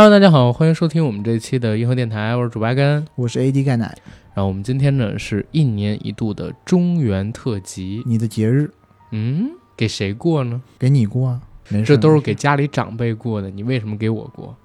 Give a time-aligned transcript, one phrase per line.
[0.00, 3.04] Hello，大家好，欢迎收听我们这一期的银河电台，我是主八根。
[3.16, 3.92] 我是 AD 钙奶，
[4.32, 8.70] 然后我们今天呢是一年一度的中元特辑，你的节日
[9.10, 10.62] 嗯，给谁过呢？
[10.78, 14.56] 给你过啊，没事，这都是给家里长辈过的，你为什么给我过？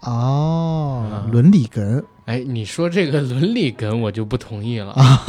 [0.00, 4.92] 哦啊，伦理哏哎，你说这个伦理哏，我就不同意了。
[4.92, 5.26] 啊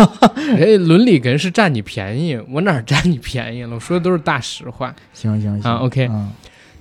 [0.58, 3.76] 人家伦理哏是占你便宜，我哪儿占你便宜了？
[3.76, 4.96] 我说的都是大实话。
[5.12, 6.32] 行行行啊，OK 嗯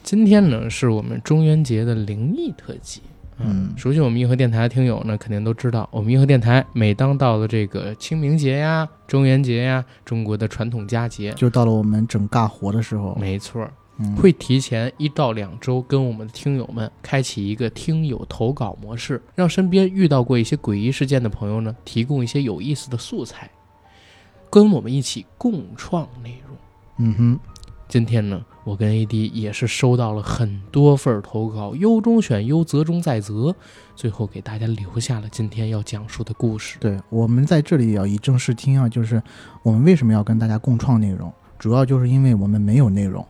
[0.05, 3.01] 今天呢是我们中元节的灵异特辑。
[3.39, 3.73] 嗯。
[3.75, 13.67] 熟悉我们银河电台的听友呢，肯定都知道，我们银河电台每当到了这个清明节呀、中元节呀，中国的传统佳节，就到了我们整尬活的时候，没错
[14.15, 23.49] 会提前一到两周跟我们的听友们开启一个听友投稿模式，让身边遇到过一些诡异事件的朋友呢，提供一些有意思的素材，
[24.51, 26.57] 跟我们一起共创内容。
[26.99, 27.39] 嗯哼，
[27.89, 33.55] 今天呢，我跟 AD 也是收到了很多份投稿，优中选优，择中再择，
[33.95, 36.79] 最后给大家留下了今天要讲述的故事。
[36.81, 39.23] 对我们在这里也要以正视听啊，就是
[39.63, 43.25] 我们为什么要跟大家共创内容，主要就是因为我们没有内容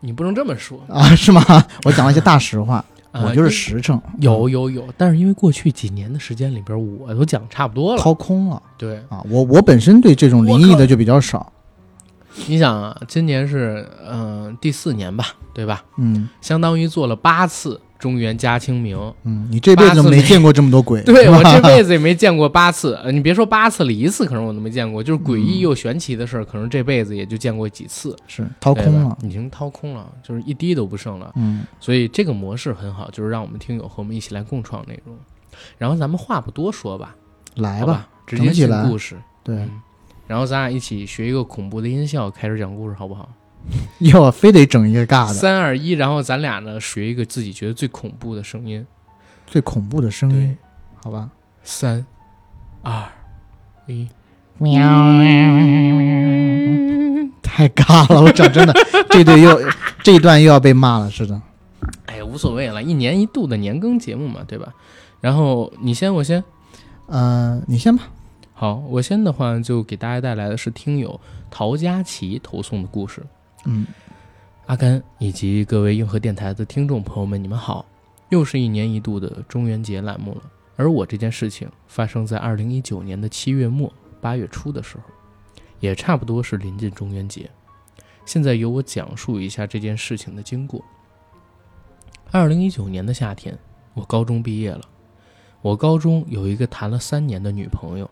[0.00, 1.42] 你不能这么说，啊，是吗？
[1.84, 8.00] 我讲了一些大实话， 呃我就是实诚，有有有，但是因为过去几年的时间里边，我都讲差不多了。
[8.00, 11.52] 掏空了对，啊，我我本身对这种灵异的就比较少，
[12.46, 15.84] 你想啊，今年是嗯、呃第四年吧，对吧？
[15.96, 18.96] 嗯相当于做了八次中原加清明。
[19.24, 28.14] 嗯，你这辈子没见过这么多鬼， 对我这辈子也没见过八次，呃，你别说八次了，一次可能我都没见过，就是诡异又玄奇的事儿，可能这辈子也就见过几次。
[28.28, 31.32] 是掏空了，已经掏空了，就是一滴都不剩了。
[31.36, 35.16] 嗯所以这个模式很好，就是让我们听友和我们一起来共创内容。
[35.76, 37.16] 然后咱们话不多说吧，
[37.56, 39.16] 来吧，直接进来故事。
[39.42, 39.70] 对，嗯，
[40.28, 43.28] 然后咱俩一起学一个恐怖的音效，开始讲故事，好不好？
[43.98, 48.86] 要非得整一个尬的，三二一，然后咱俩呢学一个自己觉得最恐怖的声音。
[49.46, 50.56] 最恐怖的声音，，
[51.02, 51.30] 好吧？
[51.64, 52.06] 三
[52.82, 53.02] 二
[53.86, 54.08] 一，
[54.58, 54.78] 喵
[57.42, 58.74] 太尬了，我讲真的，
[59.10, 59.58] 这对又
[60.02, 61.40] 这一段又要被骂了，是的。
[62.06, 64.72] 哎呀，无所谓了，一年一度的年更节目嘛，对吧？
[65.20, 66.44] 然后你先，我先。
[67.06, 68.04] 呃，你先吧。
[68.58, 73.24] 好，我先的话就给大家带来的是听友陶佳琪投送的故事。
[73.66, 73.86] 嗯，
[74.66, 77.86] 阿甘以及各位硬核电台的听众朋友们，你们好！
[78.30, 80.42] 又是一年一度的中元节栏目了。
[80.74, 85.04] 而我这件事情发生在二零一九年的七月末八月初的时候，
[85.78, 87.48] 也差不多是临近中元节。
[88.26, 90.84] 现在由我讲述一下这件事情的经过。
[92.32, 93.56] 二零一九年的夏天，
[93.94, 94.80] 我高中毕业了。
[95.62, 98.10] 我高中有一个谈了三年的女朋友，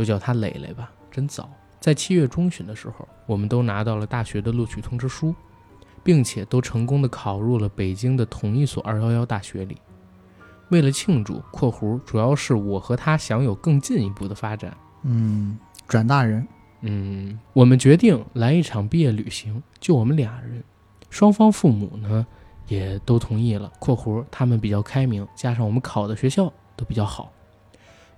[0.00, 1.46] 就叫他磊磊吧，真早。
[1.78, 5.34] 在七月中旬的时候，我们都拿到了大学的录取通知书，
[6.02, 9.76] 并且都成功的考入了北京的同一所二幺幺大学里。
[10.70, 14.74] 为了庆祝（括弧主要是我和他享有更进一步的发展），
[15.04, 16.46] 嗯，转大人，
[16.80, 20.62] 嗯，我们决定来一场毕业旅行，就我们俩人。
[21.10, 22.26] 双方父母呢
[22.68, 27.32] 也都同意了（括弧他们比较开明，加上我们考的学校都比较好）。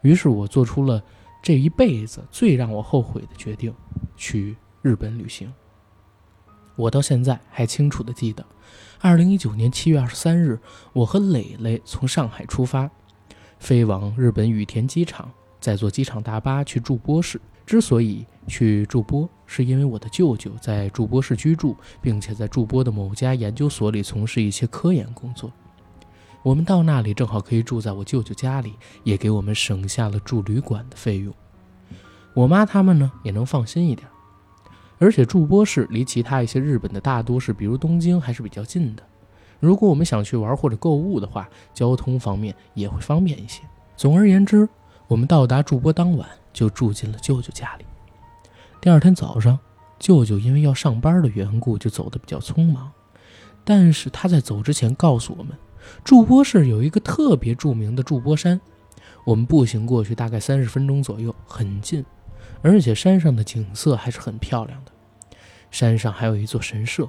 [0.03, 1.03] 于是我做出了
[1.43, 3.75] 这一辈子最让我后悔的决定，
[4.17, 5.53] 去日本旅行。
[6.77, 8.47] 我到现在还清楚的记得，
[9.01, 10.59] 二零一九年七月二十三日，
[10.93, 12.89] 我和蕾蕾从上海出发，
[13.59, 15.31] 飞往日本羽田机场，
[15.61, 17.41] 再坐机场大巴去筑波市。
[17.67, 25.51] 之所以去筑波，是因为我的舅舅在筑波市居住，并且在筑波的某家研究所里从事一些科研工作。
[26.43, 31.33] 我们到那里正好可以住在我舅舅家里，也给我们省下了住旅馆的费用。
[32.35, 34.09] 我妈他们呢也能放心一点，
[34.99, 39.03] 而且筑波市离其他一些日本的大都市，比如东京还是比较近的。
[39.61, 43.63] 如果我们想去玩或者购物的话，交通方面也会方便一些。
[43.97, 44.69] 总而言之，
[45.07, 47.85] 我们到达筑波当晚就住进了舅舅家里。
[48.81, 49.57] 第二天早上，
[50.01, 52.91] 舅舅因为要上班的缘故，就走得比较匆忙。
[53.63, 55.57] 但是他在走之前告诉我们，
[56.05, 58.61] 筑波市有一个特别著名的筑波山，
[59.25, 62.05] 我们步行过去大概三十分钟左右，很近，
[62.63, 64.93] 而且山上的景色还是很漂亮的。
[65.71, 67.09] 山上还有一座神社，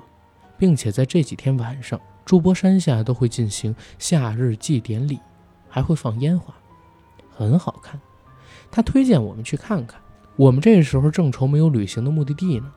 [0.58, 5.20] 并且在这几天晚上，筑波山下都会进行夏日祭典礼，
[5.68, 6.54] 还会放烟花，
[7.36, 8.00] 很好看。
[8.72, 10.00] 他推荐我们去看看。
[10.36, 12.72] 我们这时候正愁没有旅行的目的地呢，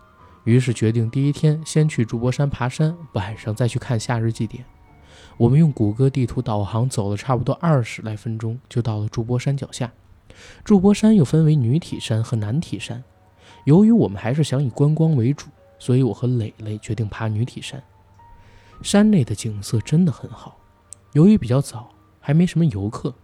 [0.45, 4.63] 于是决定第一天先去筑波山爬山，晚上再去看夏日祭典。
[5.37, 9.93] 我们用谷歌地图导航走了差不多二十来分钟，就到了筑波山脚下。
[10.65, 13.03] 筑波山又分为女体山和男体山，
[13.65, 15.49] 由于我们还是想以观光为主，
[15.79, 17.83] 所以我和蕾蕾决定爬女体山。
[18.83, 20.59] 山内的景色真的很好。
[21.13, 21.91] 由于比较早，
[22.21, 23.15] 还没什么游客，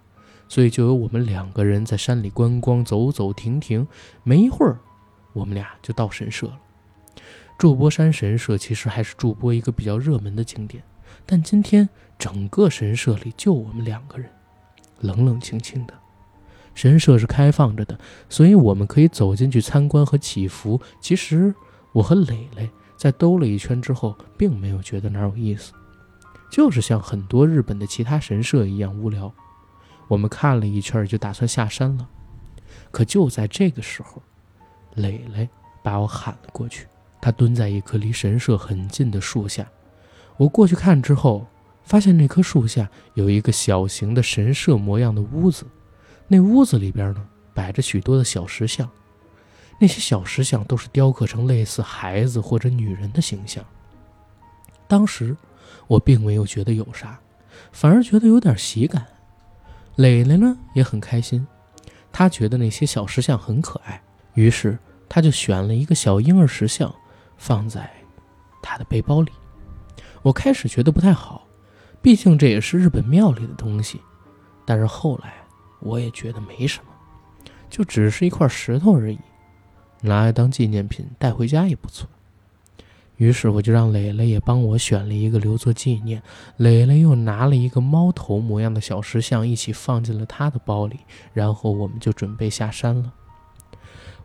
[0.49, 3.87] 所以就由我们两个人在山里观光，走走停停。
[4.23, 4.79] 没一会儿，
[5.35, 6.59] 我们俩就到神社了。
[7.59, 10.82] 筑波山神社其实还是筑波一个比较热门的景点，
[11.26, 11.87] 但今天
[12.22, 14.30] 整个神社里就我们两个人，
[15.00, 15.94] 冷冷清清的。
[16.72, 17.98] 神社是开放着的，
[18.28, 20.80] 所以我们可以走进去参观和祈福。
[21.00, 21.52] 其实
[21.90, 25.72] 我和磊磊在兜了一圈之后，并没有觉得哪有意思，
[26.48, 29.34] 就是像很多日本的其他神社一样无聊。
[30.06, 32.08] 我们看了一圈，就打算下山了。
[32.92, 34.22] 可就在这个时候，
[34.94, 35.48] 磊磊
[35.82, 36.86] 把我喊了过去。
[37.20, 39.66] 他蹲在一棵离神社很近的树下，
[40.36, 41.44] 我过去看之后，
[41.84, 45.67] 发现那棵树下有一个小型的神社模样的屋子。
[46.29, 48.88] 那屋子里边呢，摆着许多的小石像，
[49.79, 53.64] 那些小石像都是雕刻成类似孩子或者女人的形象。
[54.88, 55.37] 当时
[55.87, 57.19] 我并没有觉得有啥，
[57.73, 59.06] 反而觉得有点喜感。
[59.96, 61.46] 磊磊呢也很开心，
[62.11, 64.02] 他觉得那些小石像很可爱，
[64.35, 64.78] 于是
[65.08, 66.93] 他就选了一个小婴儿石像。
[67.38, 67.90] 放在
[68.62, 69.32] 他的背包里，
[70.23, 71.44] 我开始觉得不太好，
[72.02, 74.00] 毕竟这也是日本庙里的东西。
[74.64, 75.34] 但是后来
[75.81, 76.93] 我也觉得没什么，
[77.70, 79.19] 就只是一块石头而已，
[80.00, 82.08] 拿来当纪念品带回家也不错。
[83.16, 86.20] 于是我就让磊磊也帮我选了一个留作纪念。
[86.56, 90.99] 磊磊又拿了一个猫头模样的小石像一起放进了他的包里，
[91.32, 93.12] 然后我们就准备下山了。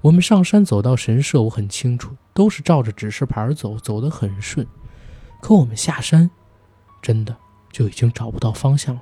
[0.02, 4.66] 我们上山走到神社，我很清楚，都是照着指示牌走，走得很顺。
[5.42, 6.30] 可我们下山，
[7.02, 7.36] 真的
[7.78, 9.02] 就已经找不到方向了。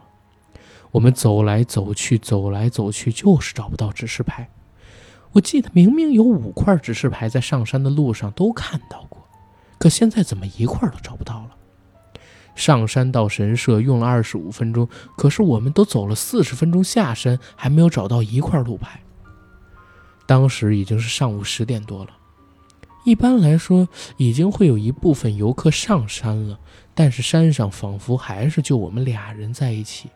[0.91, 4.49] 我们走来走去，走来走去，就是找不到指示牌。
[5.31, 9.25] 我记得明明有五块指示牌在上山的路上都看到过，
[9.77, 11.51] 可现在怎么一块都找不到了？
[12.53, 18.99] 上山到神社用了二十五分钟，可是我们都走了四十分钟下山，还没有找到一块路牌。
[20.25, 22.11] 当时已经是上午十点多了，
[23.05, 23.87] 一般来说
[24.17, 26.59] 已经会有一部分游客上山了，
[26.95, 30.09] 但是山上仿佛还是就我们俩人在一起，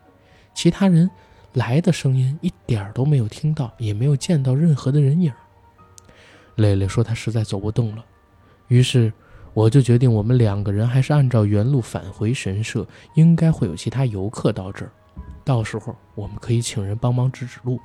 [0.54, 1.12] 其他人
[1.54, 5.32] 来的声音一点都没有听到，也没有见到任何的人影。
[6.56, 8.06] 磊磊说他实在走不动了，
[8.70, 9.12] 于是
[9.54, 14.92] 我就决定我们两个人还是按照原路返回神社，应该会有其他游客到这儿，
[15.44, 17.80] 到时候我们可以请人帮忙指指路。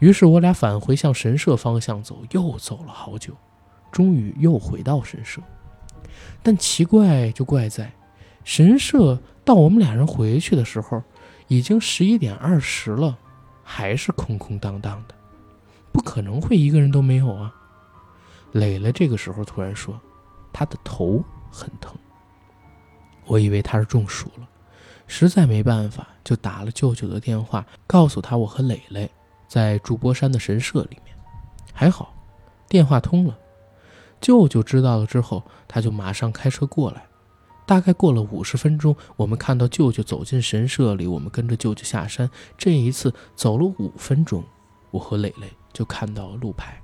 [0.00, 3.32] 于是我俩返回向神社方向走，又走了好久，
[3.90, 5.40] 终于又回到神社。
[6.44, 7.90] 但奇怪就怪在，
[8.44, 11.02] 神社到我们俩人回去的时候，
[11.48, 13.18] 已经十一点二十了，
[13.64, 15.14] 还是空空荡荡的，
[15.90, 17.52] 不可能会一个人都没有啊！
[18.52, 19.98] 磊磊这个时候突然说，
[20.52, 21.96] 他的头很疼。
[23.24, 24.46] 我以为他是中暑了，
[25.06, 29.10] 实在没办法，就打了舅舅的电话，告诉他我和磊磊。
[29.48, 31.16] 在筑波山的神社里面，
[31.72, 32.14] 还好，
[32.68, 33.38] 电话通了。
[34.24, 37.04] 舅舅知道了之后，他就马上开车过来。
[37.66, 42.30] 大概过了五十分钟，我们看到舅舅走进神社里，我们跟着舅舅下山。
[42.56, 44.42] 这一次走了五分钟，
[44.90, 46.80] 我和磊磊就看到了路牌。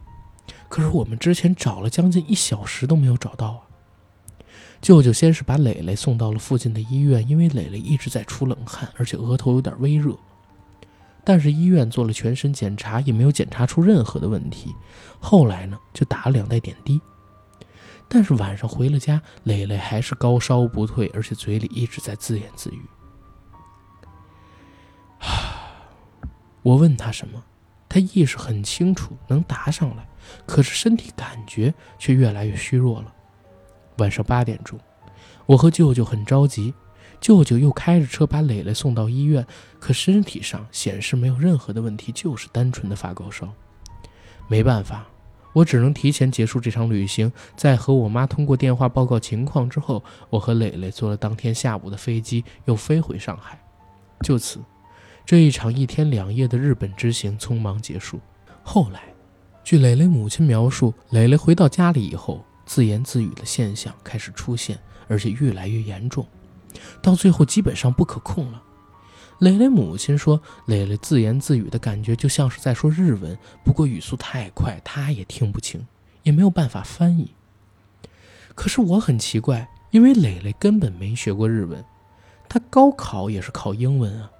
[0.69, 3.61] 可是我们之前找了将近一小时都没有找到啊！
[4.83, 10.14] 舅舅先是把磊磊送到了附近的医院，因为磊磊一直在出冷汗，而且额头有点微热。
[11.25, 14.75] 但是医院做了全身检查，也没有检查出任何的问题。
[15.19, 17.00] 后来呢，就打了两袋点滴。
[18.12, 22.83] 但是晚上回了家，磊磊还是高烧不退，而且嘴里一直在自言自语。
[26.62, 27.40] 我问他什么，
[27.88, 30.09] 他意识很清楚，能答上来，
[30.45, 33.14] 可是身体感觉却越来越虚弱了。
[33.99, 34.76] 晚上八点钟，
[35.47, 36.75] 我和舅舅很着急。
[37.21, 39.47] 舅舅又开着车把磊磊送到医院，
[39.79, 43.47] 可身体上显示没有任何的问题，就是单纯的发高烧。
[44.49, 45.07] 没办法，
[45.52, 47.30] 我只能提前结束这场旅行。
[47.57, 53.61] 在和我妈通过电话报告情况之后，我和磊磊坐了当天下午的飞机，又飞回上海。
[54.23, 54.61] 就此，
[55.25, 58.21] 这一场一天两夜的日本之行匆忙结束。
[58.62, 59.02] 后来，
[59.64, 64.78] 据磊磊母亲描述，磊磊回到家里以后，自言自语的现象开始出现，
[65.09, 66.26] 而且越来越严重。
[67.02, 68.62] 到最后基本上不可控了。
[69.40, 75.87] 蕾蕾母亲说，蕾蕾自言自语的感觉就像是在说日文，不过语速太快，她也听不清，
[76.23, 77.32] 也没有办法翻译。
[78.54, 81.85] 可是我很奇怪，因为蕾蕾根本没学过日文，
[82.49, 84.30] 她高考也是考英文啊。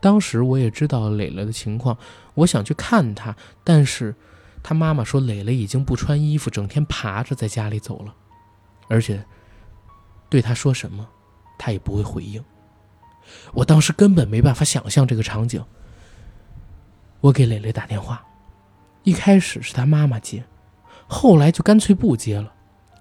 [0.00, 1.96] 当时我也知道蕾蕾的情况，
[2.34, 4.14] 我想去看她，但是
[4.62, 8.14] 她妈妈说蕾蕾已经不穿衣服，整天爬着在家里走了，
[8.88, 9.24] 而且。
[10.30, 11.08] 对他说什么，
[11.58, 12.40] 他也不会回应。
[13.52, 15.62] 我当时根本没办法想象这个场景。
[17.20, 18.24] 我给蕾蕾打电话，
[19.02, 20.42] 一开始是她妈妈接，
[21.06, 22.52] 后来就干脆不接了。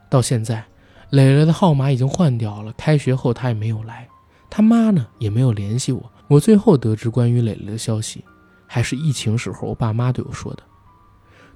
[0.10, 0.66] 到现在，
[1.12, 4.08] 蕾蕾的号码已经换掉了，开学后她也没有来，
[4.50, 6.12] 她妈呢也没有联系我。
[6.28, 8.24] 我最后得知关于蕾蕾的消息，
[8.68, 10.64] 还是疫情时候我爸妈对我说的。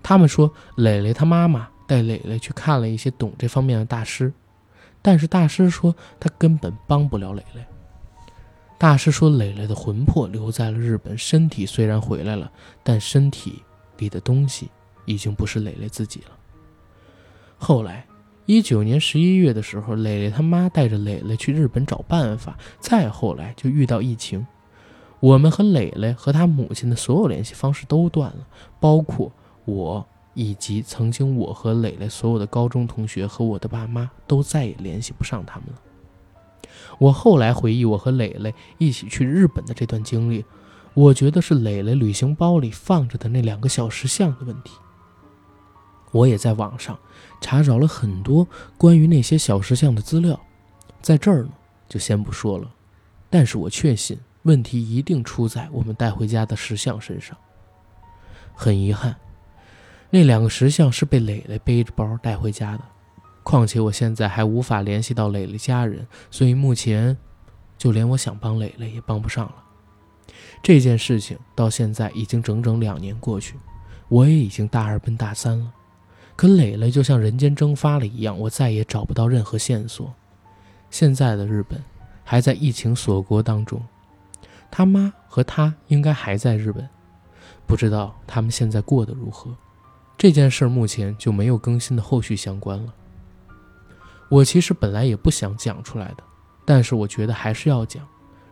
[0.01, 4.32] 他们说蕾蕾她妈妈带蕾蕾去看了一些懂这方面的大师，
[5.01, 7.65] 但是大师说他根本帮不了蕾蕾。
[8.84, 12.52] 大师说，蕾蕾的魂魄留在了日本，身体虽然回来了，
[12.84, 13.63] 但身体
[13.98, 14.70] 里的东西
[15.06, 16.32] 已经不是蕾蕾自己了。
[17.58, 18.06] 后来，
[18.46, 24.46] 一九年十一月的时候，蕾蕾他妈带着蕾蕾去日本找办法，再后来就遇到疫情，
[25.22, 28.46] 我们和蕾蕾和她母亲的所有联系方式都断了，
[28.82, 29.32] 包括
[29.63, 35.75] 我以及曾经我和蕾蕾所有的高中同学和我的爸妈都再也联系不上他们了。
[37.00, 40.45] 我后来回忆我和蕾蕾一起去日本的这段经历，
[40.93, 44.73] 我觉得是蕾蕾旅行包里放着的那两个小石像的问题。
[46.12, 46.97] 我也在网上
[47.41, 48.47] 查找了很多
[48.77, 50.39] 关于那些小石像的资料，
[51.01, 51.50] 在这儿呢
[51.89, 52.69] 就先不说了。
[53.29, 57.35] 但是我确信问题一定出在我们带回家的石像身上。
[58.53, 59.15] 很遗憾，
[60.12, 62.83] 那两个石像是被蕾蕾背着包带回家的。
[63.43, 67.15] 况且我现在还无法联系到蕾蕾家人，所以目前
[67.77, 69.55] 就连我想帮蕾蕾也帮不上了。
[70.62, 73.55] 这件事情到现在已经整整两年过去，
[74.07, 75.71] 我也已经大二奔大三了。
[76.35, 80.13] 可蕾蕾就像人间蒸发了一样，我再也找不到任何线索。
[80.89, 81.83] 现在的日本
[82.23, 83.83] 还在疫情锁国当中，
[84.71, 86.88] 他妈和他应该还在日本，
[87.67, 89.55] 不知道他们现在过得如何。
[90.17, 92.93] 这件事目前就没有更新的后续相关了。
[94.30, 96.24] 我其实本来也不想讲出来的，
[96.65, 98.06] 但是我觉得还是要讲。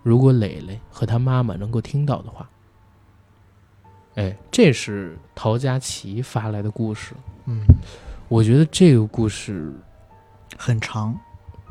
[0.03, 2.49] 如果磊磊和他妈妈能够听到的话，
[4.15, 7.13] 哎，这是陶佳琪发来的故事。
[7.45, 7.63] 嗯，
[8.27, 9.73] 我觉得这个故事
[10.57, 11.15] 很长，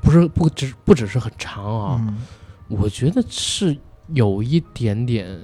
[0.00, 2.18] 不是不只不只是很长啊，嗯
[2.68, 3.76] 我觉得是
[4.08, 5.40] 有一点点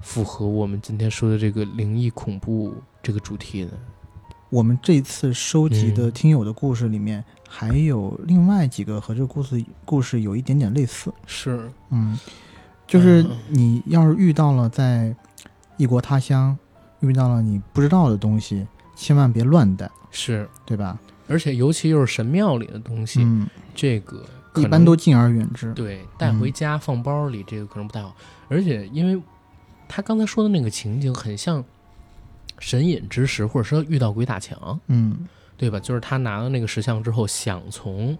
[0.00, 3.72] 符合我们今天说的这个灵异恐怖这个主题的。
[4.54, 11.12] 我们这次收集的嗯听友的故事里面，还有另外几个和这个故事故事有一点点类似。
[11.26, 12.16] 是，嗯，
[12.86, 15.12] 就是嗯你要是遇到了在
[15.76, 16.56] 异国他乡
[17.00, 20.96] 遇到了你不知道的东西，千万别乱带，是，对吧？
[21.26, 25.74] 而且尤其又是神庙里的东西，嗯，这个一般都敬而远之。
[25.74, 28.14] 对，带回家放包里，这个可能不太好。
[28.48, 29.20] 而且，因为
[29.88, 31.64] 他刚才说的那个情景很像
[32.64, 35.28] 神隐之时，或者说遇到鬼打墙，嗯，
[35.58, 35.78] 对吧？
[35.78, 38.16] 就是他拿了那个石像之后，想从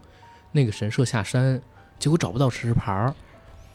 [0.53, 1.59] 那个神社下山，
[1.99, 3.15] 结果找不到石牌儿，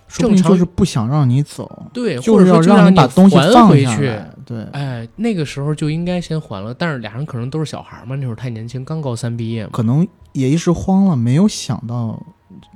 [0.08, 4.16] 说正常就是不想让你走，对，就或者说就是要让你把东西放回去。
[4.46, 9.72] 对，哎，那个时候就应该先还了，但是俩人可能都是小孩嘛，那会儿太年轻，刚高三毕业嘛。
[9.74, 12.24] 可能也一时慌了，没有想到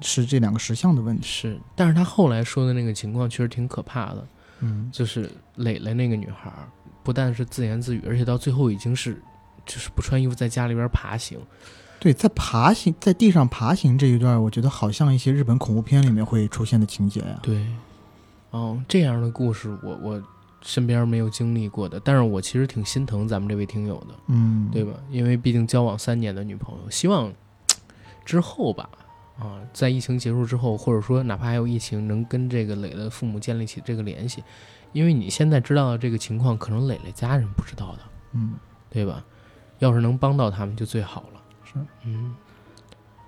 [0.01, 1.27] 是这两个石像的问题。
[1.27, 4.27] 是，但是他后来说的那个情况确实挺可怕的，
[4.61, 6.67] 嗯，就是磊磊那个女孩儿，
[7.03, 9.21] 不但是自言自语，而且到最后已经是，
[9.65, 11.39] 就是不穿衣服在家里边爬行。
[11.99, 17.39] 对，在爬行在地上爬行这一段，我觉得好像一些日本恐怖片里面会出现的情节呀。
[17.41, 17.65] 对，
[18.51, 20.21] 哦，这样的故事我我
[20.61, 24.93] 身边没有经历过的，但是我其实挺心疼咱们这位听友的，嗯，对吧？
[25.09, 27.31] 因为毕竟交往三年的女朋友，希望
[28.25, 28.89] 之后吧，
[29.39, 34.43] 啊，在疫情结束之后，或者说哪怕还有疫情，能跟这个蕾蕾的父母建立起这个联系，
[34.93, 37.99] 因为你现在知道的这个情况，可能磊磊家人不知道的，
[38.33, 38.53] 嗯，
[38.89, 39.23] 对吧？
[39.79, 41.41] 要是能帮到他们就最好了。
[41.65, 41.73] 是，
[42.05, 42.33] 嗯，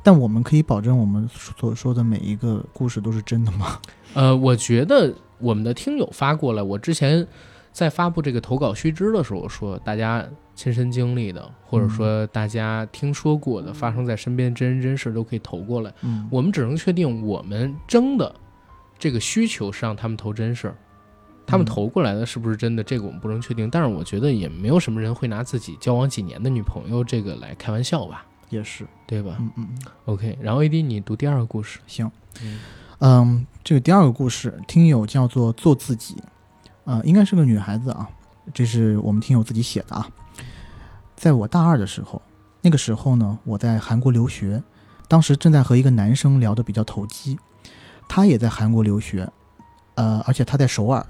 [0.02, 3.80] 但我们可以保证我们所说的每一个故事都是真的吗？
[4.14, 7.28] 呃，我觉得我们的听友发过来，我之前
[7.72, 15.92] 在发布这个投稿须知的时候说，大家亲身经历的，或者说大家听说过的，发生在身边真人真事都可以投过来。
[16.04, 18.34] 嗯，我们只能确定我们征的
[18.98, 20.76] 这个需求是让他们投真事儿，
[21.46, 21.68] 他们嗯。
[21.68, 23.70] 投过来的是不是真的，这个我们不能确定。
[23.70, 29.92] 但是我觉得也没有什么人会拿自己交往几年的女朋友这个来开玩笑吧，也是，对吧、嗯嗯，嗯。
[30.06, 31.80] O k 然后 AD 你读第二个故事。
[31.88, 32.10] 行，
[32.42, 32.60] 嗯。
[33.00, 36.16] 嗯，这个第二个故事，听友叫做做自己，
[36.86, 38.08] 呃，应该是个女孩子啊，
[38.54, 40.08] 这是我们听友自己写的啊。
[41.16, 42.22] 在我大二的时候，
[42.62, 44.64] 那个时候呢，我在韩国留学，
[45.08, 47.38] 当时正在和一个男生聊得比较投机，
[48.08, 49.30] 他也在韩国留学，
[49.96, 51.06] 呃，而且他在首尔，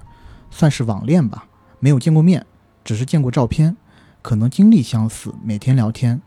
[0.57, 1.45] 算是网恋吧，
[1.81, 2.45] 没有见过面，
[2.85, 3.75] 只是见过照片，
[4.21, 6.21] 可能经历相似，每天聊天。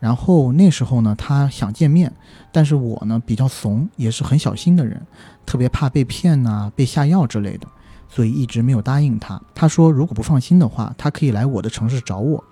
[0.00, 2.12] 然后那时候呢，他想见面，
[2.50, 5.00] 但是我呢比较怂，也是很小心的人，
[5.46, 7.68] 特别怕被骗呐、被下药之类的，
[8.08, 9.40] 所以一直没有答应他。
[9.54, 12.42] 他说如果不放心的话，他可以来我的城市找我。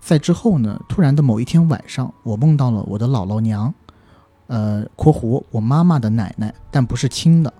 [0.00, 3.74] 在之后呢，突然的某一天晚上，我梦到了我的姥姥娘，
[4.46, 7.52] 呃（括弧我妈妈的奶奶），但不是亲的。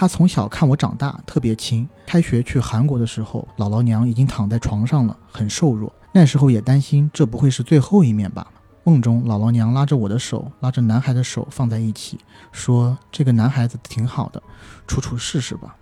[0.00, 1.88] 他从小看我长大，特别亲。
[2.06, 5.92] 开学去韩国的时候，姥姥娘已经躺在床上了，很瘦弱。
[6.12, 8.46] 那时候也担心这不会是最后一面吧。
[8.84, 12.20] 梦中，姥姥娘拉着我的手，拉着男孩的手放在一起，
[12.52, 14.40] 说：“这个男孩子挺好的，
[14.86, 15.74] 处处试试吧。”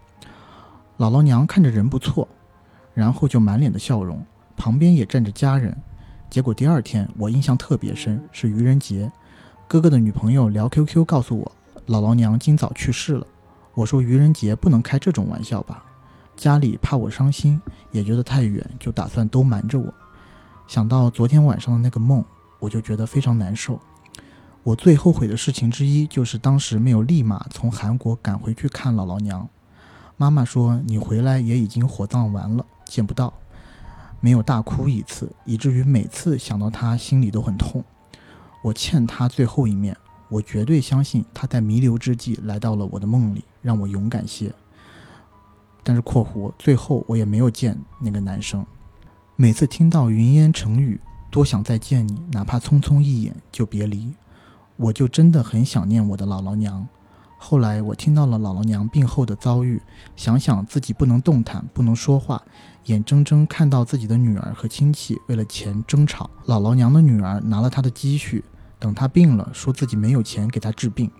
[0.96, 2.26] 姥姥娘看着人不错，
[2.94, 4.24] 然后就满脸的笑容，
[4.56, 5.76] 旁边也站着家人。
[6.30, 9.12] 结果第二天，我印象特别深，是愚人节，
[9.68, 11.52] 哥哥的女朋友聊 QQ 告诉我，
[11.86, 13.26] 姥姥娘今早去世了。
[13.76, 15.84] 我说愚人节不能开这种玩笑吧，
[16.34, 17.60] 家里怕我伤心，
[17.92, 19.92] 也觉得太远，就打算都瞒着我。
[20.66, 22.24] 想到昨天晚上的那个梦，
[22.58, 23.78] 我就觉得非常难受。
[24.62, 29.46] 我最后悔的事情之一就是当时没有立马从韩国赶回去看姥姥娘。
[30.16, 33.30] 妈妈说你回来也已经火葬完了，见不到，
[34.20, 37.84] 没有大哭一次，以至于每次想到她心里都很痛。
[38.62, 39.94] 我欠她最后一面，
[40.28, 44.52] 我绝对相信他在弥留之际来到了我的梦里，让我勇敢些。
[45.82, 48.66] 但是（括弧）最后我也没有见那个男生。
[49.36, 54.12] 每次听到云烟成雨，多想再见你，哪怕匆匆一眼就别离，
[54.76, 56.88] 我就真的很想念我的姥姥娘。
[57.38, 59.80] 后来我听到了姥姥娘病后的遭遇，
[60.16, 62.42] 想想自己不能动弹，不能说话，
[62.86, 68.42] 眼睁睁看到自己的女儿和亲戚为了钱争吵，姥姥娘的女儿拿了她的积蓄，
[68.78, 71.10] 等他病了，说自己没有钱给他治病。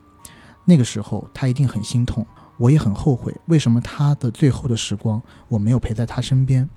[0.64, 6.68] 那个时候他一定很心痛，我也很后悔，为什么他的最后的时光我没有陪在他身边。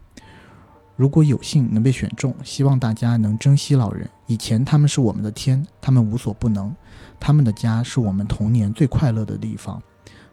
[0.96, 4.10] 如果有幸能被选中，希望大家能珍惜老人。
[4.28, 6.76] 以前他们是我们的天，他们无所不能，
[7.20, 9.82] 他们的家是我们童年最快乐的地方，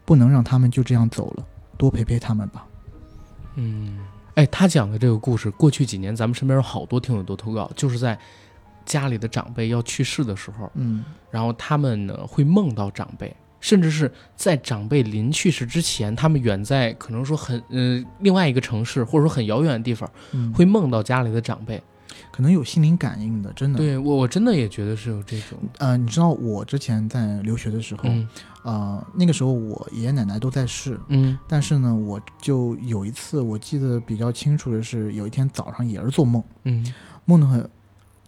[0.05, 1.47] 不能让他们就这样走了，
[1.79, 2.67] 多陪陪他们吧。
[3.55, 4.01] 嗯，
[4.35, 8.19] 哎，他讲的这个故事，过去几年咱们身边有好多听友都投稿，就是在
[8.87, 11.05] 家里的长辈要去世的时候，嗯。
[11.31, 21.83] 然后他们呢会梦到长辈，甚至是在长辈临去世之前，他们远在可能说很呃另外一个城市，或者说很遥远的地方，嗯，会梦到家里的长辈。
[22.33, 28.29] 可能有心灵感应的，真的。，对我我真的也觉得是有这种，呃，你知道我之前在留学的时候，嗯。
[28.63, 31.39] 呃，那个时候我爷爷奶奶都在世，嗯。
[31.47, 36.95] 但是呢，我就有一次我记得比较清楚的是，有一天早上也是做梦，嗯。
[37.27, 37.71] 梦的很，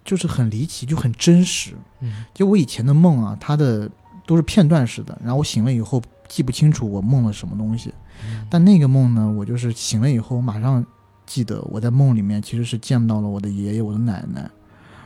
[0.08, 1.74] 就是很离奇，就很真实。
[2.00, 3.90] 嗯就我以前的梦啊，它的
[4.26, 7.92] 都是片段式的，然后我醒了以后记不清楚我梦了什么东西。
[8.24, 10.82] 嗯但那个梦呢，我就是醒了以后我马上
[11.26, 14.50] 记得我在梦里面其实是见到了我的爷爷、我的奶奶，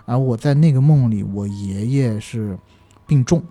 [0.05, 2.57] 而我在那个梦里，我爷爷是
[3.05, 3.43] 病重，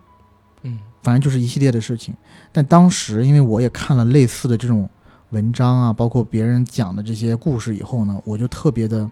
[0.61, 2.15] 嗯反正就是一系列的事情。
[2.53, 4.89] 但当时因为我也看了类似的这种
[5.31, 9.09] 文章啊，包括别人讲的这些故事以后呢，我就特别的，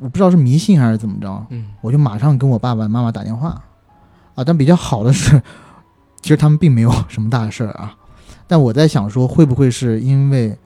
[0.00, 3.62] 我不知道是迷信还是怎么着，嗯我就马上跟我爸爸妈妈打电话，
[4.34, 5.40] 啊，但比较好的是，
[6.20, 7.96] 其实他们并没有什么大事儿啊，
[8.46, 10.56] 但我在想说，会不会是因为，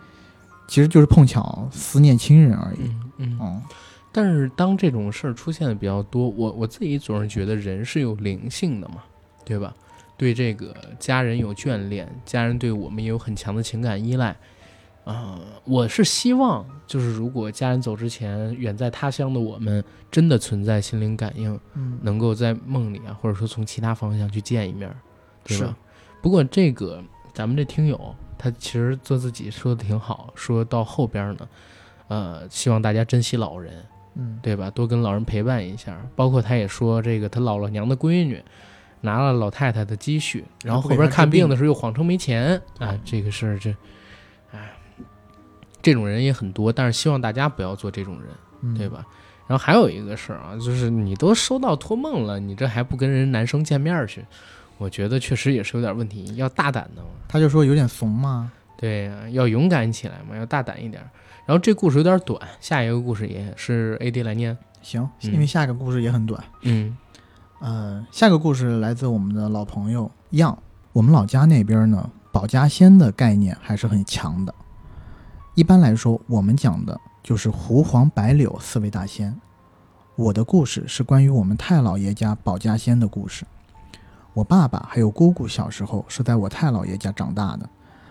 [0.69, 3.39] 其实就是碰巧思念亲人而已，嗯嗯。
[3.41, 3.63] 嗯
[4.13, 8.97] 但是当这种事儿出现的比较多，我我自己总是觉得人是有灵性的嘛，
[9.45, 9.75] 对吧？
[10.17, 14.35] 对这个家人有眷恋，家人对我们也有很强的情感依赖。
[15.07, 24.93] 啊、我是希望，就是如果家人走之前，远在他乡的我们真的存在心灵感应，嗯，能够在梦里啊，或者说从其他方向去见一面
[25.47, 25.77] 是吧？
[26.21, 27.01] 不过这个
[27.33, 31.49] 咱们这听友他其实做自己说的挺好，说到后边呢，
[32.09, 33.85] 呃，希望大家珍惜老人，
[34.17, 34.69] 嗯对吧？
[34.71, 35.97] 多跟老人陪伴一下。
[36.17, 38.43] 包括他也说，这个他姥姥娘的闺女
[39.03, 43.77] 拿了老太太的积蓄，然后后边看病的时候又谎称没钱啊，这个事儿这，哎，
[45.87, 48.25] 这种人也很多，但是希望大家不要做这种人。
[48.63, 48.89] 嗯对？
[48.89, 49.07] 吧？
[49.47, 54.25] 然后还有一个事儿啊，就是你都收到托梦了，你这还不跟人男生见面儿去？
[54.79, 57.09] 我觉得确实也是有点问题，要大胆的嘛。
[57.29, 61.09] 他就说有点怂嘛，对呀、要勇敢起来嘛，要大胆一点儿。
[61.47, 64.59] 然后这故事有点短，下一个故事也是 AD 来念。
[64.83, 66.97] 行，嗯因为下一个故事也很短，嗯
[67.61, 70.59] 呃，下个故事来自我们的老朋友样。
[70.93, 74.53] 我们老家那边呢，保家仙的概念还是很强的。
[75.57, 79.35] 一般来说，我们讲的就是狐黄白柳四位大仙。
[80.15, 83.47] 我的故事是关于我们太姥爷家保家仙的故事。
[84.35, 87.67] 我爸爸还有姑姑小时候是在我太姥爷家长大的。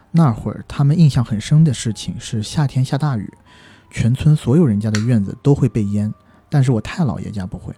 [0.09, 3.31] 那会儿他们印象很深的事情是夏天下大雨，
[3.91, 6.11] 全村所有人家的院子都会被淹，
[6.49, 7.75] 但是我太姥爷家不会。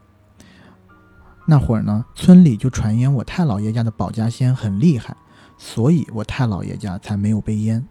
[1.46, 5.14] 那会儿呢，村里就传言我太姥爷家的保家仙很厉害，
[5.58, 7.86] 所以我太姥爷家才没有被淹。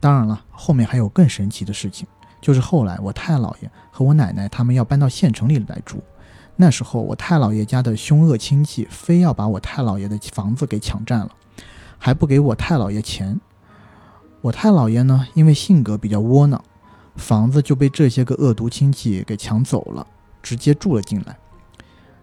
[0.00, 2.06] 当然了，后面还有更神奇的事情，
[2.40, 6.02] 就是后来我太姥爷和我奶奶他们要搬到县城里来住，
[6.56, 11.30] 那时候我太姥爷家的凶恶亲戚非要把我太姥爷的房子给抢占了，
[11.98, 13.40] 还不给我太姥爷钱。
[14.40, 16.62] 我太姥爷呢，因为性格比较窝囊，
[17.16, 20.06] 房子就被这些个恶毒亲戚给抢走了，
[20.40, 21.36] 直接住了进来。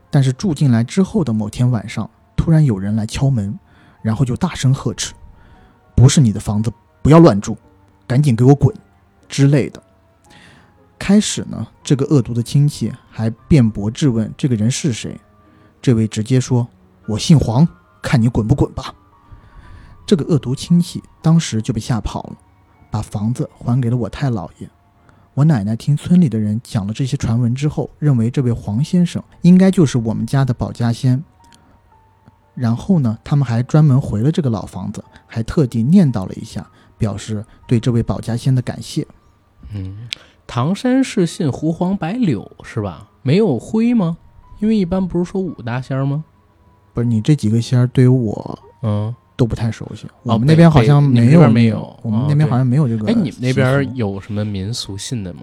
[0.10, 3.60] 但是住进来之后的某天晚上，突然有人来敲门，
[4.02, 5.14] 然后就大声呵斥
[5.94, 7.58] ：“不是你的房子，不要乱住，
[8.08, 8.76] 赶紧给我滚！”
[9.28, 9.82] 之类的。
[10.98, 15.20] 开始呢，这个恶毒的亲戚还辩驳质问这个人是谁，
[15.82, 16.68] 这位直接说
[17.08, 17.68] ：“我姓黄，
[18.02, 18.94] 看你滚不滚吧。”
[20.08, 22.38] 这个恶毒亲戚当时就被吓跑了，
[22.90, 24.70] 把房子还给了我太姥爷。
[25.34, 31.22] 我奶奶听村里的人讲了这些传闻之后，认为这位黄先生应该就是我们家的保家仙。
[32.54, 36.66] 然后呢，他们还专门回了这个老房子，还特地念叨了一下，
[36.98, 39.06] 表示对这位保家仙的感谢。
[39.74, 40.08] 嗯，
[40.46, 43.10] 唐山是信胡黄白柳是吧？
[43.22, 44.18] 没有灰吗？
[44.60, 46.24] 因为一般不是说五大仙儿吗？
[46.94, 50.08] 不是你这几个仙儿，对于我嗯，都不太熟悉。
[50.24, 53.08] 我们那边好像没有没有我们那边好像没有这个。
[53.08, 53.96] 哎，你们那边？
[53.96, 55.42] 有什么民俗信的吗？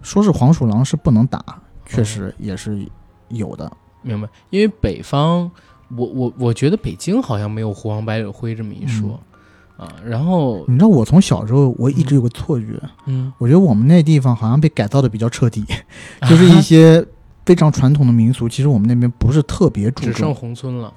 [0.00, 1.42] 说是黄鼠狼是不能打，
[1.86, 2.86] 确哦实也是
[3.28, 3.70] 有的。
[4.02, 5.50] 明白，因为北方，
[5.96, 9.18] 我我我觉得北京好像没有胡黄白柳灰这么一说、
[9.82, 9.92] 啊。
[10.04, 15.64] 然后，你知道我从小时候我一直有个错觉，嗯，我觉得我们那地方好像被改造的比较彻底，
[16.28, 17.04] 就是一些
[17.44, 20.34] 非常传统的民俗，其实我们那边不是特别注重只剩重。
[20.34, 20.92] 红村了。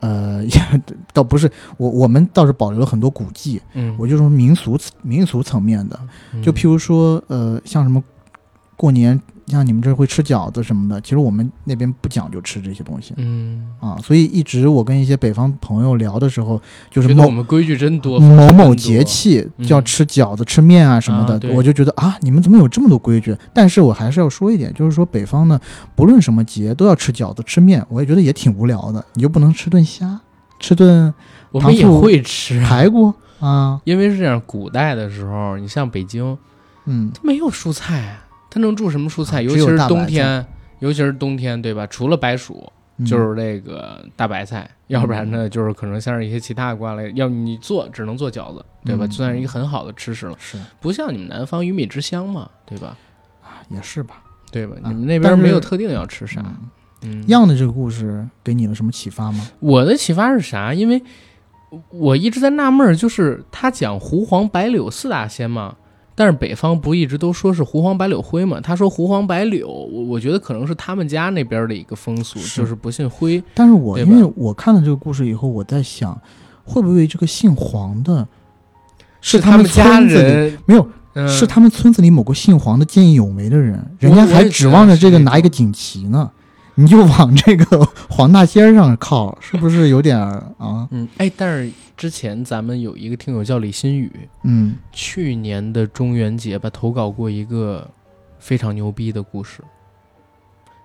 [0.00, 0.80] 呃，也
[1.12, 3.60] 倒不是，我我们倒是保留了很多古迹。
[3.74, 6.00] 嗯，我就说民俗民俗层面的，
[6.32, 8.02] 嗯就譬如说，呃，像什么
[8.76, 13.96] 过年，像你们这会吃饺子什么的，其实我们那边不讲究吃这些东西嗯，啊。
[14.02, 16.60] 所以一直我跟一些北方朋友聊的时候，
[16.90, 23.36] 就是某我们规矩真多，某某节气嗯要吃饺子、吃面啊什么的，啊我就觉得啊，你们怎么有这么多规矩？
[23.52, 25.60] 但是我还是要说一点，就是说北方呢，
[25.94, 29.04] 不论什么节都要吃饺子、吃面，我也觉得也挺无聊的。
[29.14, 30.20] 你就不能吃顿虾，
[30.58, 31.12] 吃顿
[31.50, 33.80] 我们也会吃啊，排骨啊？
[33.84, 36.36] 因为是这样，古代的时候，你像北京，
[36.86, 39.38] 嗯，它没有蔬菜啊，它能种什么蔬菜？
[39.38, 40.44] 啊尤其是冬天，
[40.80, 41.86] 尤其是冬天，对吧？
[41.86, 49.06] 除了白薯，嗯就是这个大白菜，要不然呢，就是可能像是一些其他的瓜类，要你做只能做饺子，对吧？
[49.06, 52.96] 嗯算是一个很好的吃食了，是不像你们南方鱼米之乡嘛，对吧？
[53.42, 54.22] 啊也是吧？
[54.50, 54.76] 对吧？
[54.82, 59.48] 啊你们那边没有特定要吃啥，嗯嗯，样的这个故事给你了什么启发吗？
[59.60, 60.74] 我的启发是啥？
[60.74, 61.02] 因为
[61.90, 65.76] 我一直在纳闷儿，就是他讲胡黄白柳四大仙嘛，
[66.14, 68.60] 但是北方不一直都说是胡黄白柳灰吗？
[68.60, 73.42] 他说胡黄白柳，我我觉得可能是他们家那边的一个风俗，是就是不信灰。
[73.54, 76.20] 但是我因为我看了这个故事以后，我在想，
[76.64, 78.26] 会不会这个姓黄的
[79.20, 80.86] 是他们家子里人，没有？
[81.14, 86.30] 嗯、是他们村子里某个姓黄的见义勇为的人，人家还指望着这个拿一个锦旗呢，
[86.76, 90.86] 你就往这个黄大仙儿上靠，是不是有点啊？
[90.92, 94.10] 嗯，哎，但是之前咱们有一个听友叫李新宇，
[94.44, 97.86] 嗯，去年的中元节吧，投稿过一个
[98.38, 99.62] 非常牛逼的故事，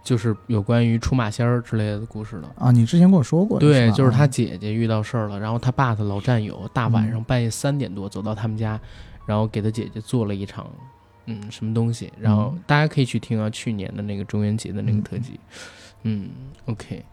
[0.03, 2.51] 就是有关于出马仙儿之类的故事的。
[2.57, 4.27] 啊，你之前跟我说过，对，就是他啊。
[4.27, 8.77] 姐姐遇到事儿了，然后他爸的老战友大晚上半夜三点多走到他们家，
[9.25, 10.69] 然后给他姐姐做了一场
[11.27, 15.39] 嗯什么东西，然后嗯大家可以去听啊，去年的那个中元节的那个特辑，
[16.03, 16.29] 嗯
[16.65, 17.05] o k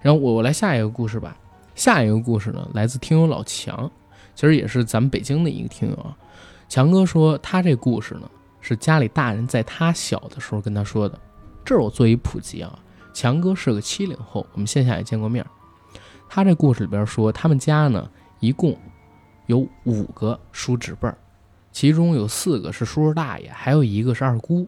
[0.00, 1.36] 然后我我来下一个故事吧，
[1.74, 3.90] 下一个故事呢来自听友老强，
[4.34, 6.16] 其实也是咱们北京的一个听友啊，
[6.68, 11.18] 强哥说他这故事呢是家里大人在他小的时候跟他说的，
[11.64, 12.78] 这儿我做一普及啊，
[13.12, 15.44] 强哥是个七零后，我们线下也见过面。
[16.28, 18.08] 他这故事里边说，他们家呢
[18.40, 18.76] 一共
[19.46, 21.16] 有五个叔侄辈儿，
[21.70, 24.66] 其中有四个是叔叔大爷，还有一个是二姑。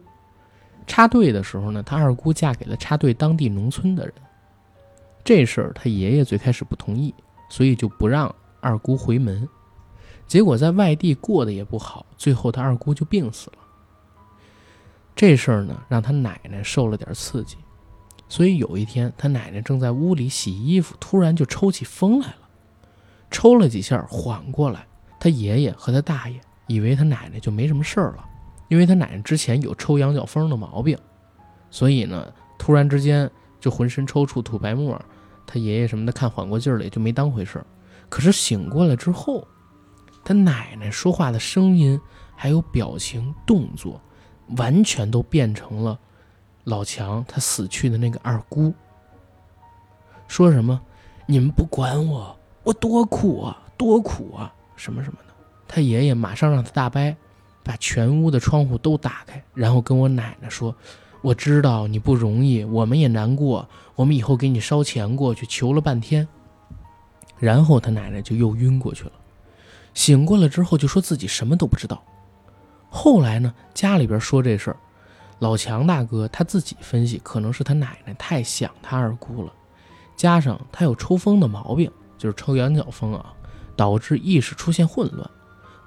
[0.85, 4.13] 插队的时候呢，他二姑嫁给了插队当地农村的人。
[5.27, 7.13] 这事儿他爷爷最开始不同意，
[7.49, 9.45] 所以就不让二姑回门。
[10.25, 13.57] 结果在外地过得也不好，最后他二姑就病死了。
[15.13, 17.57] 这事儿呢，让他奶奶受了点刺激。
[18.29, 22.47] 所以有一天，他奶奶正在屋里洗衣服，突然就抽起风来了。
[23.29, 24.87] 抽了几下，缓过来，
[25.19, 28.23] 他爷爷和他大爷以为他奶奶就没什么事儿了，
[28.69, 30.97] 因为他奶奶之前有抽羊角风的毛病，
[31.69, 34.97] 所以呢，突然之间就浑身抽搐、吐白沫。
[35.47, 37.65] 他爷爷什么的看缓过劲儿来，也就没当回事儿。
[38.09, 39.47] 可是醒过来之后，
[40.23, 41.99] 他奶奶说话的声音
[42.35, 43.99] 还有表情动作，
[44.57, 45.97] 完全都变成了
[46.65, 48.73] 老强他死去的那个二姑。
[50.27, 50.79] 说什么
[51.25, 55.33] 你们不管我，我多苦啊，多苦啊，什么什么的。
[55.67, 57.15] 他爷爷马上让他大伯
[57.63, 60.75] 把全屋的窗户都打开，然后跟我奶奶说
[61.27, 66.25] ：“我知道你不容易，我们也难过，我们以后给你烧钱过去。”求了半天，
[67.37, 69.11] 然后他奶奶就又晕过去了。
[69.93, 72.01] 醒过来之后就说自己什么都不知道。
[72.89, 74.77] 后来呢，家里边说这事儿，
[75.39, 79.51] 老强大哥他自己分析，可能是他奶奶太想他二姑了，
[80.15, 83.33] 加上他有抽风的毛病，就是抽羊角风啊，
[83.75, 85.29] 导致意识出现混乱。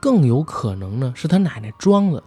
[0.01, 2.23] 更有可能呢，是他奶奶装的，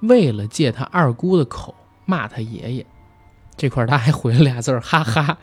[0.00, 1.74] 为了借他二姑的口
[2.04, 2.86] 骂他爷爷。
[3.56, 5.38] 这块他还回了俩字儿，哈哈。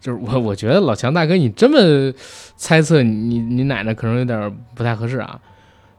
[0.00, 2.14] 就是我，我觉得老强大哥，你这么
[2.56, 5.40] 猜测，你你奶奶可能有点不太合适啊。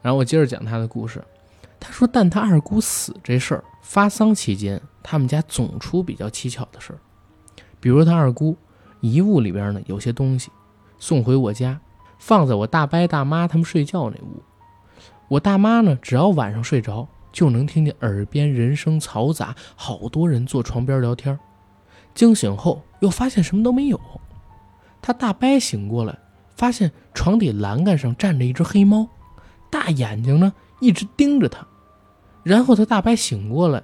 [0.03, 1.23] 然后我接着讲他的故事。
[1.79, 6.99] 他说，但他二姑死这事儿，发丧期间，他们家总出比较蹊跷的事儿。
[7.79, 8.55] 比如他二姑
[9.01, 10.51] 遗物里边呢，有些东西
[10.99, 11.79] 送回我家，
[12.19, 14.43] 放在我大伯大妈他们睡觉那屋。
[15.27, 21.37] 我大妈呢，只要晚上睡着，就能听见耳边人声嘈杂，好多人坐床边聊天。
[22.13, 23.99] 惊醒后又发现什么都没有。
[25.01, 26.17] 他大伯醒过来，
[26.55, 29.05] 发现床底栏杆上站着一只黑猫，
[29.69, 31.67] 大眼睛呢一直盯着他。
[32.41, 33.83] 然后他大伯醒过来，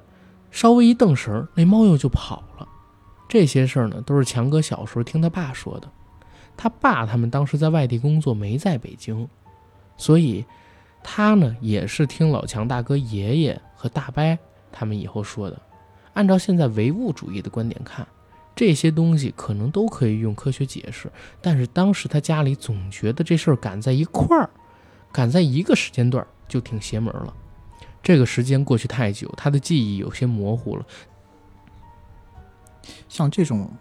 [0.49, 2.65] 稍微一瞪神，那猫又就跑了。
[3.27, 5.89] 这些事儿呢，都是强哥小时候听他爸说的。
[6.55, 9.27] 他爸他们当时在外地工作，没在北京，
[9.97, 10.45] 所以。
[11.03, 14.37] 他呢，也是听老强大哥爷爷和大伯
[14.71, 15.61] 他们以后说的。
[16.13, 18.05] 按照现在唯物主义的观点看，
[18.55, 21.11] 这些东西可能都可以用科学解释。
[21.41, 24.49] 但是当时他家里总觉得这事儿赶在一块儿，
[25.11, 27.33] 赶在一个时间段就挺邪门了。
[28.03, 30.85] 这个时间过去太久，他的记忆有些模糊了。
[33.07, 33.71] 像这种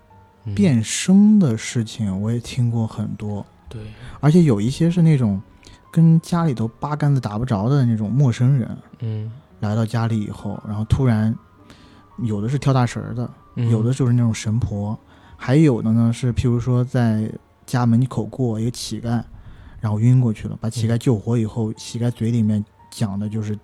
[0.55, 3.45] 变声的事情，我也听过很多。
[3.69, 3.83] 对，
[4.21, 5.43] 而且有一些是那种。
[5.91, 11.35] 跟家里头八竿子打不着的那种陌生人，嗯，来到家里以后，然后突然
[12.19, 14.99] 有的是跳大神的，有的就是那种神婆，
[15.37, 17.31] 还有的呢是譬如说在
[17.67, 19.23] 家门口过一个乞丐，
[19.81, 23.59] 然后晕过去了，把乞丐救活以后，乞丐嘴里面讲的就是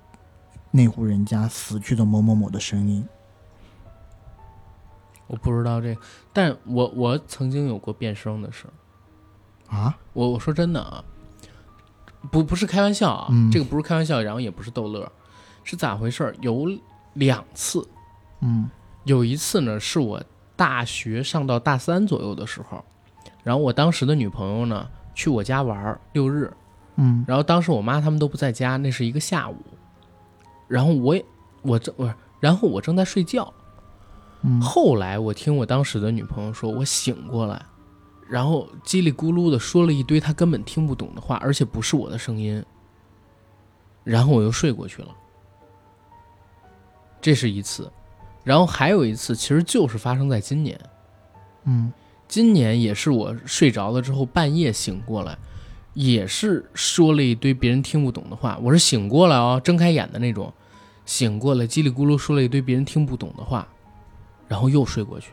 [0.70, 3.06] 那户人家死去的某某某的声音。
[5.28, 5.96] 我不知道这，
[6.32, 8.72] 但我我曾经有过变声的事儿。
[9.76, 11.04] 啊，我我说真的啊。
[12.30, 15.10] 不不是开玩笑啊，这个不是开玩笑，然后也不是逗乐，
[15.64, 16.34] 是咋回事？
[16.40, 16.68] 有
[17.14, 17.86] 两次，
[18.40, 18.68] 嗯，
[19.04, 20.22] 有一次呢，是我
[20.54, 22.84] 大学上到大三左右的时候，
[23.42, 26.52] 然后我当时的女朋友呢去我家玩六日，
[26.96, 29.56] 嗯，然后当时我妈他们都不在家，那是一个下午，
[30.68, 31.24] 然后我也
[31.62, 33.52] 我正不是，然后我正在睡觉，
[34.42, 37.64] 嗯，后来我听我当时的女朋友说，我醒过来。
[38.28, 42.64] 然后叽里咕噜的说了一堆他根本听不懂的话，而且不是我的声音。
[44.04, 45.08] 然后我又睡过去了。
[47.20, 47.90] 这是一次，
[48.44, 50.78] 然后还有一次，其实就是发生在今年。
[51.64, 51.92] 嗯，
[52.28, 55.36] 今年也是我睡着了之后半夜醒过来，
[55.94, 58.58] 也是说了一堆别人听不懂的话。
[58.62, 60.52] 我是醒过来哦，睁开眼的那种，
[61.04, 63.66] 醒过来叽里咕噜说了一堆别人听不懂的话，
[64.46, 65.32] 然后又睡过去。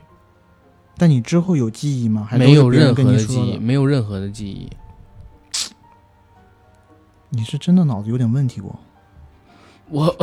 [0.98, 2.28] 但你之后有记忆吗？
[2.38, 4.70] 没有任何的记忆，没有任何的记忆。
[7.30, 8.76] 你是真的脑子有点问题不？
[9.90, 10.06] 我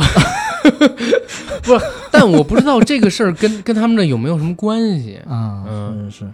[1.63, 1.79] 不，
[2.11, 5.63] 但我不知道这个事儿跟 跟他们这有没有什么关系啊？
[5.67, 6.31] 嗯，是。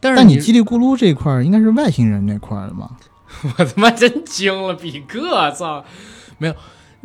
[0.00, 2.90] 但是你叽里咕噜这块儿应该是外星人那块儿的吧？
[3.58, 5.84] 我他妈真惊了，比哥，操！
[6.38, 6.54] 没有，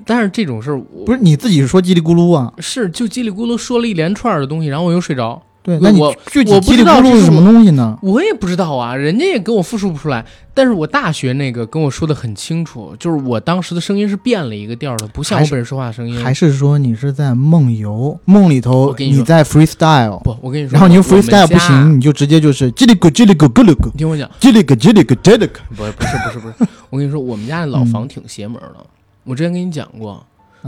[0.06, 2.54] 但是这种事儿不是你自己说叽里咕噜啊？
[2.60, 5.42] 是，就叽里咕噜说了一连串的东西，然后我又睡着。
[5.62, 7.98] 对，那我具体叽里咕噜是什么东西呢？
[8.02, 10.26] 我也不知道啊，人家也跟我复述不出来。
[10.54, 16.24] 但是我大学那个跟我说的很清楚，就是我当时的声音是变了一个调的，不像我本人说话声音。
[16.24, 18.18] 还是说你是在梦游？
[18.26, 20.20] 梦里头你在 freestyle？
[20.24, 23.88] 不，我跟你说，然后你 freestyle 不行，你就直接就是叽里咕叽里咕咕噜咕。
[23.94, 25.60] 你听我讲，叽里咕叽里咕叽里咕。
[25.76, 26.70] 不，不是，不是，不是。
[26.90, 28.78] 我跟你说，我们家那老房挺邪门的。
[29.26, 30.26] 我之前跟你讲过。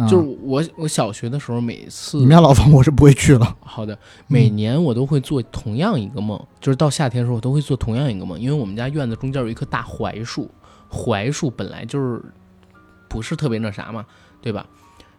[0.09, 3.55] 就是我，我小学的时候，每次你们家老房我是不会去了。
[3.59, 10.49] 好的，每年我都会做同样一个梦，就是到夏天的时候，我都会做同样一个梦，因为我们家院子中间有一棵大槐树，
[10.89, 12.23] 槐树本来就是
[13.09, 14.05] 不是特别那啥嘛，
[14.41, 14.65] 对吧？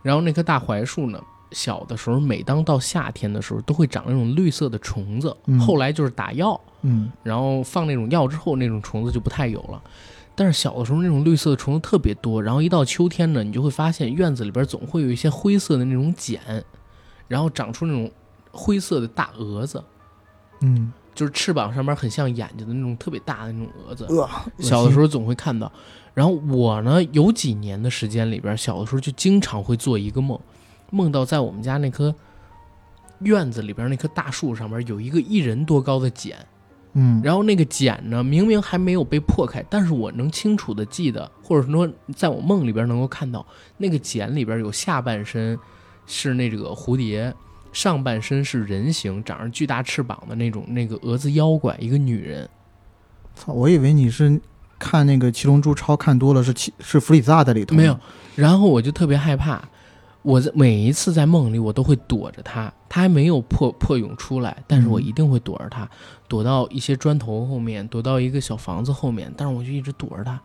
[0.02, 9.82] 然后那棵大槐树呢，小的时候，每当到夏天的时候，都会长那种绿色的虫子，后来就是打药，嗯，然后放那种药之后，那种虫子就不太有了。
[10.34, 16.40] 但是小的时候那种绿色的虫子特别多，然后一到秋天呢，你就会发现院子里边总会有一些灰色的那种茧，
[17.28, 18.10] 然后长出那种
[18.50, 19.82] 灰色的大蛾子，
[20.60, 24.06] 嗯，就是翅膀上面很像眼睛的那种特别大的那种蛾子。
[24.06, 25.70] 呃，小的时候总会看到。
[26.14, 30.38] 然后我呢，有几年的时间里边，小的时候就经常会做一个梦，
[30.90, 32.14] 梦到在我们家那棵
[33.20, 36.36] 院子里边那棵大树上面有一个一人多高的茧，
[36.94, 43.46] 嗯，然后那个茧呢，明明还没有被破开，但是我能清楚的记得，或者说在我梦里边能够看到，
[43.78, 45.58] 那个茧里边有下半身
[46.06, 47.32] 是那个蝴蝶，
[47.72, 52.46] 上半身是人形，长着巨大翅膀的那种那个蛾子妖怪，一个女人。
[53.34, 54.38] 操，我以为你是
[54.78, 57.98] 看那个《七龙珠超》看多了，是七是弗里萨在里头，没有，
[58.36, 59.66] 然后我就特别害怕，
[60.20, 65.88] 我在每一次在梦里，我都会躲着他，他还没有破破蛹出来，但是我嗯一定会躲着他，
[66.28, 70.38] 躲到一些砖头后面，躲到一个小房子后面，但是我就一直躲着他。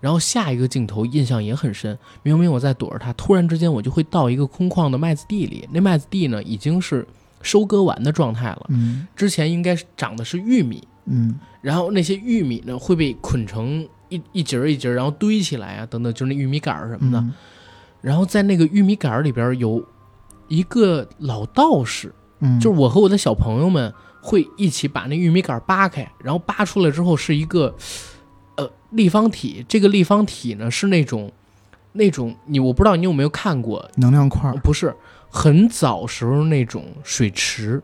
[0.00, 7.06] 然后下一个镜头印象也很深，明明我在躲着他，突然之间我就会到一个空旷的麦子地里，那麦子地呢已经是
[7.42, 9.06] 收割完的状态了，嗯。
[9.14, 11.38] 之前应该是长的是玉米，嗯。
[11.60, 17.18] 然后那些玉米呢会被捆成一一节儿一节儿，然后堆起来啊，等等，就是那玉米杆儿什么的。
[17.18, 17.34] 嗯。
[18.00, 19.84] 然后在那个玉米杆儿里边有
[20.50, 27.74] 一个老道士，嗯，就是我和我的小朋友们会一起把那玉米杆儿扒开，然后扒出来之后是一个
[28.56, 31.30] 呃立方体，这个立方体呢是那种
[31.92, 34.56] 那种你我不知道你有没有看过，能量块儿。
[34.56, 34.94] 不是
[35.30, 37.80] 很早时候那种水池，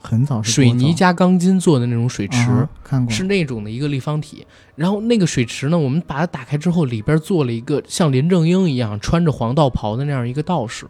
[0.00, 2.50] 很早是多水泥加钢筋做的那种水池。
[2.50, 3.14] 啊看过。
[3.14, 10.86] 是那种的一个立方体，然后那个水池呢，我们把它打开之后，里边做了一个像林正英一样穿着黄道袍的那样一个道士。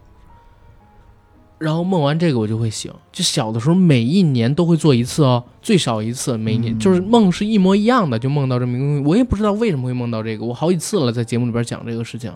[1.63, 6.79] 然后梦完这个我就会醒，就小的时候每一年都会做一次哦，最少一次，每年、嗯。
[6.79, 12.33] 就是梦是一模一样的，就梦到这么一个东西，我也不知道为什么会梦到这个，我好几次了在节目里边讲这个事情，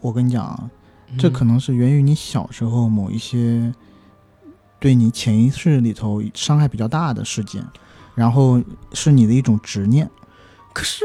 [0.00, 0.70] 我跟你讲啊，
[1.18, 3.74] 这嗯可能是源于你小时候某一些
[4.78, 7.64] 对你潜意识里头伤害比较大的事件，
[8.14, 10.08] 然后是你的一种执念。
[10.72, 11.04] 可是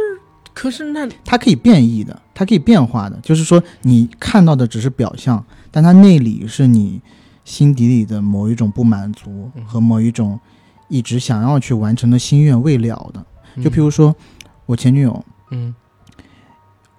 [0.53, 7.01] 可是那它可以变异的，它可以变化的，就是说你看到的只是表象，但它内里是你
[7.43, 10.39] 心底里的某一种不满足嗯和某一种
[10.87, 13.25] 一直想要去完成的心愿未了的。
[13.61, 14.15] 就譬如说，
[14.65, 15.73] 我前女友，嗯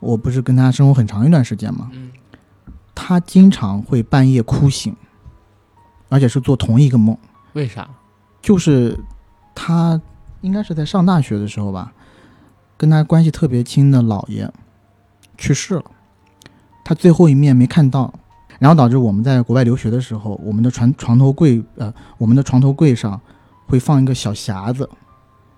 [0.00, 2.11] 我不是跟她生活很长一段时间嘛，嗯
[2.94, 4.94] 她经常会半夜哭醒，
[6.09, 7.16] 而且是做同一个梦。
[7.55, 7.88] 为啥？
[8.40, 8.98] 就是
[9.55, 10.00] 她
[10.40, 11.92] 应该是在上大学的时候吧，
[12.76, 14.52] 跟她关系特别亲的姥爷
[15.38, 15.85] 去世了，
[16.85, 18.12] 她最后一面没看到，
[18.62, 23.20] 然后导致我们在国外留学的时候，我们的床床头柜呃，我们的床头柜上
[23.66, 24.88] 会放一个小匣子，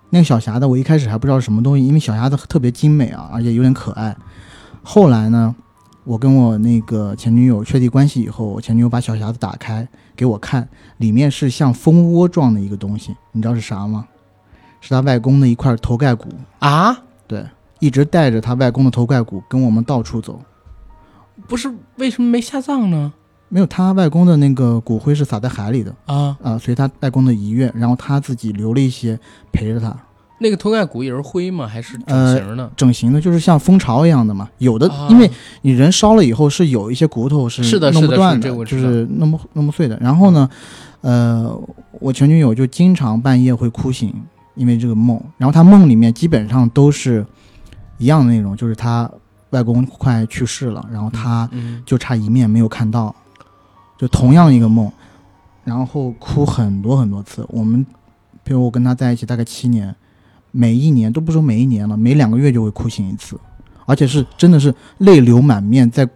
[0.09, 4.17] 那个小匣子我一开始还不知道是什么东西，因为小匣子特别精美啊，而且有点可爱。
[4.81, 5.55] 后来呢，
[6.03, 14.07] 我跟我那个前女友确定关系以后，我前女友把小匣子打开给我看，里面是像蜂窝状的一个东西，你知道是啥吗？
[14.81, 16.97] 是他外公的一块头盖骨，啊？
[17.27, 17.45] 对，
[17.79, 20.41] 一直带着他外公的头盖骨跟我们到处走。
[21.47, 23.13] 不是为什么没下葬呢？
[23.47, 29.17] 没有，他外公的那个骨灰是撒在海里的啊，啊、随他外公的遗愿，然后他自己留了一些
[29.51, 29.95] 陪着他。
[30.39, 31.65] 那个头盖骨也是灰吗？
[31.65, 32.71] 还是整呃形的？
[32.75, 34.49] 整形的，就是像蜂巢一样的嘛。
[34.57, 35.29] 有的，啊因为
[35.61, 39.97] 你人烧了以后是有一些骨头是是的是的弄不断是这我知道就是弄不弄不碎的。
[40.01, 40.49] 然后呢，
[41.01, 41.57] 呃，
[42.01, 44.13] 我前女友就经常半夜会哭醒，
[44.55, 45.17] 因为这个梦。
[45.37, 47.25] 然后她梦里面基本上都是
[47.97, 49.09] 一样的内容，就是她
[49.51, 53.13] 外公快去世了，然后她嗯就差一面没有看到，
[53.97, 54.91] 就同样一个梦，
[55.63, 57.45] 然后哭很多很多次。
[57.49, 57.85] 我们，
[58.43, 59.95] 比如我跟他在一起大概七年，
[60.51, 63.39] 每一年都不说每一年了，每两个月就会哭醒一次，
[63.85, 66.07] 而且是真的是泪流满面，在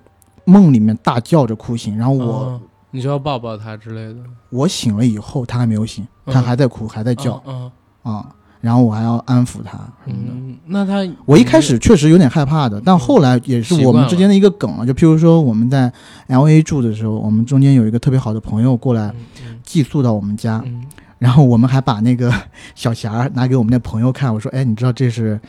[0.46, 1.98] 梦里面大叫着哭醒。
[1.98, 2.62] 然后我、哦
[2.92, 7.40] 你就要抱抱他之类的，我醒了以后，他还没有醒，他还在哭，还在叫。
[7.46, 7.72] 嗯。
[8.02, 8.28] 啊、
[8.62, 10.34] 然后我还要安抚他什嗯么的。
[10.34, 14.86] 嗯，那他我一开始确实有点害怕的，但后来也是我们之间的一个梗了。
[14.86, 15.92] 就譬如说我们在
[16.28, 20.84] L A 住的时候，我们中间有一个特别好的朋友过来嗯寄宿到我们家，嗯
[21.20, 22.34] 然后我们还把那个
[22.76, 25.40] 小匣儿拿给我们那朋友看，我说：“哎，你知道这是，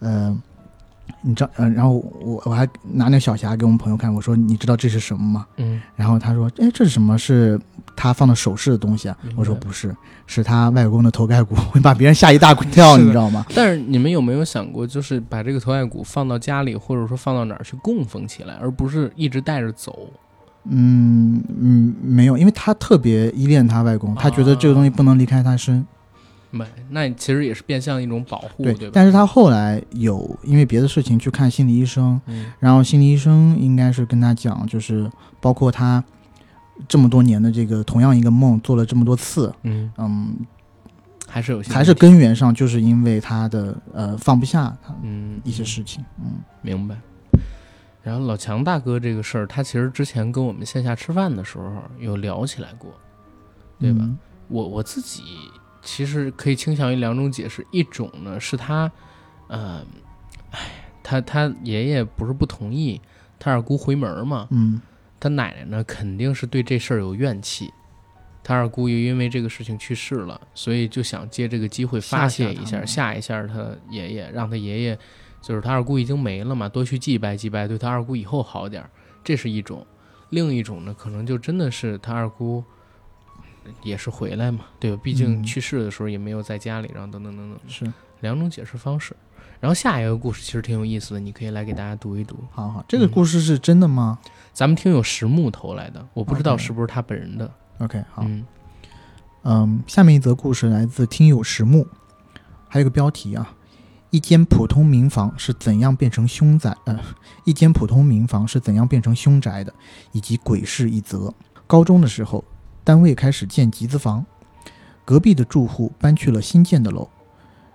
[0.00, 0.34] 呃，
[1.22, 5.46] 你知道，呃，然后我我还拿那个小匣给我们朋友看，我说你知道这是什么吗？
[5.56, 7.18] 嗯然后他说：哎，这是什么？
[7.18, 7.58] 是
[7.96, 9.94] 他放的首饰的东西啊我说不是，
[10.26, 13.44] 是他外公的头盖骨， 会把别人吓一大 跳，你知道吗？
[13.54, 20.08] 但是你们有没有想过，就是把这个头盖骨放到家里，或者说放到哪儿去供奉起来，而不是一直带着走？
[20.70, 25.84] 嗯嗯，没有，因为他特别依恋他外公，他觉得这个东西不能离开他身。
[26.50, 28.92] 没，那其实也是变相一种保护，对，对吧？
[28.94, 36.02] 但是他后来有因为别的事情去看心理医生，嗯然后心理医生应该是跟他讲，就是包括他
[36.88, 40.36] 这么多年的这个同样一个梦做了这么多次，嗯，嗯，
[41.28, 46.96] 还是有些还是根源上就是因为他的呃放不下他嗯一些事情，嗯明白。
[48.02, 52.90] 然后老强大哥这个事儿，他其实之前跟我们线下吃饭的时候有聊起来过，
[53.78, 53.98] 对吧？
[54.02, 54.16] 嗯
[54.50, 55.22] 我我自己
[55.82, 58.90] 其实可以倾向于两种解释，一种呢是他，
[59.48, 59.84] 呃，
[60.50, 60.58] 哎，
[61.02, 63.00] 他他爷爷不是不同意
[63.38, 64.80] 他二姑回门嘛，嗯
[65.20, 67.72] 他奶奶呢肯定是对这事儿有怨气，
[68.44, 74.98] 他二姑又因为这个事情去世了，所以就想借这个机会发泄一下，吓一下他爷爷，让他爷爷
[75.40, 78.90] 就是他二姑已经没了嘛，多去祭拜祭拜，对他二姑以后好点儿，
[79.24, 79.86] 这是一种。
[80.30, 82.62] 另一种呢，可能就真的是他二姑
[83.82, 85.00] 也是回来嘛，对吧？
[85.02, 87.90] 毕竟嗯去世的时候也没有在家里，然后等等等等，是，
[88.20, 89.14] 两种解释方式。
[89.60, 92.36] 然后下一个故事其实挺有意思的，你可以来给大家读一读。
[92.52, 94.18] 好好，这个故事是真的吗
[94.52, 97.50] 咱们听友实木投来的，我不知道是不是他本人的。
[97.78, 98.46] ？OK，好，嗯
[99.42, 101.86] 嗯，下面一则故事来自听友实木，
[102.68, 103.52] 还有个标题啊，
[104.10, 106.76] 一间普通民房是怎样变成凶宅？
[106.84, 106.98] 呃，
[107.44, 109.74] 一间普通民房是怎样变成凶宅的，
[110.12, 111.34] 以及鬼市一则。
[111.66, 112.44] 高中的时候，
[112.88, 114.24] 单位开始建集资房，
[115.04, 117.06] 隔壁的住户搬去了新建的楼，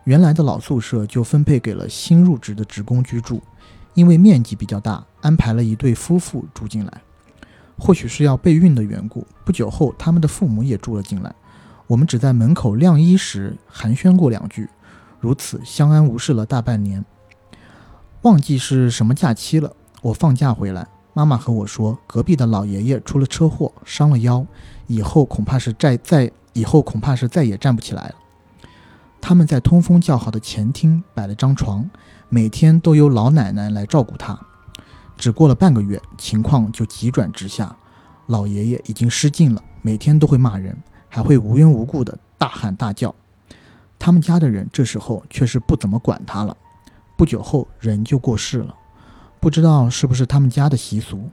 [0.05, 3.39] 原来的老宿舍就分配给了新入职的职工居住。
[3.93, 6.91] 因为面积比较大，安排了一对夫妇住进来。
[7.77, 11.31] 或许是要备孕的缘故，不久后他们的父母也住了进来。
[11.85, 14.67] 我们只在门口晾衣时寒暄过两句，
[15.19, 17.05] 如此相安无事了大半年。
[18.23, 24.45] 忘记是什么假期了，我放假回来，妈妈和我说，隔壁的老爷爷出了车祸，伤了腰，
[24.87, 28.15] 以后恐怕是再再以后恐怕是再也站不起来了。
[29.21, 31.89] 他们在通风较好的前厅摆了张床，
[32.29, 34.39] 每天都由老奶奶来照顾他。
[35.15, 37.75] 只过了半个月，情况就急转直下，
[38.27, 40.77] 老爷爷已经失禁了，每天都会骂人。
[41.15, 43.13] 还会无缘无故的大喊大叫。
[43.99, 46.57] 他们家的人这时候却是不怎么管他了。
[47.15, 48.75] 不久后人就过世了，
[49.43, 51.29] 不知道是不是他们家的习俗，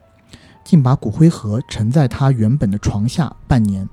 [0.65, 3.89] 竟把骨灰盒沉在他原本的床下半年。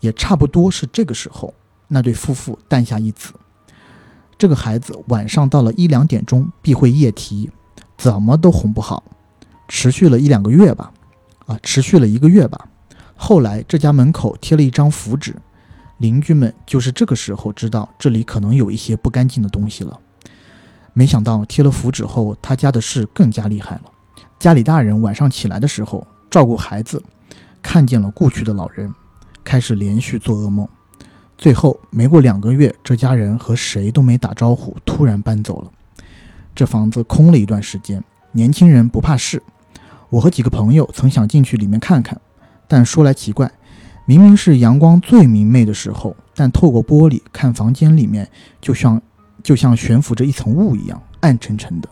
[0.00, 1.52] 也差不多是这个时候，
[1.86, 3.34] 那对夫妇诞下一子。
[4.38, 7.50] 这个孩子晚上到了一两点钟必会夜啼，
[7.98, 9.04] 怎么都哄不好，
[9.68, 10.90] 持续了一两个月吧，
[11.44, 12.66] 啊，持续了一个月吧。
[13.14, 15.36] 后来这家门口贴了一张符纸，
[15.98, 20.00] 邻居们就是这个时候知道这里可能有一些不干净的东西了。
[20.92, 23.82] 没想到贴了符纸后，他家的事更加厉害了。
[24.38, 27.02] 家里大人晚上起来的时候照顾孩子，
[27.62, 28.92] 看见了故去的老人，
[29.44, 30.68] 开始连续做噩梦。
[31.38, 35.70] 最后没过两个月，这家人和谁都没打招呼，突然搬走了。
[36.54, 39.42] 这房子空了一段时间，年轻人不怕事。
[40.10, 42.20] 我和几个朋友曾想进去里面看看。
[42.68, 43.50] 但说来奇怪，
[44.06, 48.28] 明明是阳光最明媚的时候，但透过玻璃看房间里面，
[48.60, 49.00] 就像
[49.42, 51.88] 就像悬浮着一层雾一样，暗沉沉的。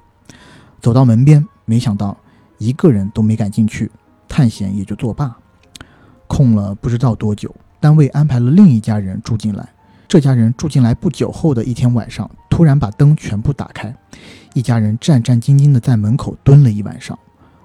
[0.81, 2.17] 走到门边，没想到
[2.59, 3.91] 一个人都没敢进去，
[4.29, 5.37] 探险也就作罢。
[6.27, 9.69] 空了不知道多久，单位安排了另一家人住进来。
[10.09, 13.95] 这家人住进来不久后的一天晚上，突然把灯全部打开，
[14.55, 17.19] 一家人战战兢兢地在门口蹲了一晚上。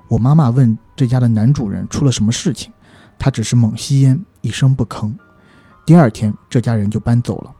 [0.07, 2.71] 我妈妈问这家的男主人出了什么事情。
[3.17, 5.13] 他只是猛吸烟，一声不吭。
[5.86, 7.55] 第二天，这家人就搬走了。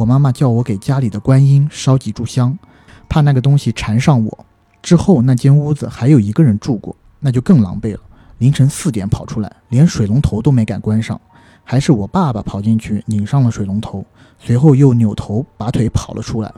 [0.00, 2.58] 我妈妈叫我给家里的观音烧几炷香，
[3.06, 4.46] 怕那个东西缠上我。
[4.80, 8.00] 之后，那间屋子还有一个人住过，那就更狼狈了。
[8.38, 11.20] 凌晨四点跑出来，连水龙头都没敢关上，
[11.64, 14.02] 还是我爸爸跑进去拧上了水龙头，
[14.38, 16.50] 随后又扭头拔腿跑了出来。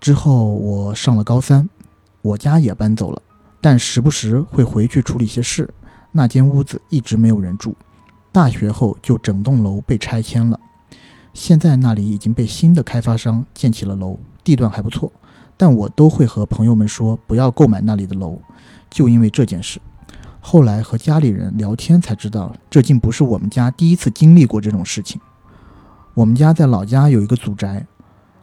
[0.00, 1.70] 之后，我上了高三，
[2.22, 3.22] 我家也搬走了，
[3.60, 5.72] 但时不时会回去处理些事。
[6.10, 7.76] 那间屋子一直没有人住，
[8.32, 10.58] 大学后就整栋楼被拆迁了。
[11.32, 15.10] 现在那里已经被新的开发商建起了楼，地段还不错，
[15.56, 18.38] 但我都会和朋友们说不要购买那里的楼，
[18.90, 19.80] 就因为这件事。
[20.40, 25.20] 后来和家里人聊天才知道，这竟不是我们家第一次经历过这种事情。
[26.14, 27.86] 我们家在老家有一个祖宅，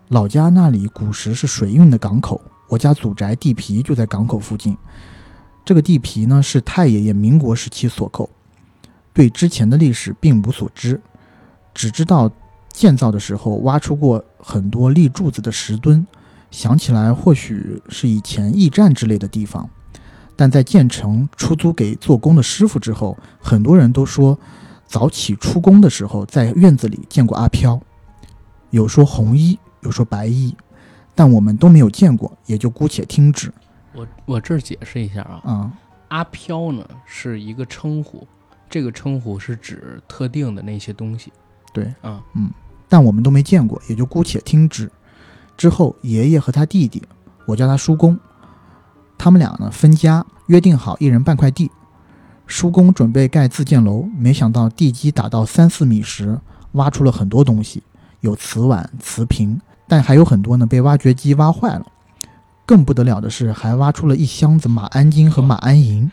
[0.10, 4.78] 老家那里古时是水运的港口，我家祖宅地皮就在港口附近。
[5.66, 8.30] 这个地皮呢是太爷爷民国时期所购，
[9.12, 11.02] 对之前的历史并无所知，
[11.74, 12.32] 只知道
[12.78, 16.06] 建造的时候挖出过很多立柱子的石墩，
[16.52, 19.68] 想起来或许是以前驿站之类的地方。
[20.36, 24.38] 但在建成出租给做工的师傅之后，很多人都说，
[24.86, 27.82] 早起出工的时候在院子里见过阿飘，
[28.70, 30.56] 有说红衣，有说白衣，
[31.16, 33.52] 但我们都没有见过，也就姑且听之。
[33.96, 35.72] 我我这儿解释一下啊，嗯、
[36.10, 38.28] 阿飘呢是一个称呼，
[38.70, 41.34] 这个称呼是指特定的那些东西。
[41.74, 42.24] 对，啊，
[42.90, 44.92] 但我们都没见过，也就姑且听之。
[45.56, 47.02] 之后，爷爷和他弟弟，
[47.46, 48.18] 我叫他叔公，
[49.18, 51.72] 他们俩呢分家，约定好一人半块地。
[52.46, 56.40] 叔公准备盖自建楼，没想到地基打到三四米时，
[56.74, 57.84] 挖出了很多东西，
[58.22, 61.86] 有瓷碗、瓷瓶，但还有很多呢被挖掘机挖坏了。
[62.66, 66.10] 更不得了的是，还挖出了一箱子马鞍金和马鞍银。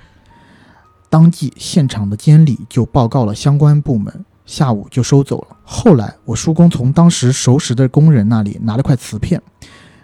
[1.09, 5.57] 当即，现场的监理就报告了相关部门，下午就收走了。
[5.65, 9.41] 后来，我叔公从当时熟识的工人那里拿了块瓷片，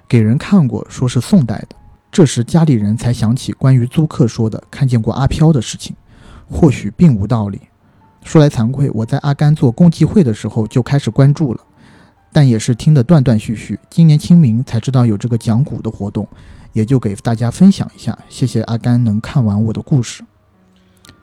[0.08, 1.76] 给人看过，说是宋代的。
[2.10, 5.94] 这时，家里人才想起关于租客说的看见过阿飘的事情，
[6.50, 7.60] 或许并无道理。
[8.24, 11.60] 说来惭愧，我在阿甘做共济会的时候就开始关注了，
[12.32, 13.78] 但也是听得断断续续。
[13.88, 16.26] 今年清明才知道有这个讲古的活动，
[16.72, 18.18] 也就给大家分享一下。
[18.28, 20.22] 谢谢阿甘能看完我的故事。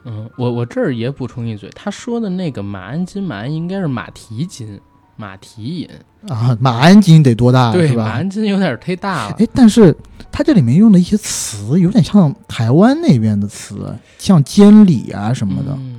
[0.08, 4.80] 嗯，我我这儿也补充一嘴，他说的那个马鞍金、马鞍应该是马蹄金、
[5.18, 5.90] 马蹄银，
[6.30, 7.94] 啊，马鞍金得多大对？
[7.94, 9.36] 马鞍金有点忒大了。
[9.38, 9.96] 哎，但是
[10.32, 15.74] 它这里面用的一些词有点像台湾那边的词，像监理啊什么的。
[15.74, 15.96] 嗯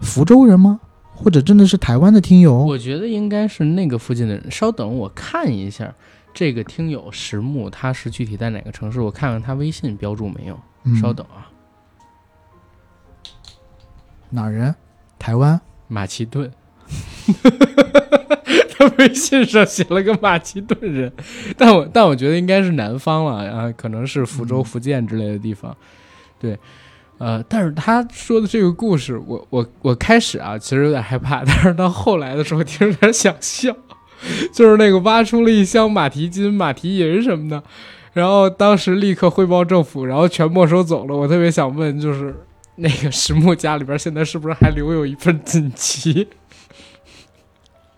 [0.00, 0.78] 福州人吗？
[1.14, 2.62] 或者真的是台湾的听友？
[2.62, 4.50] 我觉得应该是那个附近的人。
[4.50, 5.92] 稍等，我看一下
[6.34, 9.00] 这个听友石木，他是具体在哪个城市？
[9.00, 10.60] 我看看他微信标注没有。
[10.84, 11.48] 嗯稍等啊，
[14.36, 14.76] 哪人？
[15.18, 15.60] 台湾。
[15.88, 16.52] 马其顿。
[18.78, 21.10] 他微信上写了个马其顿人，
[21.56, 25.74] 但我但我觉得应该是南方了啊，可能是福州、福建之类的地方。
[26.38, 26.58] 对，
[27.18, 33.74] 呃，但是他说的这个故事，我我我开始啊，其实有点害怕， 但是到后来的时候，听着有点想笑，
[34.52, 37.62] 就是那个挖出了一箱马蹄金、马蹄银什么的，
[38.12, 41.16] 然后当时立刻汇报政府，然后全没收走了。
[41.16, 42.45] 我特别想问，就是
[42.76, 46.28] 那个石木家里边现在是不是还留有一份锦旗？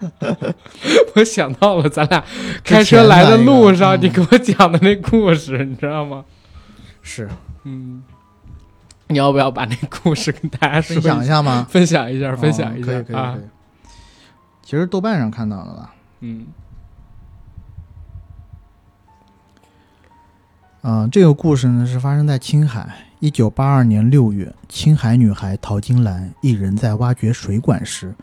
[1.16, 2.22] 我想到了咱俩
[2.62, 6.24] 开车来的路上，你给我讲的那故事，你知道吗？
[7.02, 7.28] 是
[7.64, 8.02] 嗯，
[9.08, 11.42] 你要不要把那故事跟大家分享一下？
[11.42, 11.66] 吗？
[11.68, 13.40] 分享一下，分享一下哦可以可以啊可！
[13.40, 13.44] 以。
[14.62, 15.94] 其实豆瓣上看到的吧。
[16.20, 16.46] 嗯
[20.82, 28.14] 嗯、这个故事呢是发生在青海，一九八二年六月，青海女孩陶金兰一人在挖掘水管时，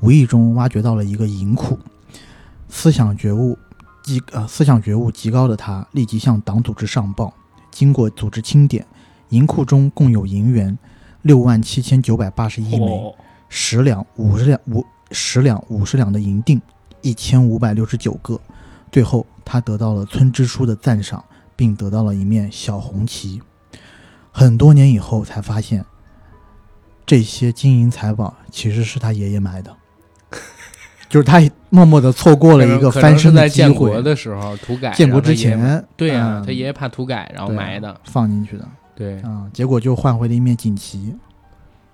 [0.00, 1.78] 无意中挖掘到了一个银库，
[2.68, 3.56] 思想觉悟
[4.02, 7.32] 极呃思想觉悟极高的她立即向党组织上报，
[7.70, 8.84] 经过组织清点，
[9.28, 10.76] 银库中共有银元
[11.22, 13.14] 六万七千九百八十一枚，哦，
[13.48, 16.60] 十两、五十两、五十两、五十两的银锭，
[17.00, 18.40] 一千五百六十九个。
[18.90, 21.24] 最后，她得到了村支书的赞赏，
[21.54, 23.40] 并得到了一面小红旗。
[24.32, 25.84] 很多年以后才发现，
[27.06, 29.76] 这些金银财宝其实是他爷爷埋的，
[31.08, 33.90] 就是他默默的错过了一个翻身是在建机会。
[33.90, 41.14] 国的时候土改，建国之前，对呀、嗯他爷爷怕土改，然后埋的，放进去的对，啊、结果就换回了一面锦旗，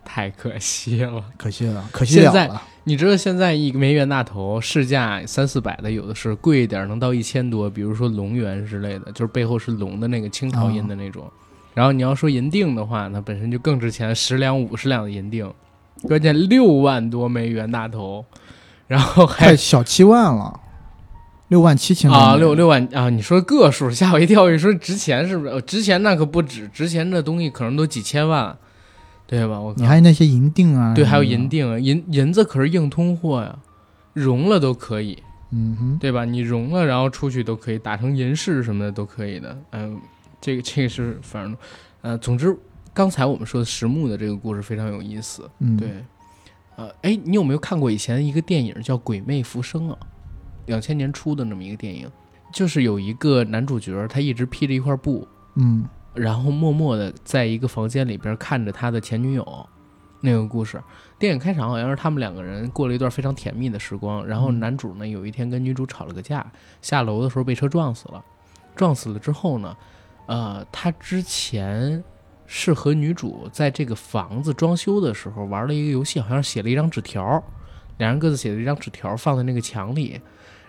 [0.05, 1.24] 太可惜了。
[1.36, 2.51] 可惜了，可惜了现在。
[2.84, 11.30] 你知道现在一枚袁大头市价三四百的，有的是贵一点能到一千多，比如说龙元之类的，就是背后是龙的那个清朝印的那种。
[11.74, 15.54] 然后你要说银锭的话，那本身就更值钱，十两五十两的银锭，
[16.02, 18.24] 关键六万多枚袁大头，
[18.86, 20.60] 然后还小七万了，
[21.48, 23.08] 六万七千啊，六六万啊！
[23.10, 25.50] 你说个数吓我一跳，你说值钱是不是？
[25.50, 28.56] 呃值钱那可不止，值钱的东西可能都几千万，
[29.26, 29.60] 对吧？
[29.60, 33.56] 我靠你还有那些银锭啊，对，还有银，锭啊，银银子可是硬通货呀，
[34.12, 36.24] 融了都可以，嗯哼，对吧？
[36.24, 39.56] 你融了，然后出去都可以，打成银饰什么的都可以的。
[39.72, 39.98] 嗯、
[40.41, 41.57] 这个这个是反正，
[42.03, 42.57] 呃，总之
[42.95, 46.05] 刚才我们说的实木的这个故事非常有意思，嗯，对，
[46.76, 49.99] 呃，哎，你有没有看过以前一个电影叫《鬼魅浮生》啊？
[50.66, 52.11] 两千年初的那么一个电影，
[52.53, 59.66] 就是有一个男主角，他一直披着一块布，嗯然后默默的在一个房间里边看着他的前女友，
[60.20, 60.82] 那个故事。
[61.18, 66.45] 电影开场好像是他们两个人过了一段非常甜蜜的时光，然后嗯男主呢有一天跟女主吵了个架，
[66.82, 68.24] 下楼的时候被车撞死了。
[68.76, 69.76] 撞死了之后呢，
[70.28, 72.04] 呃，他之前
[72.46, 77.42] 是和女主在这个房子装修的时候玩了一个游戏，好像写了一张纸条，
[77.96, 80.20] 两人各自写了一张纸条放在那个墙里，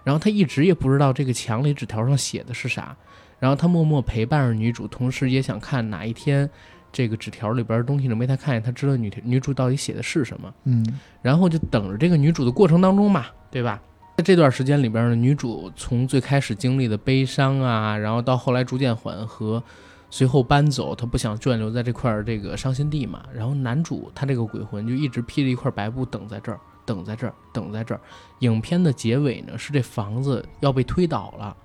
[0.04, 2.96] 然后他一直也不知道这个墙里纸条上写的是啥。
[3.38, 6.50] 然后他默默陪伴着女主，同时也想看哪一天
[6.92, 10.54] 这个纸条里边的东西能被他看见，他知道女女主到底写的是什么。
[10.64, 10.86] 嗯
[11.22, 13.82] 然后就等着这个女主的过程当中嘛，对吧？
[14.20, 19.64] 在这段时间里边呢，女主从最开始经历的悲伤啊，然后到后来逐渐缓和，
[20.10, 23.24] 随后搬走，她不想眷留在这块儿这个伤心地嘛。
[23.34, 28.02] 然后男主他这个鬼魂就一直披着一块白布等在这儿，等在这儿，等在这儿。
[28.40, 31.56] 影片的结尾呢是这房子要被推倒了，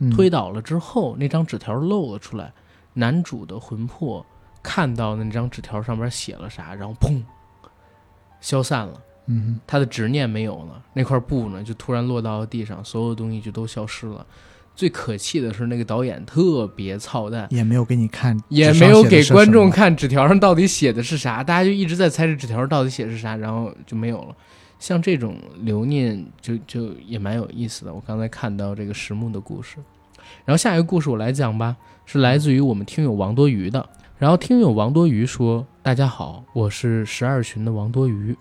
[0.00, 2.52] 嗯推倒了之后，那张纸条露了出来，
[2.92, 4.22] 男主的魂魄
[4.62, 7.22] 看到那张纸条上面写了啥，然后砰
[8.38, 9.00] 消散了。
[9.26, 14.26] 嗯他的执念没有了，那块布呢就突然落到了地上，所有东西就都消失了。
[14.74, 24.34] 最可气的是，那个导演特别操蛋，也没有给你看，也没有给观众看纸条上到底写的是啥，大家就一直在猜这纸条到底写的是啥，然后就没有了。
[24.78, 27.92] 像这种留念就就也蛮有意思的。
[27.92, 29.76] 我刚才看到这个石木的故事，
[30.44, 33.86] 然后下一个故事我来讲吧，是来自于我们听友王多鱼的。
[34.18, 38.34] 然后听友王多鱼说：“大家好，我是十二群的王多鱼。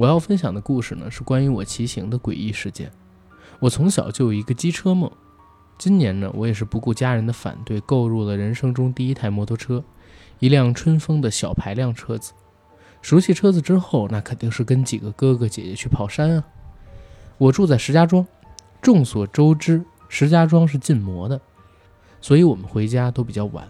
[0.00, 2.90] 我要分享的故事呢，是关于我骑行的诡异事件。
[3.58, 5.12] 我从小就有一个机车梦，
[5.76, 9.84] 今年呢，我也是不顾家人的反对，购入了人生中第一台摩托车，
[10.38, 12.32] 一辆春风的小排量车子。
[13.02, 16.44] 熟悉车子之后，那肯定是跟几个哥哥姐姐去跑山啊。
[17.36, 18.26] 我住在石家庄，
[18.80, 21.38] 众所周知，石家庄是禁摩的，
[22.22, 23.68] 所以我们回家都比较晚，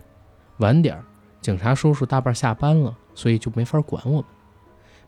[0.58, 1.04] 晚点儿，
[1.40, 4.24] 警察叔叔大半下班了，所以就没法管我们。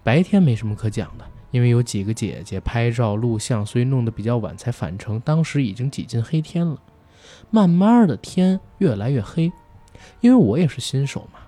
[0.05, 5.21] 白天没什么可讲的，因为有几个姐姐拍照录像，所以弄得比较晚才返程。
[5.21, 6.77] 当时已经挤进黑天了，
[7.51, 9.53] 慢慢的天越来越黑，
[10.21, 11.39] 因为我也是新手嘛，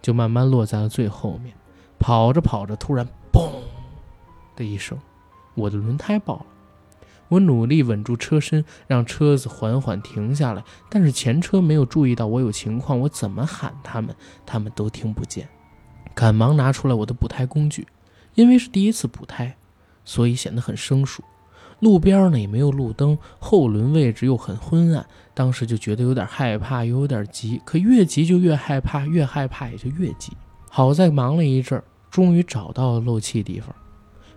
[0.00, 1.54] 就慢慢落在了最后面。
[1.98, 3.48] 跑着跑着，突然嘣
[4.56, 4.98] 的一声，
[5.54, 6.46] 我的轮胎爆了。
[7.28, 15.48] 我努力稳住车身，让车子缓缓停下来，但是前车没有注意到我有情况，我怎么喊他们，他们都听不见。
[16.14, 17.86] 赶忙拿出来我的补胎工具，
[18.34, 19.56] 因为是第一次补胎，
[20.04, 21.22] 所以显得很生疏。
[21.80, 25.04] 路边呢也没有路灯，后轮位置又很昏暗，
[25.34, 27.60] 当时就觉得有点害怕，又有点急。
[27.64, 30.32] 可越急就越害怕，越害怕也就越急。
[30.70, 33.74] 好在忙了一阵儿，终于找到了漏气地方。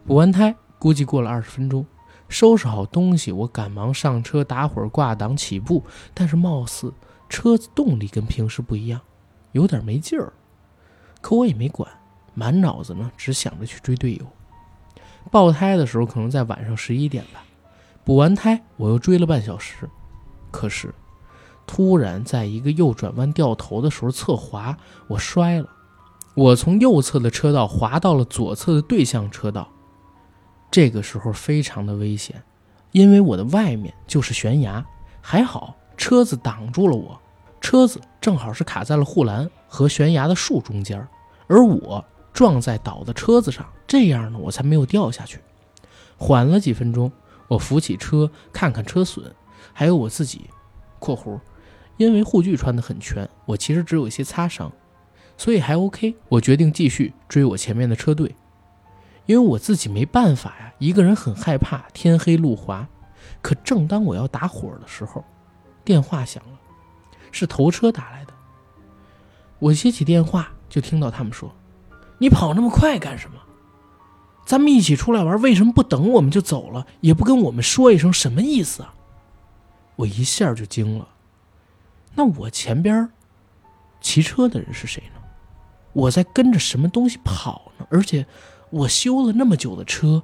[0.08, 1.86] 补完胎，估计过了二十分钟，
[2.30, 5.84] 收拾好东西，我赶忙上车，打会儿挂档起步。
[6.16, 6.92] 但是貌似
[7.30, 9.00] 车子动力跟平时不一样，
[9.52, 10.34] 有点没劲儿。
[11.26, 11.90] 可我也没管，
[12.36, 14.28] 满脑子呢只想着去追队友。
[15.32, 17.44] 爆胎的时候可能在晚上十一点吧，
[18.04, 19.90] 补完胎我又追了半小时，
[20.52, 20.94] 可是
[21.66, 25.68] 突然在一个右转弯掉头的时候侧滑，我摔了。
[26.36, 29.68] 我从右侧的车道滑到了左侧的对向车道，
[30.70, 32.40] 这个时候非常的危险，
[32.92, 34.86] 因为我的外面就是悬崖，
[35.22, 37.20] 还好车子挡住了我，
[37.60, 41.06] 车子正好是卡在了护栏和悬崖的树中间，
[41.48, 45.40] 而我撞在倒的车子上，这样呢我才没有掉下去。
[46.18, 47.12] 缓了几分钟，
[47.48, 49.32] 我扶起车看看车损，
[49.74, 50.50] 还有我自己
[51.00, 51.40] （括弧），
[51.98, 54.72] 因为护具穿得很全，我其实只有一些擦伤。
[55.38, 58.34] 所以还 OK，我决定继续追我前面的车队，
[59.26, 62.88] 因为我自己没办法呀，一个人很害怕，天黑路滑。
[63.42, 65.24] 可正当我要打火的时候，
[65.84, 66.58] 电话响了，
[67.34, 68.34] 是头车打来的。
[69.60, 71.54] 我接起电话，就听到他们说
[72.20, 73.38] ：“你跑那么快干什么？
[74.46, 78.94] 咱们一起出来玩，为什么不等我们就走了，也不跟我们说一声，什么意思啊？”
[79.98, 81.08] 我一下就惊了。
[82.16, 83.10] 那我前边
[84.02, 85.22] 骑车的人是谁呢？
[85.94, 87.88] 我在跟着什么东西跑呢？
[87.90, 88.26] 而且
[88.70, 90.24] 我修了那么久的车，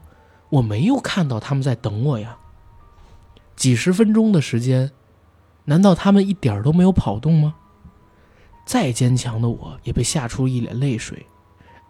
[0.49, 2.37] 我没有看到他们在等我呀。
[3.55, 4.91] 几十分钟的时间，
[5.65, 7.55] 难道他们一点都没有跑动吗？
[8.71, 11.25] 再坚强的我也被吓出一脸泪水。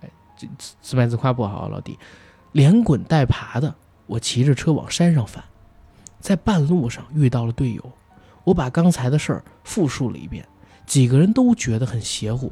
[0.01, 1.99] 哎，这自自卖自夸不好，啊老弟，
[2.53, 3.75] 连滚带爬的，
[4.07, 5.43] 我骑着车往山上返，
[6.19, 7.91] 在半路上遇到了队友，
[8.43, 10.43] 我把刚才的事儿复述了一遍，
[10.87, 12.51] 几个人都觉得很邪乎。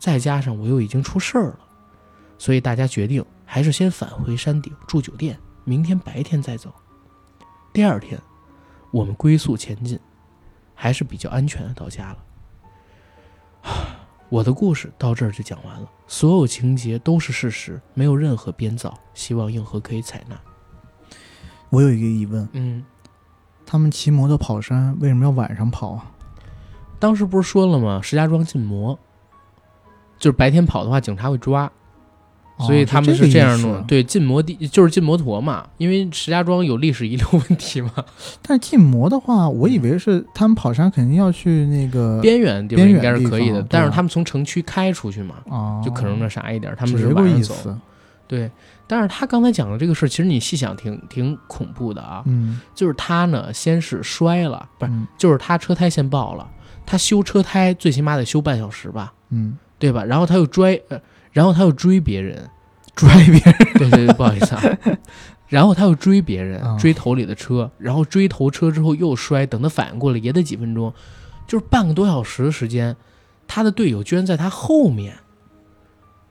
[0.00, 1.60] 再加上我又已经出事儿了，
[2.38, 6.74] 所以大家决定还是先返回山顶住酒店，明天白天再走。
[7.72, 8.20] 第二天，
[8.90, 9.96] 我们龟速前进，
[10.80, 12.18] 还是比较安全的到家了。
[14.28, 20.38] 我的故事到这儿就讲完了，所有情节都是事实，没有任何编造，希望硬核可以采纳。
[21.70, 22.84] 我有一个疑问，嗯，
[23.66, 26.12] 他们骑摩托跑山为什么要晚上跑啊？
[27.00, 28.00] 当时不是说了吗？
[28.00, 28.96] 石家庄禁摩，
[30.16, 31.70] 就是白天跑的话，警察会抓，
[32.60, 37.92] 所以哦他们是是这样弄对，禁摩地就是禁摩托嘛，因为石家庄有历史遗留问题嘛，
[38.42, 47.76] 但是禁摩的话，我以为是他们跑山肯定要去那个边缘地方应该是可以，的但是他们从城区开出去嘛，哦，就可能那啥一点，他们是晚上走。
[48.26, 48.50] 对，
[48.86, 52.22] 但是他刚才讲的这个事儿，其实你细想挺挺恐怖的啊。
[52.26, 56.46] 嗯就是他呢，先是摔了，不是，嗯就是他车胎先爆了，
[56.84, 60.04] 他修车胎最起码得修半小时吧，嗯，对吧？
[60.04, 61.00] 然后他又摔，呃，
[61.32, 62.48] 然后他又追别人，
[62.94, 64.62] 追别人，对对对，不好意思啊。
[65.48, 70.92] 然后他又追别人啊，追头里的车，然后追头车之后又摔，等他反应过来也得几分钟，
[71.46, 72.94] 就是半个多小时的时间，
[73.46, 75.16] 他的队友居然在他后面，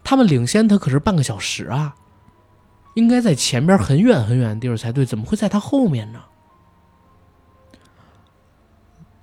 [0.03, 1.95] 他们领先他可是半个小时啊，
[2.93, 6.19] 应该在前边很远很远的地儿才对，怎么会在他后面呢？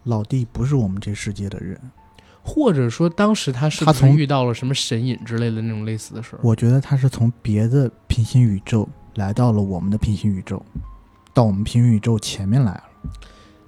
[0.02, 1.80] 老弟不是我们这世界的人，
[2.46, 6.40] 或者说当时他是他从遇到了什么神隐之类的那种类似的事儿？
[6.42, 10.62] 我觉得他是从别的平行宇宙来到了我们的平行宇宙，
[11.32, 12.84] 到我们平行宇宙前面来了，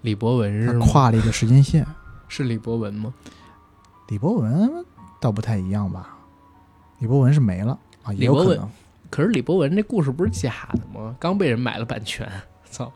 [0.03, 0.79] 李博文是？
[0.79, 1.87] 跨了一个时间线。
[2.29, 3.15] 是李博文吗？
[4.09, 4.85] 李博文
[5.21, 6.15] 倒不太一样吧？
[6.99, 8.69] 李博文是没了啊，也有可能。
[9.09, 11.17] 可是李博文这故事不是假的吗？
[11.19, 12.31] 刚被人买了版权，
[12.71, 12.93] 操！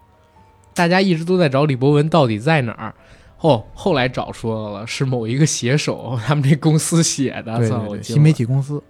[0.74, 2.94] 大家一直都在找李博文到底在哪儿。
[3.40, 7.52] 哦，后来找出来了，是某一个写手 他们这公司写的。
[7.52, 8.82] 操，对对对，我新媒体公司。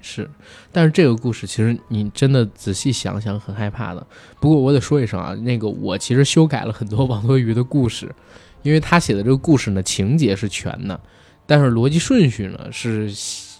[0.00, 0.28] 是，
[0.70, 4.06] 但是这个故事其实你真的仔细想想很害怕的。
[4.38, 8.14] 不过我得说一声啊，那个我其实修改了很多网络鱼的故事，
[8.62, 11.00] 因为他写的这个故事呢情节是全的，
[11.46, 13.10] 但是逻辑顺序呢是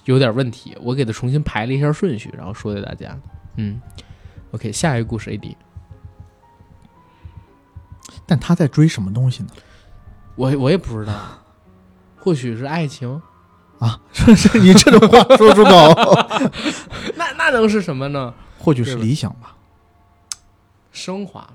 [0.04, 3.18] 有点问题，我给他重新排了一下顺序，然后说给大家。
[3.56, 3.80] 嗯
[4.50, 5.54] ，OK，下一个故事 AD，
[8.26, 9.48] 但他在追什么东西呢？
[10.36, 11.14] 我我也不知道，
[12.16, 13.20] 或许是爱情，
[13.78, 16.50] 啊，这是， 你这种话 说出口，
[17.16, 18.34] 那那能是什么呢？
[18.58, 19.54] 或许是理想吧，
[20.90, 21.54] 升华了，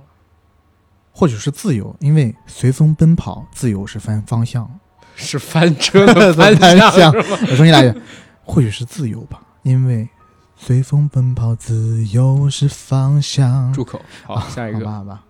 [1.12, 4.80] 或许是自由，因为随风奔跑，自由是翻方向。
[5.22, 7.38] 是翻车的翻翻向向是吗？
[7.42, 8.02] 我重新来一遍，
[8.46, 10.08] 或许是自由吧，因为
[10.56, 13.74] 随风奔跑，自由是方向。
[13.74, 14.00] 住口！
[14.26, 14.80] 好，下一个。
[14.80, 15.24] 好吧，好吧。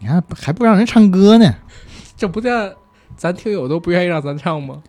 [0.00, 1.54] 你看还不让人唱歌呢？
[2.16, 2.72] 这不叫
[3.16, 4.82] 咱听友都不愿意让咱唱吗？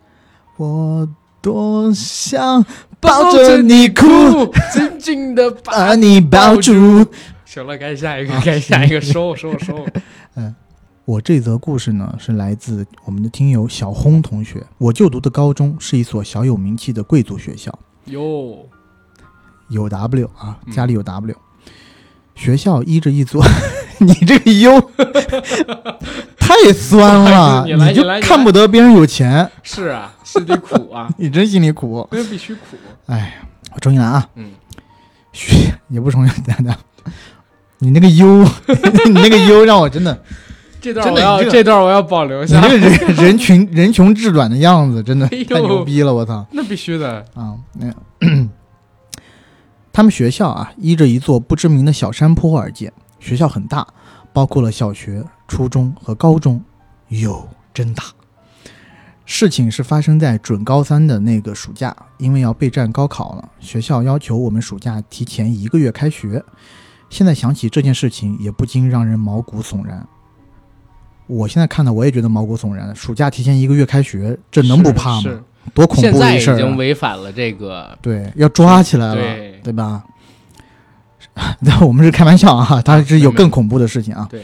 [0.56, 1.08] 我
[1.42, 2.64] 多想
[2.98, 4.04] 抱着你哭，，
[4.72, 6.72] 紧紧的把把你抱住。
[7.44, 9.86] 行了，该下一个啊，该下一个，收收收。
[11.04, 14.66] 我这则故事呢，是来自我们的听友小轰同学。
[14.76, 17.72] 我就读的高中是一所小有名气的贵族学校，
[18.06, 18.66] 哟，
[19.68, 21.36] 有 W 啊，嗯家里有 W。
[22.36, 23.44] 学校一着一座，
[23.98, 24.80] 你这个优
[26.38, 32.06] 太酸了， 你来就看不得别人有钱，是啊，心里苦啊，你真心里苦。
[32.12, 32.60] 那必须苦。
[33.06, 33.40] 哎，
[33.74, 34.50] 我重新来啊，嗯，
[35.32, 36.72] 学也不重新等等，
[37.78, 38.44] 你那个优
[39.06, 40.22] 你那个优让我真的，
[40.80, 42.68] 这段我要这段我要保留下你下。
[42.68, 46.46] 这个人人群人穷志短的样子，真的太牛逼了，我操！
[46.52, 47.24] 那必须的。
[47.34, 47.86] 啊，那
[49.96, 52.92] 他们学校啊，依着一座不知名的小山坡而建。
[53.18, 53.88] 学校很大，
[54.30, 56.62] 包括了小学、初中和高中，
[57.08, 58.04] 哟，真大。
[59.24, 66.44] 事情是发生在准高三的那个暑假，因为要备战高考了，学校要求我们暑假提前一个月开学。
[67.08, 70.06] 现在想起这件事情，也不禁让人毛骨悚然。
[71.26, 72.94] 我现在看到我也觉得毛骨悚然。
[72.94, 75.40] 暑假提前一个月开学，这能不怕吗？
[75.66, 76.56] 是多恐现在已怖的一事儿、啊！
[76.56, 80.04] 经违反了这个，对，要抓起来了，对对吧？
[81.60, 84.26] 那我们是开玩笑啊， 它是有更恐怖的事情啊。
[84.30, 84.42] 对，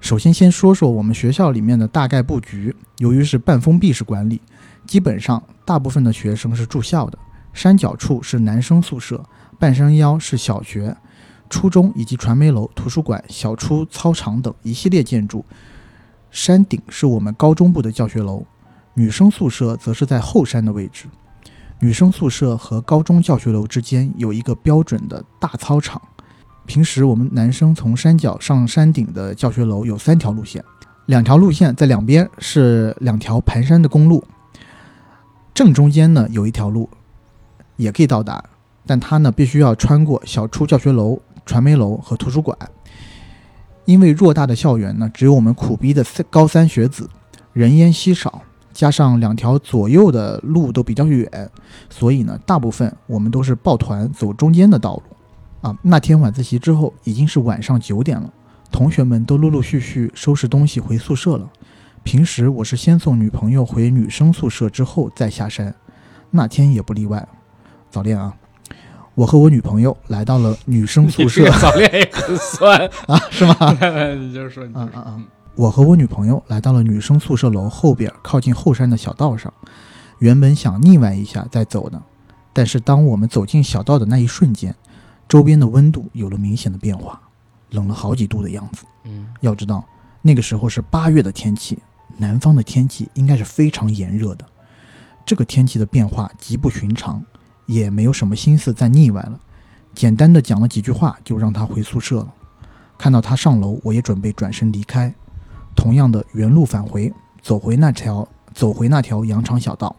[0.00, 2.74] 首先先说说我们学校里面的大概布局。
[2.98, 4.40] 由于是半封闭式管理，
[4.86, 7.18] 基本上大部分的学生是住校的。
[7.52, 9.22] 山脚处是男生宿舍，
[9.58, 10.96] 半山腰是小学、
[11.48, 15.44] 初中以及传媒楼、图书馆、小初操场等一系列建筑。
[16.30, 18.46] 山顶是我们高中部的教学楼，
[18.94, 21.06] 女生宿舍则是在后山的位置。
[21.78, 26.00] 女生宿舍和高中教学楼之间有一个标准的大操场。
[26.66, 30.62] 平时我们男生从山脚上山顶的教学楼有三条路线，
[31.06, 34.22] 两条路线在两边是两条盘山的公路，
[35.54, 36.88] 正中间呢有一条路
[37.76, 38.44] 也可以到达，
[38.86, 42.56] 但它呢必须要穿过小初教学楼、传媒楼和图书馆。
[43.86, 47.08] 因为偌大的校园呢，只有我们苦逼的高三学子，
[47.52, 48.42] 人烟稀少，
[48.72, 51.50] 加上两条左右的路都比较远，
[51.88, 55.02] 所以呢，大部分我们都是抱团走中间的道路。
[55.68, 58.32] 啊，那天晚自习之后已经是晚上九点了，
[58.72, 61.46] 同学们都陆陆续续收拾东西回宿舍了。
[62.02, 65.74] 平时我是先送女朋友回女生宿舍之后再下山，
[66.30, 67.28] 那天也不例外。
[67.90, 68.34] 早恋啊，
[69.14, 72.88] 我和我女朋友来到了女生宿舍早恋也很酸。
[73.06, 73.54] 啊， 是吗？
[74.16, 75.26] 你就是说，你就嗯嗯嗯，
[75.60, 79.52] 我和我女朋友来到了女生宿舍楼后边靠近后山的小道上，
[80.18, 82.00] 原本想腻歪一下再走的，
[82.54, 84.74] 但是当我们走进小道的那一瞬间，
[85.28, 87.20] 周边的温度有了明显的变化，
[87.72, 88.86] 冷了好几度的样子。
[89.04, 89.84] 嗯要知道，
[90.22, 91.78] 那个时候是八月的天气，
[92.16, 94.46] 南方的天气应该是非常炎热的。
[95.26, 97.22] 这个天气的变化极不寻常，
[97.66, 99.38] 也没有什么心思再腻歪了，
[99.94, 102.32] 简单的讲了几句话，就让他回宿舍了。
[102.96, 105.14] 看到他上楼，我也准备转身离开，
[105.80, 107.10] 同样的原路返回，
[107.40, 109.96] 走回那条走回那条羊肠小道。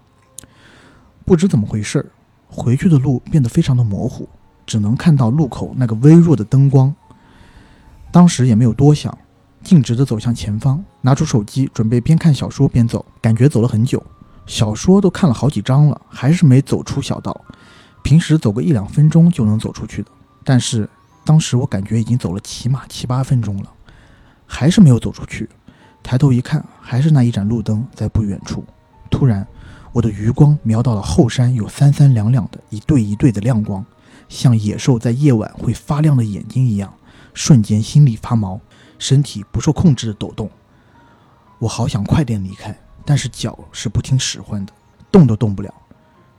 [1.25, 2.11] 不知怎么回事，
[2.47, 4.29] 回去的路变得非常的模糊，
[4.67, 6.93] 只能看到路口那个微弱的灯光。
[8.11, 9.17] 当时也没有多想，
[9.63, 13.03] 径直地走向前方，拿出手机准备边看小说边走。
[13.19, 14.05] 感觉走了很久，
[14.45, 17.36] 小说都看了好几章了，还是没走出小道。
[18.03, 20.11] 平时走个一两分钟就能走出去的，
[20.43, 20.88] 但是
[21.25, 23.71] 当时我感觉已经走了起码七八分钟了，
[24.45, 25.49] 还是没有走出去。
[26.03, 28.63] 抬头一看，还是那一盏路灯在不远处。
[29.09, 29.45] 突然，
[29.91, 33.85] 我的余光瞄到了后山有三三两两的一对一对的亮光，
[34.27, 36.93] 像野兽在夜晚会发亮的眼睛一样。
[37.33, 38.59] 瞬间心里发毛，
[38.99, 40.49] 身体不受控制的抖动。
[41.59, 44.73] 我好想快点离开，但是脚是不听使唤的，
[45.11, 45.73] 动都动不了。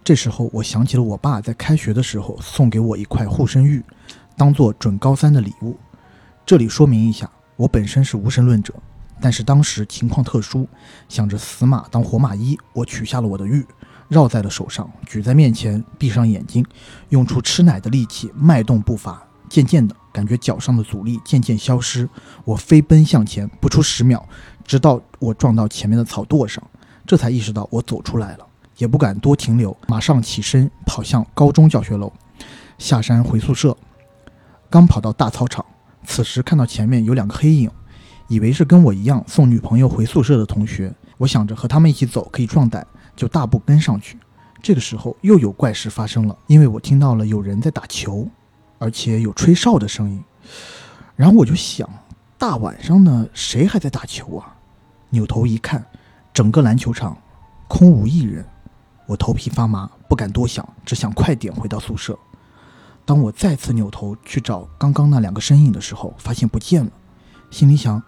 [0.05, 3.83] 这时候我想起了我爸在开学的时候送给我一块护身玉，
[4.37, 5.79] 当做准高三的礼物。
[6.45, 8.75] 这里说明一下，我本身是无神论者，
[9.23, 10.69] 但是当时情况特殊，
[11.09, 13.65] 想着死马当活马医，我取下了我的玉，
[14.09, 16.67] 绕在了手上，举在面前，闭上眼睛，
[17.11, 19.23] 用出吃奶的力气，迈动步伐。
[19.49, 22.09] 渐渐的，感觉脚上的阻力渐渐消失，
[22.45, 24.27] 我飞奔向前，不出十秒，
[24.65, 26.63] 直到我撞到前面的草垛上，
[27.07, 28.47] 这才意识到我走出来了，
[28.79, 32.13] 也不敢多停留，马上起身跑向高中教学楼，
[32.79, 33.77] 下山回宿舍。
[34.71, 35.65] 刚跑到大操场，
[36.07, 37.71] 此时看到前面有两个黑影，
[38.33, 44.17] 以为是跟我一样送女朋友回宿舍的同学，我想着和他们一起走可以壮胆，就大步跟上去。
[44.63, 48.27] 这个时候又有怪事发生了，因为我听到了有人在打球。
[48.79, 50.21] 而且有吹哨的声音，
[51.15, 51.89] 然后我就想，
[52.37, 54.57] 大晚上的谁还在打球啊？
[55.11, 55.87] 扭头一看，
[56.35, 57.17] 整个篮球场
[57.69, 58.45] 空无一人，
[59.07, 62.19] 我头皮发麻，不敢多想，只想快点回到宿舍。
[63.05, 66.91] 当我再次扭头去找刚刚那两个身影的时候，发现不见了，
[67.53, 68.03] 心里想，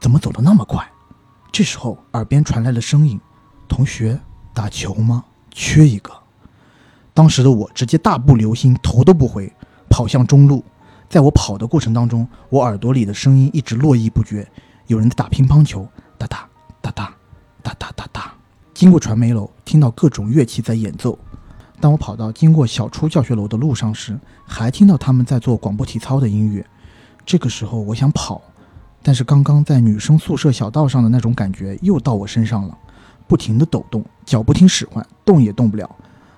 [0.00, 0.84] 怎么走得那么快？
[1.52, 3.20] 这时候耳边传来了声音
[3.68, 4.18] ：“同学，
[4.54, 5.24] 打球吗？
[5.50, 6.10] 缺一个。”
[7.12, 9.52] 当时的我直接大步流星，头都不回。
[9.90, 10.64] 跑向中路，
[11.08, 14.48] 在我跑的过程当中，我耳朵里的声音一直络绎不绝，
[14.86, 15.86] 有人在打乒乓球，
[16.16, 16.48] 哒哒
[16.80, 17.12] 哒哒
[17.62, 18.32] 哒哒哒哒。
[18.72, 21.18] 经过传媒楼，听到各种乐器在演奏。
[21.80, 26.64] 当我跑到经过小初教学楼的路上时，还听到他们在做广播体操的音乐。
[27.26, 28.40] 这个时候，我想跑，
[29.02, 32.76] 但是刚刚在女生宿舍小道上的那种感觉又到我身上了，
[33.26, 35.88] 不停的抖动，脚不听使唤，动也动不了。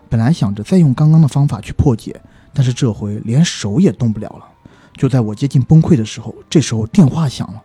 [0.08, 2.20] 本来想着再用刚刚的方法去破解。
[2.54, 4.44] 但是这回连手也动不了了。
[4.92, 7.62] 就在我接近崩溃的时候，这时候电话响了，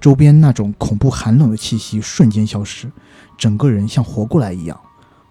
[0.00, 2.90] 周边那种恐怖寒冷的气息瞬间消失，
[3.36, 4.80] 整个人像活过来一样。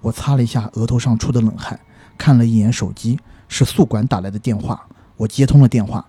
[0.02, 1.80] 我擦了一下额头上出的冷汗，
[2.16, 4.86] 看了一眼手机，是宿管打来的电话。
[5.18, 6.06] 我接通了电话。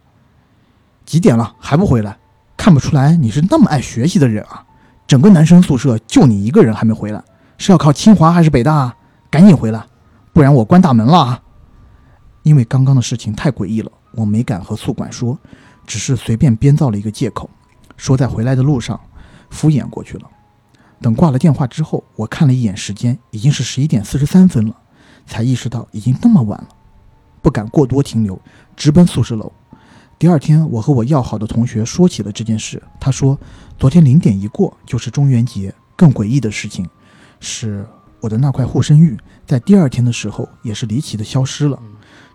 [1.07, 2.19] 几点了还不回来？
[2.63, 4.65] 看不出来你是那么爱学习的人啊！
[5.09, 7.21] 整个男生宿舍就你一个人还没回来，
[7.59, 8.73] 是要考清华还是北大？
[8.73, 8.97] 啊？
[9.29, 9.85] 赶紧回来，
[10.33, 11.43] 不然我关大门了啊！
[12.45, 15.37] 因为刚刚的事情太诡异了，我没敢和宿管说，
[15.89, 17.51] 只是随便编造了一个借口，
[17.97, 19.01] 说在回来的路上，
[19.51, 20.31] 敷衍过去了。
[21.01, 24.77] 等挂了电话之后，我看了一眼时间，已经是十一点四十三分了，
[25.27, 26.69] 才意识到已经那么晚了，
[27.43, 28.41] 不敢过多停留，
[28.77, 29.51] 直奔宿舍楼。
[30.23, 33.37] 第二天，我和我要好的同学说起了这件事，他说，
[33.77, 35.75] 昨天零点一过就是中元节。
[35.97, 36.89] 更诡异的事情
[37.41, 37.85] 是，
[38.21, 41.77] 我的那块护身玉在第二天的时候也是离奇的消失了。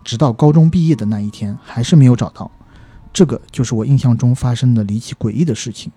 [0.03, 2.51] 直到高中毕业的那一天，还是没有找到。
[3.13, 5.89] 这个就是我印象中发生的离奇诡异的事情，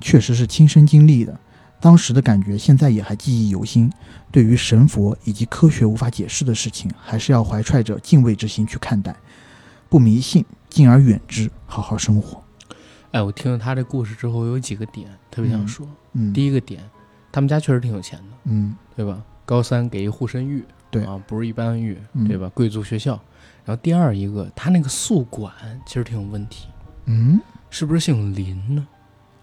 [0.00, 1.38] 确实是亲身经历的。
[1.78, 3.92] 当时的感觉，现在也还记忆犹新。
[4.32, 9.14] 对于神佛以及科学无法解释的事情，还是要怀揣着敬畏之心去看待，
[9.90, 10.42] 不迷信，
[10.74, 12.42] 敬而远之，好好生活。
[13.12, 15.86] 哎，我听了他这故事之后，有几个点特别想说。
[16.14, 16.82] 嗯，第一个点，
[17.30, 19.22] 他们家确实挺有钱的，嗯，对吧？
[19.44, 22.50] 高三给一护身玉，对啊，不是一般玉，嗯对吧？
[22.52, 23.12] 贵族学校。
[23.64, 25.52] 然后第二一个，他那个宿管
[25.86, 26.66] 其实挺有问题，
[27.04, 28.84] 嗯，是不是姓林呢？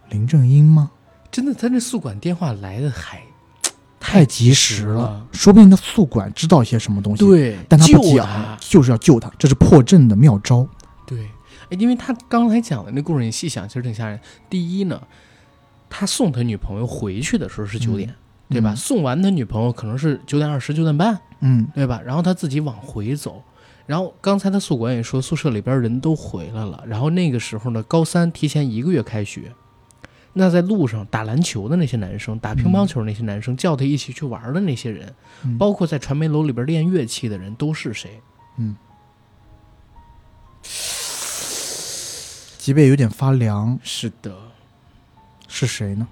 [0.10, 0.92] 林正英吗？
[1.32, 3.22] 真的，他那宿管电话来的还
[4.02, 10.68] 太及时时了，说不定那宿管知道一些什么东西，，对，但他不讲，就是要救他，这是破阵的妙招。
[11.72, 14.20] 对，哎，因为他刚才讲的那故事，你细想，其实挺吓人。
[14.50, 15.02] 第一呢，
[15.90, 18.14] 他送他女朋友回去的时候是九点，
[18.50, 18.74] 对吧？
[18.74, 22.02] 嗯送完他女朋友可能是九点二十、九点半，嗯对吧？
[22.06, 23.42] 然后他自己往回走，
[23.86, 29.54] 然后刚才他宿管也说，宿舍里边人都回来了，然后那个时候呢，高三提前一个月开学，
[30.34, 35.14] 那在路上打篮球的那些男生，打乒乓球的那些男生，叫他一起去玩的那些人，
[35.44, 38.22] 嗯包括在传媒楼里边练乐器的人，都是谁？
[38.58, 38.76] 嗯，
[42.62, 44.38] 脊背有点发凉，是的，
[45.48, 46.08] 是谁呢？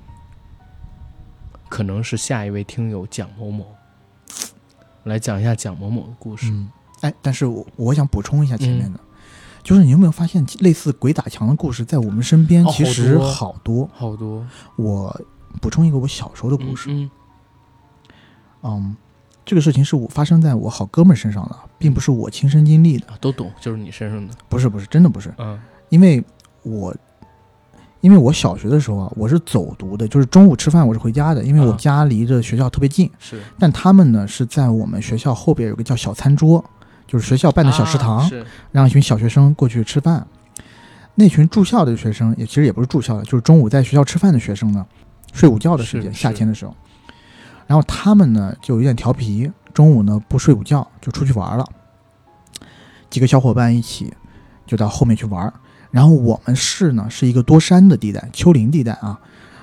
[1.69, 3.67] 可能是下一位听友蒋某某，
[5.03, 6.49] 来讲一下蒋某某的故事。
[6.49, 6.67] 嗯，
[7.01, 8.99] 哎，但是我我想补充一下前面的，
[9.61, 13.87] 就是你有没有发现，类似鬼打墙的故事在我们身边哦其实好多。
[13.93, 14.15] 好多。
[14.15, 14.47] 好多。
[14.75, 15.21] 我
[15.61, 17.11] 补充一个我小时候的故事，嗯
[18.63, 18.97] 嗯，
[19.45, 24.33] 这个事情是我发生在我好哥们儿身上的，并不是我亲身经历的，都懂，就是你身上的。
[24.49, 25.61] 不是不是，真的不是，嗯。
[25.89, 26.23] 因为
[26.63, 26.95] 我。
[28.01, 33.11] 因为我小学的时候啊，我是走读的，就是中午吃饭我是回家的，因为我啊家离着学校特别近。
[33.19, 36.63] 是但他们呢是在我们学校后边有个叫小餐桌，
[37.05, 38.25] 就是学校办的小食堂，
[38.71, 40.25] 让一群小学生过去吃饭。
[41.15, 44.85] 那群住校的学生，也其实也不是住校的，就是中午在学校吃饭的学生呢，
[45.33, 46.73] 睡午觉的时间，夏天的时候。
[47.67, 51.65] 然后他们呢就有点调皮，中午呢不睡午觉就出去玩了。
[53.09, 54.13] 几个小伙伴一起
[54.65, 55.53] 就到后面去玩。
[55.91, 59.19] 然后我们市呢是一个多山的地带，丘陵地带啊，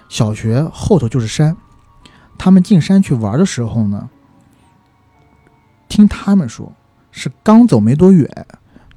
[0.09, 1.57] 小学后头就是山。
[2.39, 4.11] 他们进山去玩的时候呢，
[5.89, 6.73] 听他们说
[7.11, 8.29] 是刚走没多远，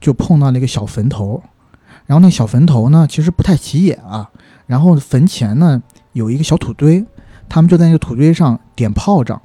[0.02, 1.42] 就碰到了一个小坟头，
[2.06, 4.30] 然后那小坟头呢，其实不太起眼啊。
[4.66, 5.82] 然后坟前呢
[6.14, 7.06] 有一个小土堆，
[7.48, 9.42] 他们就在那个土堆上点炮仗，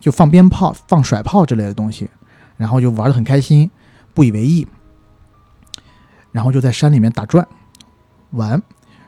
[0.00, 2.10] 就放鞭炮、放甩炮之类的东西，
[2.56, 3.70] 然后就玩得很开心，
[4.12, 4.66] 不以为意。
[6.38, 7.44] 然后就在山里面打转
[8.30, 8.62] 玩。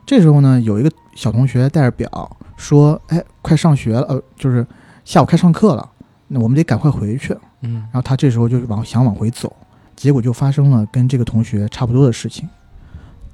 [0.05, 4.67] 这时候呢，有一个小同学带着表说：“哎，快上学了，呃，就是
[5.05, 5.89] 下午开上课了，
[6.27, 9.55] 那我们得赶快回去。”嗯然后他这时候就往想往回走，
[9.95, 12.49] 结果就发生了跟这个同学差不多的事情，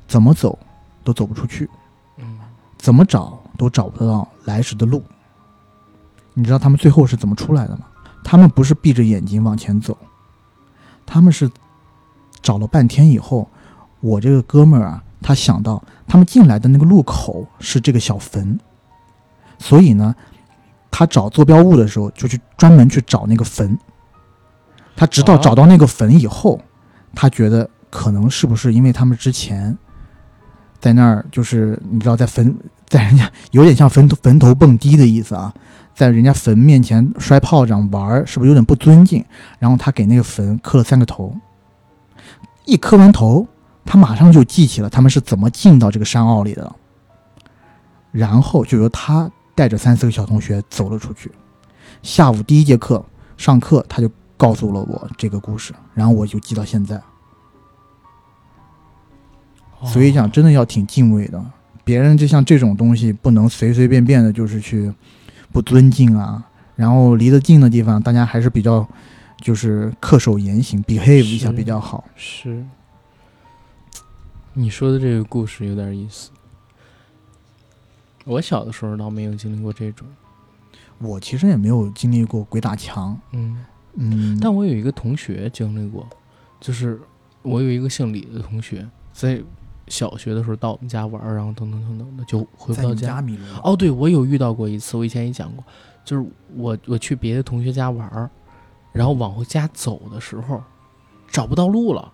[0.07, 0.59] 怎么走
[1.03, 1.71] 都走不出去，
[2.19, 2.39] 嗯
[2.77, 5.03] 怎么找都找不到来时的路。
[6.35, 7.87] 你知道他们最后是怎么出来的吗？
[8.23, 9.97] 他们不是闭着眼睛往前走，
[11.07, 11.51] 他们是
[12.43, 13.49] 找了半天以后，
[14.01, 18.59] 我这个哥们儿啊，他想到他们进来的那个路口是这个小坟，
[19.59, 20.15] 所以呢，
[20.91, 23.79] 他找坐标物的时候就去专门去找那个坟。
[24.95, 26.61] 他直到哦找到那个坟以后，
[27.15, 29.77] 他觉得可能是不是因为他们之前
[30.81, 35.53] 在那儿，就是你知道，在坟在人家有点像坟头坟头蹦迪的意思啊，
[35.95, 39.23] 在人家坟面前摔炮仗玩儿，是不是有点不尊敬？
[39.59, 41.37] 然后他给那个坟磕了三个头，
[42.65, 43.47] 一磕完头，
[43.87, 46.75] 他马上就记起了他们是怎么进到这个山坳里的，
[48.11, 51.31] 然后就由他带着三四个小同学走了出去。
[52.03, 53.03] 下午第一节课
[53.37, 57.01] 上课，他就告诉了我这个故事，然后我就记到现在。
[59.85, 61.43] 所以讲，真的要挺敬畏的。
[61.85, 64.93] 别人就像这种东西，不能随随便便的，就是去
[65.53, 66.43] 不尊敬啊。
[66.75, 68.87] 然后离得近的地方，大家还是比较
[69.41, 72.05] 就是恪守言行，behave 一下比较好。
[72.17, 72.65] 是，
[74.59, 76.31] 你说的这个故事有点意思。
[78.25, 80.09] 我小的时候倒没有经历过这种，
[80.97, 86.09] 我其实也没有经历过鬼打墙，嗯，嗯，但我有一个同学经历过，
[86.59, 86.99] 就是
[87.43, 89.43] 我有一个姓李的同学，在
[89.89, 93.21] 小学的时候到我们家玩儿，然后等等等等的就回不到家。
[93.21, 93.61] 迷路了。
[93.63, 95.63] 哦，对，我有遇到过一次，我以前也讲过，
[96.03, 96.27] 就是
[96.57, 98.31] 我我去别的同学家玩儿，
[98.91, 100.65] 然后往回家走的时候
[101.29, 102.11] 找不到路了，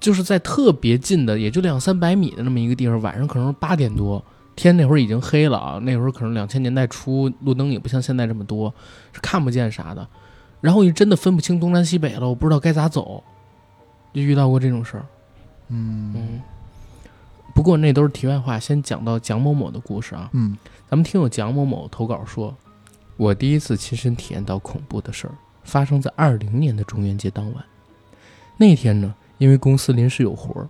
[0.00, 4.24] 就是在特别近的，也就两三百米的那么一个地方，晚上可能是八点多，
[4.56, 8.72] 天那会儿已经黑了啊，那会儿可能两千年代初，路灯也不像现在这么多，
[9.12, 10.08] 是看不见啥的，
[10.60, 13.22] 然后就真的分不清东南西北了，我不知道该咋走，
[14.14, 15.04] 就遇到过这种事儿，
[15.68, 16.40] 嗯嗯。
[17.54, 20.30] 不过那都是题外话，先讲到蒋某某的故事啊。
[20.32, 20.56] 嗯
[20.88, 22.56] 咱们听友蒋某某投稿说，
[23.16, 27.64] 我第一次亲身体验到恐怖的事儿，发生在二零年的中元节当晚。
[28.56, 30.68] 那天呢，因为公司临时有活儿，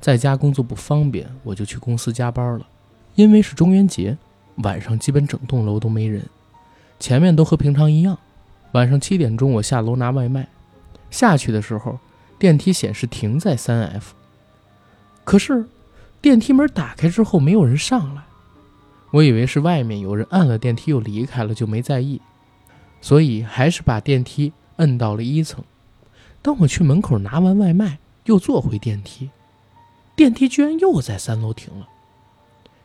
[0.00, 2.66] 在家工作不方便，我就去公司加班了。
[3.14, 4.16] 因为是中元节，
[4.56, 6.22] 晚上基本整栋楼都没人，
[6.98, 8.18] 前面都和平常一样。
[8.72, 10.48] 晚上七点钟，我下楼拿外卖，
[11.10, 11.98] 下去的时候，
[12.38, 14.14] 电梯显示停在三 F，
[15.22, 15.66] 可是
[16.22, 18.22] 电梯门打开之后，没有人上来。
[19.10, 22.20] 我以为是外面有人按了电梯又离开了，就没在意，
[23.02, 25.62] 所以还是把电梯摁到了一层。
[26.42, 29.30] 当我去门口拿完外卖，又坐回电梯，
[30.14, 31.88] 电梯居然又在三楼停了。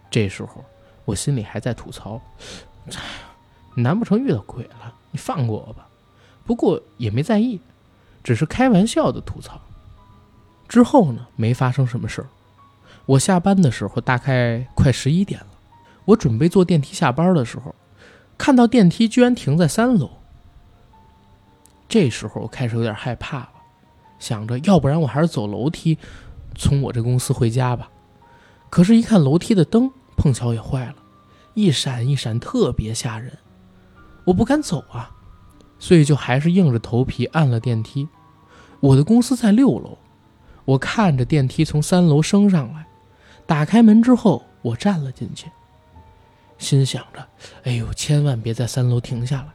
[0.10, 0.64] 这时候
[1.06, 2.20] 我心里还在吐槽
[2.94, 3.00] ：“哎，
[3.76, 4.94] 难不成遇到鬼了？
[5.12, 5.88] 你放过我吧。
[6.46, 7.60] 不过也没在意，
[8.24, 9.62] 只是开玩笑的吐槽。
[10.68, 12.28] 之后呢，没发生什么事儿。
[13.06, 15.48] 我下班的时候大概快十一点了，
[16.06, 17.74] 我准备坐电梯下班的时候，
[18.38, 20.10] 看到电梯居然停在三楼。
[21.90, 23.50] 这时候我开始有点害怕，
[24.22, 25.98] 想着要不然我还是走楼梯，
[26.56, 27.90] 从我这公司回家吧。
[28.70, 30.96] 可是，一看楼梯的灯碰巧也坏了，
[31.56, 33.36] 一闪一闪，特别吓人。
[34.24, 35.10] 我不敢走啊，
[35.80, 38.08] 所以就还是硬着头皮按了电梯。
[38.80, 39.98] 我的公司在六楼，
[40.66, 42.86] 我看着电梯从三楼升上来，
[43.48, 45.50] 打开门之后，我站了进去，
[46.60, 47.28] 心想着
[47.66, 49.48] ：“哎呦，千万别在三楼停下来。”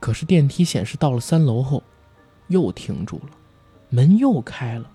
[0.00, 1.80] 可是电梯显示到了三楼后，
[2.48, 3.30] 又停住了，
[3.92, 4.90] 门又开了。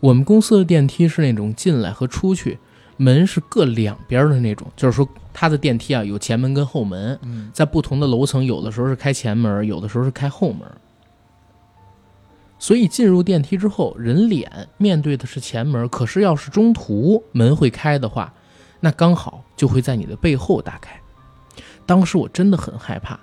[0.00, 2.58] 我们公司的电梯是那种进来和出去
[2.96, 10.66] 门是各两边的那种，就是说它的电梯啊有前门跟后门，嗯在不同的楼层，有的时候是开前门，有的时候是开后门。
[12.58, 18.32] 所以进入电梯之后，人脸面对的是前门，可是要是中途门会开的话，
[18.80, 20.98] 那刚好就会在你的背后打开。
[21.86, 23.18] 当时我真的很害怕，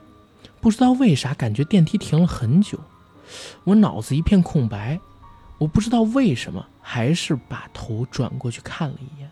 [0.59, 2.79] 不知道为啥感觉电梯停了很久，
[3.63, 4.99] 我脑子一片空白，
[5.57, 9.29] 我不知道为什么，还是把头转过去看了一眼。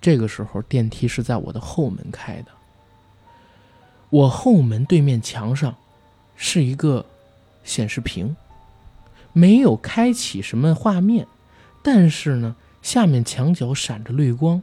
[0.00, 2.52] 这个时候，电梯是在我的后门开的。
[4.10, 5.74] 我后门对面墙上
[6.36, 7.04] 是一个
[7.64, 8.36] 显示屏，
[9.32, 11.26] 没有开启什么画面，
[11.82, 14.62] 但是呢，下面墙角闪着绿光。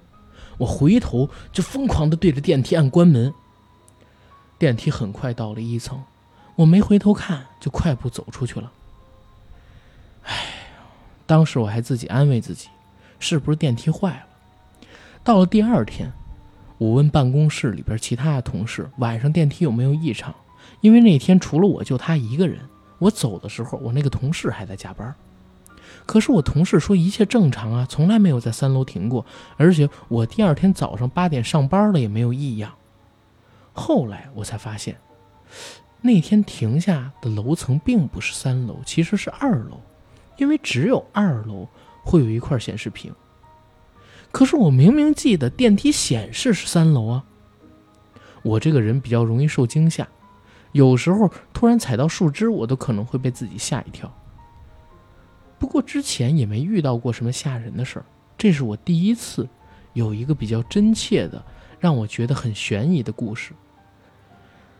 [0.57, 3.33] 我回头就疯狂地对着电梯按关门。
[4.57, 6.01] 电梯很快到了一层，
[6.55, 8.71] 我没回头看，就快步走出去了。
[10.23, 10.45] 哎，
[11.25, 12.69] 当时我还自己安慰自己，
[13.19, 14.87] 是不是电梯坏了？
[15.23, 16.11] 到了第二天，
[16.77, 20.33] 我问办公室里边其他的同事晚上电梯有没有异常，
[20.81, 22.59] 因为那天除了我就他一个人。
[22.97, 25.13] 我走的时候，我那个同事还在加班。
[26.05, 29.25] 可是我同事说一切正常啊，从来没有在三楼停过，
[29.57, 32.73] 而且我第二天早上八点上班了也没有异样。
[33.73, 34.97] 后来我才发现，
[36.05, 39.81] 那天停下的楼层并不是三楼，其实是二楼，
[40.37, 41.67] 因为只有二楼
[42.03, 43.11] 会有一块显示屏。
[44.31, 47.25] 可是我明明记得电梯显示是三楼啊。
[48.43, 50.07] 我这个人比较容易受惊吓，
[50.73, 54.13] 有时候突然踩到树枝，我都可能会被自己吓一跳。
[55.57, 58.05] 不过之前也没遇到过什么吓人的事儿，
[58.37, 59.49] 这是我第一次
[59.93, 61.43] 有一个比较真切的，
[61.79, 63.53] 让我觉得很悬疑的故事。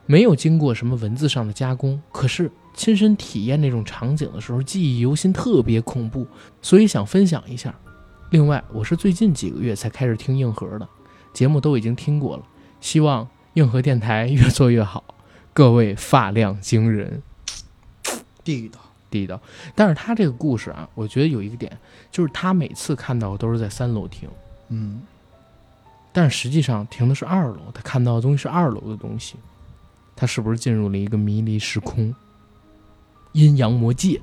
[0.06, 6.28] 没有经过什么文字上的加工，可是亲身体验那种场景的时候，记忆犹新，特别恐怖，
[6.62, 7.74] 所以想分享一下。
[8.32, 10.88] 另外，我是最近几个月才开始听硬核的
[11.34, 12.44] 节目，都已经听过了。
[12.82, 15.04] 希望硬核电台越做越好，
[15.54, 17.22] 各位发量惊人，
[18.44, 18.80] 地道。
[19.10, 19.40] 地道。
[19.76, 21.72] 但是他这个故事啊，我觉得有一个点，
[22.12, 24.28] 就是他每次看到都是在三楼停，
[24.68, 25.02] 嗯，
[26.12, 29.36] 但是实际上停的是二楼，他看到的东西是二楼的东西，
[30.16, 32.14] 他是不是进入了一个迷离时空？
[33.34, 34.22] 阴阳魔界，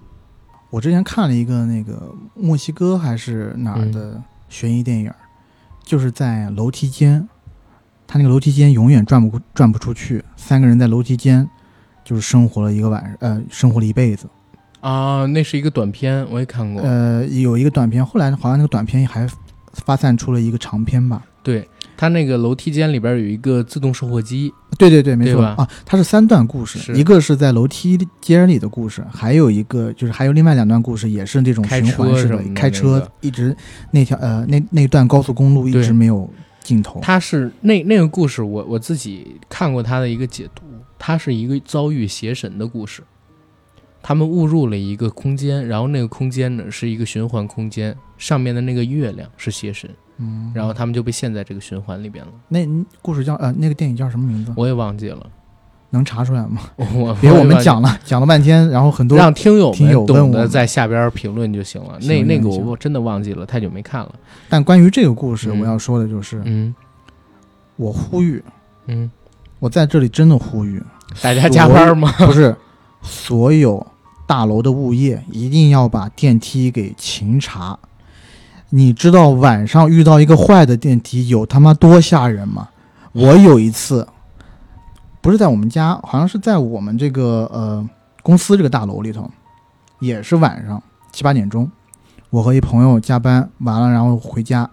[0.70, 5.12] 我之前看了一个那个墨西哥还是哪儿的悬疑电影，
[5.84, 7.28] 就是在楼梯间，
[8.06, 11.46] 他那个楼梯间永远转不转不出去，三个人在楼梯间
[12.02, 14.26] 就是生活了一个晚上，呃，生活了一辈子。
[14.80, 16.82] 啊，那是一个短片，我也看过。
[16.82, 19.28] 呃，有一个短片，后来好像那个短片还
[19.72, 21.22] 发散出了一个长片吧？
[21.42, 25.42] 对，它那个楼梯间里边有一个自动售货机，对对对，没错。
[25.42, 33.12] 啊，它是三段故事，一个是在楼梯间里的故事，还有一个就是还有另外两段故事也是这种开循环式的开车那个。
[33.20, 33.56] 一直
[33.90, 36.28] 那条呃那那段高速公路一直没有
[36.60, 36.98] 尽头。
[37.02, 40.62] 它是那那个故事我，我自己看过他的一个解读，
[40.98, 43.02] 它是一个遭遇邪神的故事。
[44.04, 49.88] 他们误入了一个空间，然后那个空间呢是一个循环空间，上面的那个月亮是邪神，
[50.18, 52.32] 嗯，然后他们就被陷在这个循环里边了。
[52.48, 52.66] 那
[53.00, 54.52] 故事叫呃那个电影叫什么名字？
[54.56, 55.26] 我也忘记了，
[55.90, 56.62] 能查出来吗？
[56.76, 57.80] 我别我们讲。
[57.82, 62.00] 了讲了半天，然后很多让听友听友问们懂得我在下边评论就行了。
[62.00, 64.14] 行那那个行我真的忘记了，太久没看了。
[64.48, 66.74] 但关于这个故事，嗯我要说的就是，嗯
[67.76, 68.42] 我呼吁，
[68.86, 69.10] 嗯，
[69.58, 70.82] 我在这里真的呼吁，
[71.20, 72.12] 大家加班吗？
[72.18, 72.54] 不是
[73.02, 73.84] 所有
[74.26, 77.78] 大楼的物业一定要把电梯给勤查。
[78.74, 82.70] 你知道晚上遇到一个坏的电梯有他妈多吓人吗？
[83.12, 84.08] 我有一次，
[85.20, 87.86] 不是在我们家，好像是在我们这个呃
[88.22, 89.30] 公司这个大楼里头，
[90.00, 90.82] 也是晚上
[91.12, 91.70] 七八点钟，
[92.30, 94.70] 我和一朋友加班完了，然后回家。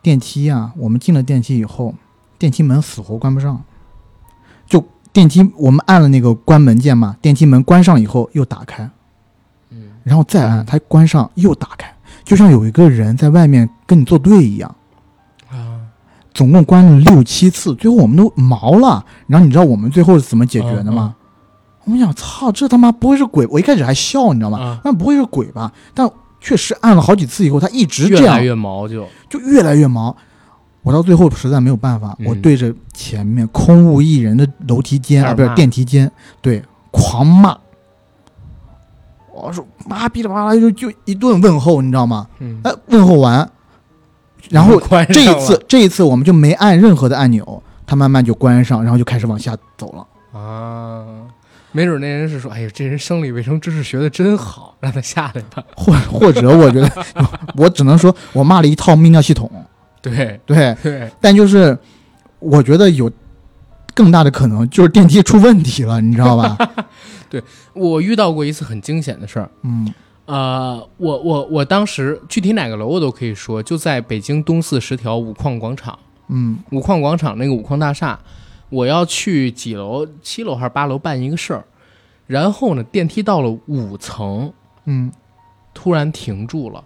[0.00, 1.94] 电梯啊，我们进了电梯以后，
[2.38, 3.64] 电梯门死活关不上，
[4.64, 8.88] 就电梯我们按了那个关门键嘛，电梯门关上以后又打开，
[9.70, 11.93] 嗯，然后再按它关上又打开，
[12.24, 14.74] 就像有一个人在外面跟你作对一样。
[15.50, 15.78] 啊，
[16.32, 19.04] 总共关了六七次，最后我们都毛了。
[19.26, 21.14] 然后你知道我们最后是怎么解决的吗？
[21.84, 23.46] 我们想，操，这他妈不会是鬼？
[23.48, 24.58] 我一开始还笑，你知道吗？
[24.58, 25.70] 啊那不会是鬼吧？
[25.92, 26.10] 但
[26.40, 30.16] 确实按了好几次以后，他一直这样，越来越毛就，就越来越毛。
[30.82, 36.10] 我到最后实在没有办法，嗯我对着前面空无一人的楼梯间啊，不是电梯间，
[36.40, 37.56] 对，狂骂。
[39.34, 42.26] 我说妈逼的吧啦，就就一顿问候，你知道吗？
[42.38, 43.50] 嗯，哎，问候完，
[44.50, 50.38] 然后这一次，这一次我们就没按任何的按钮，它慢慢就关上，然后就开始往下走了。
[50.40, 51.04] 啊，
[51.72, 55.62] 没准那人是说，哎呀，这人生理卫生知识学的真好，让他下来吧。
[55.76, 56.90] 或或者我觉得，
[57.56, 59.50] 我只能说我骂了一套泌尿系统，
[60.00, 60.40] 对。
[60.46, 61.76] 对，对，但就是
[62.38, 63.10] 我觉得有
[63.94, 66.56] 更大的可能就是电梯出问题了，你知道吧？
[67.30, 67.42] 对
[67.72, 69.50] 我遇到过一次很惊险的事儿。
[69.62, 69.92] 嗯
[70.26, 75.98] 呃，我我我当时具体哪个楼我都可以说，就在北京东四十条五矿广场，
[76.28, 78.18] 嗯五矿广场那个五矿大厦，
[78.70, 81.64] 我要去几楼，七楼还是八楼办一个事儿，
[82.26, 84.50] 然后呢，电梯到了五层，
[84.86, 85.12] 嗯
[85.74, 86.82] 突然停住了。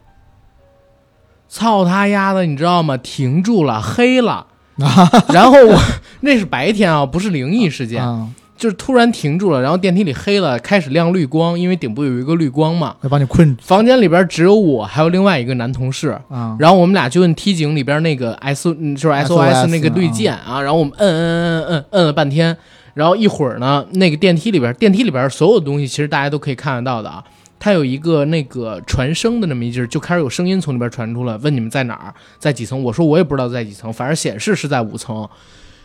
[1.48, 2.96] 操他丫的，你知道吗？
[2.96, 4.47] 停住了，黑了。
[5.34, 5.78] 然后我
[6.20, 12.94] 那是白天啊，不是灵异事件，啊，就是突然停住了，然后电梯里黑了，开始亮绿光，因为顶部有一个绿光嘛。
[13.02, 13.62] 要把你困住。
[13.64, 16.56] 房间里边只有我，还有另外一个男同事，啊。
[16.58, 22.56] 然后我们俩就摁梯井里边那个 S，嗯就是 SOS 那个绿键啊，然后我们摁摁摁摁摁摁了半天，
[22.94, 27.22] 然后一会儿呢，那个电梯里边，电梯里边所有的东西其实大家都可以看得到的啊，
[27.58, 32.82] 它有一个那个传声的那么一劲儿，就开始有声音从里边传出来，问你们在哪儿，在几层？
[32.82, 35.28] 我说我也不知道在几层，反正显示是在五层。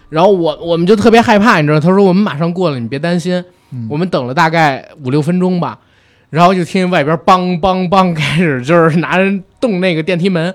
[0.10, 3.44] 然后我我们就特别害怕，你知道，他说我们马上过了，你别担心。
[3.72, 5.80] 嗯我们等了大概五六分钟吧，
[6.30, 10.54] 然后就听见外边梆梆梆开始就是拿人动那个电梯门，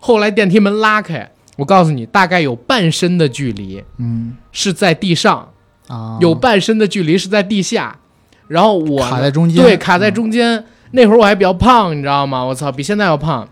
[0.00, 5.52] 后来电梯门拉开，我告诉你，大概有半身的距离嗯是在地上，
[5.88, 7.98] 啊，有半身的距离是在地下，
[8.48, 10.64] 然后我卡在中间，对，卡在中间。
[10.92, 12.44] 那会儿我还比较胖，你知道吗？
[12.44, 13.48] 我操，比现在要胖。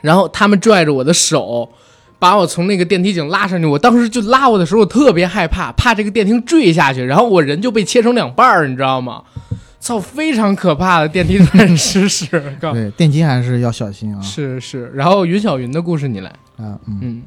[0.00, 1.70] 然后他们拽着我的手，
[2.18, 3.64] 把我从那个电梯井拉上去。
[3.64, 9.22] 我当时就拉我的时候，我特别害怕，怕这个电梯坠下去，然后我人就被切成两半儿，你知道吗？
[9.78, 12.26] 操，非常可怕的电梯段失事。
[12.60, 14.20] 告对电梯还是要小心啊。
[14.20, 14.90] 是是。
[14.94, 17.22] 然后云小云的故事你来，啊，嗯，嗯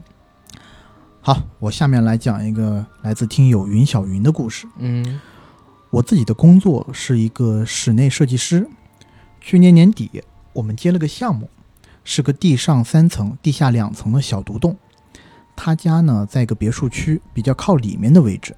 [1.22, 4.68] 好，我下面来讲一个来自听友云小云的故事。
[4.80, 5.20] 嗯
[5.98, 8.68] 我自己的工作是一个室内设计师。
[9.42, 11.50] 去年年底，我们接了个项目，
[12.04, 14.78] 是个地上三层、地下两层的小独栋。
[15.56, 18.56] 他家呢，在一个别墅区比较靠里面的位置，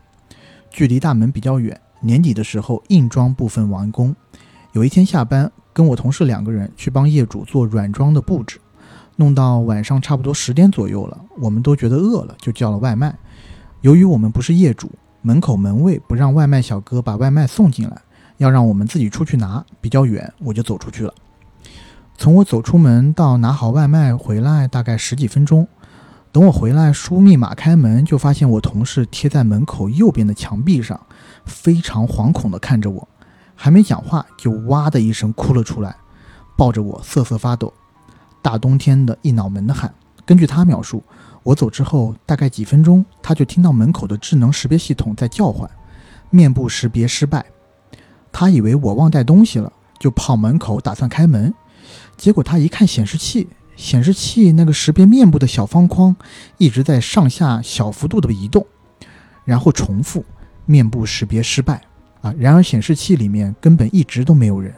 [0.69, 1.79] 距离大门比较远。
[2.01, 4.13] 年底的时候，硬装部分完工。
[4.73, 8.59] 有一天下班，跟我同事两个人去帮业主做软装的布置，
[9.15, 13.17] 弄到晚上差不多十点左右了，我们都觉得饿了，就叫了外卖。
[13.79, 14.91] 由于我们不是业主，
[15.21, 18.01] 门口门卫不让外卖小哥把外卖送进来，
[18.37, 21.13] 要让我们自己出去拿，比较远，我就走出去了。
[22.17, 25.67] 从我走出门到拿好外卖回来，大概十几分钟。
[26.31, 30.99] 等我回来输密码开门，就发现我同事贴在门口右边的墙壁上，
[31.45, 33.07] 非常惶恐地看着我，
[33.55, 35.95] 还没讲话就哇的一声哭了出来，
[36.55, 37.73] 抱着我瑟瑟发抖。
[38.41, 39.93] 大冬天的一脑门的汗。
[40.25, 41.03] 根据他描述，
[41.43, 45.69] 我走之后大概几分钟，他就听到门口的智能识别系统在叫唤，
[46.29, 47.45] 面部识别失败。
[48.31, 51.53] 他以为我忘带东西了，就跑门口打算开门，
[52.17, 56.15] 结果他一看显示器，显示器那个识别面部的小方框
[56.57, 58.65] 一直在上下小幅度的移动，
[59.45, 60.23] 然后重复
[60.65, 61.81] 面部识别失败
[62.21, 62.33] 啊！
[62.37, 64.73] 然而显示器里面根本一直都没有人。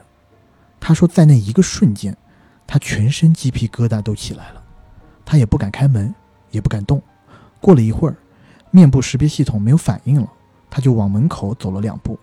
[0.79, 2.15] 他说，在那一个瞬间，
[2.65, 4.63] 他全身鸡皮疙瘩都起来了，
[5.25, 6.13] 他也不敢开门，
[6.52, 7.02] 也不敢动。
[7.60, 8.15] 过了一会儿，
[8.69, 10.28] 面部识别系统没有反应了，
[10.69, 12.18] 他就往门口走了两步，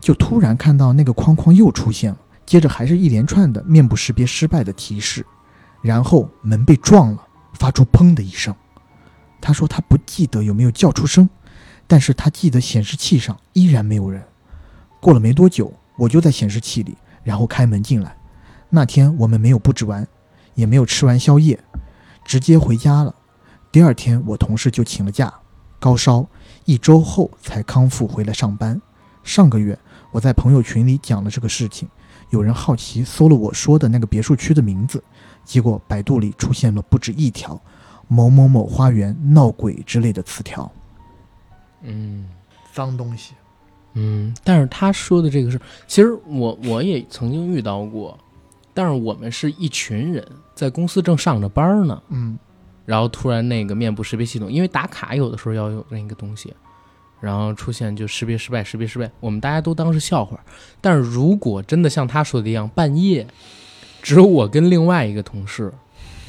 [0.00, 5.24] 就突然看到那个框框又出现了，接着还是一连串的面部识别失败的提示，
[5.82, 8.54] 然后门被撞了，发出砰的一声。
[9.40, 11.28] 他说他不记得有没有叫出声，
[11.86, 14.22] 但是他记得显示器上依然没有人。
[15.00, 18.16] 过了没多久，我就在显示器里，然后开门进来。
[18.70, 20.06] 那天我们没有布置完，
[20.54, 21.58] 也没有吃完宵夜，
[22.24, 23.14] 直接回家了。
[23.72, 25.32] 第二天我同事就请了假，
[25.80, 26.26] 高烧，
[26.66, 28.78] 一周后才康复回来上班。
[29.24, 29.78] 上个月
[30.10, 31.88] 我在朋友群里讲了这个事情，
[32.28, 35.02] 有人好奇搜了我说的那个别墅区的名字，
[35.42, 37.58] 结果百度里出现了不止一条
[38.08, 40.70] “某某某花园闹鬼”之类的词条。
[41.80, 42.28] 嗯
[42.74, 43.32] 脏东西。
[43.94, 48.18] 嗯，但是他说的这个是，其实我我也曾经遇到过，
[48.74, 52.38] 但是我们是一群人在公司正上着班呢，嗯
[52.84, 56.52] 然后突然那个面部识别系统，因为打卡有的时候要有那个东西，
[57.20, 60.38] 然后出现就识别失败，识别失败，我们大家都当是笑话。
[60.80, 63.26] 但是如果真的像他说的一样，半夜
[64.02, 65.72] 只有我跟另外一个同事，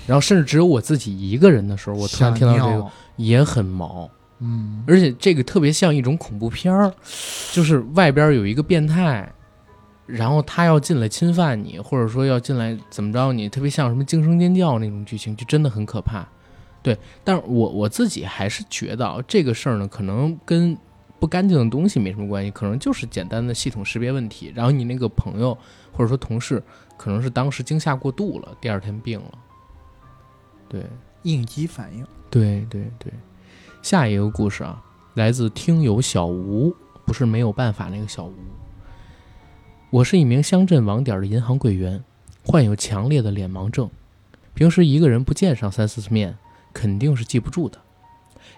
[0.06, 4.10] 然后甚至只有我自己一个人的时候，我突然听到这个，也很毛。
[4.46, 6.94] 嗯而且这个特别像一种恐怖片儿，
[7.54, 9.32] 就是外边有一个变态，
[10.06, 16.28] 然后他要进来侵犯你，或者说要进来怎么着你，特别像什么惊声尖叫那种剧情，就真的很可怕。
[16.84, 20.78] 对，但是我我自己还是觉得啊这个事儿呢，可能跟
[21.18, 24.52] 不干净的东西没什么关系，可能就是简单的系统识别问题。
[24.54, 25.58] 然后你那个朋友
[25.94, 26.62] 或者说同事，
[26.98, 29.32] 可能是当时惊吓过度了，第二天病了。
[30.68, 30.86] 对，
[31.22, 32.06] 应激反应。
[32.30, 33.14] 对对对，
[33.82, 34.84] 下一个故事啊，
[35.14, 38.34] 来自听友小吴，不是没有办法那个小吴。
[39.90, 42.04] 我是一名乡镇网点的银行柜员，
[42.44, 43.90] 患有强烈的脸盲症，
[44.54, 46.36] 平时一个人不见上三四次面，
[46.74, 47.80] 肯定是记不住的。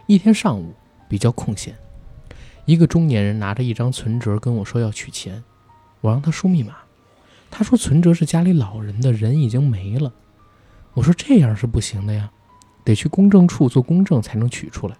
[0.08, 0.74] 一天上午
[1.10, 1.76] 比较空闲，
[2.66, 5.44] 一个中年人拿着一张存折跟我说要取钱，
[6.02, 6.76] 我让他输密码，
[7.52, 10.14] 他说存折是家里老人的，人已经没了。
[10.94, 12.32] 我说这样是不行的呀。
[12.84, 14.96] 得去公证处做公证才能取出来。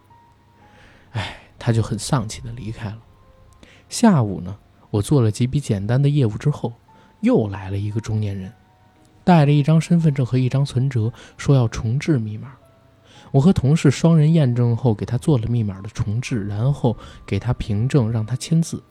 [1.12, 2.98] 哎，他就很丧气的离开了。
[3.90, 4.58] 下午呢，
[4.90, 6.74] 我做了几笔简单的业务之后，
[7.22, 8.52] 又来了一个中年人，
[9.24, 12.56] 带着一张身份证和一张存折，说要重置密码。
[13.36, 16.96] 我和同事双人验证后，给他做了密码的重置，然后
[17.26, 18.82] 给他凭证，让他签字。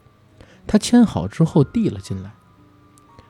[0.67, 2.31] 他签好之后递了进来，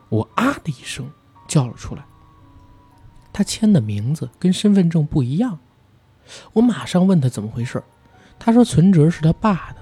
[0.09, 1.09] 我啊的一声
[1.47, 2.05] 叫了出来。
[3.33, 5.61] 他签的名字跟身份证不一样，
[6.53, 7.81] 我马上问他怎么回事，
[8.37, 9.77] 他说存折是他爸的，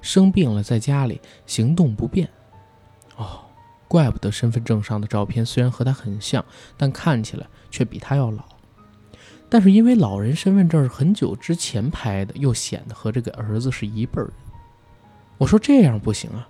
[0.00, 2.28] 生病了在家里行动不便。
[3.14, 3.42] 哦，
[3.86, 6.44] 怪不得身份证上的照片虽然和他很像，
[6.76, 8.42] 但看起来却比他要老。
[9.52, 14.32] 但是因为老人身份证是很久之前拍的，又显得和这个儿子是一辈儿人。
[15.36, 16.48] 我说这样不行啊，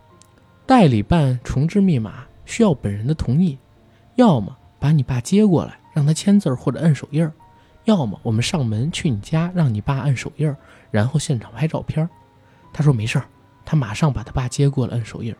[0.66, 3.58] 代理办重置密码需要本人的同意，
[4.14, 5.76] 要么把你爸接过来。
[5.92, 7.32] 让他签字或者摁手印儿，
[7.86, 10.56] 要么我们上门去你家，让你爸摁手印儿，
[10.92, 12.08] 然后现场拍照片儿。
[12.72, 13.24] 他说没事儿，
[13.64, 15.36] 他马上把他爸接过来摁手印儿。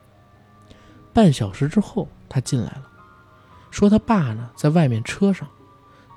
[1.13, 2.83] 半小时之后，他进来了，
[3.71, 5.47] 说他爸呢在外面车上，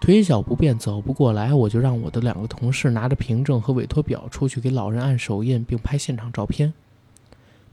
[0.01, 6.73] 腿脚不便走不过来，我就让我的两个同事拿着凭证和委托表出去给老人按手印，并拍现场照片。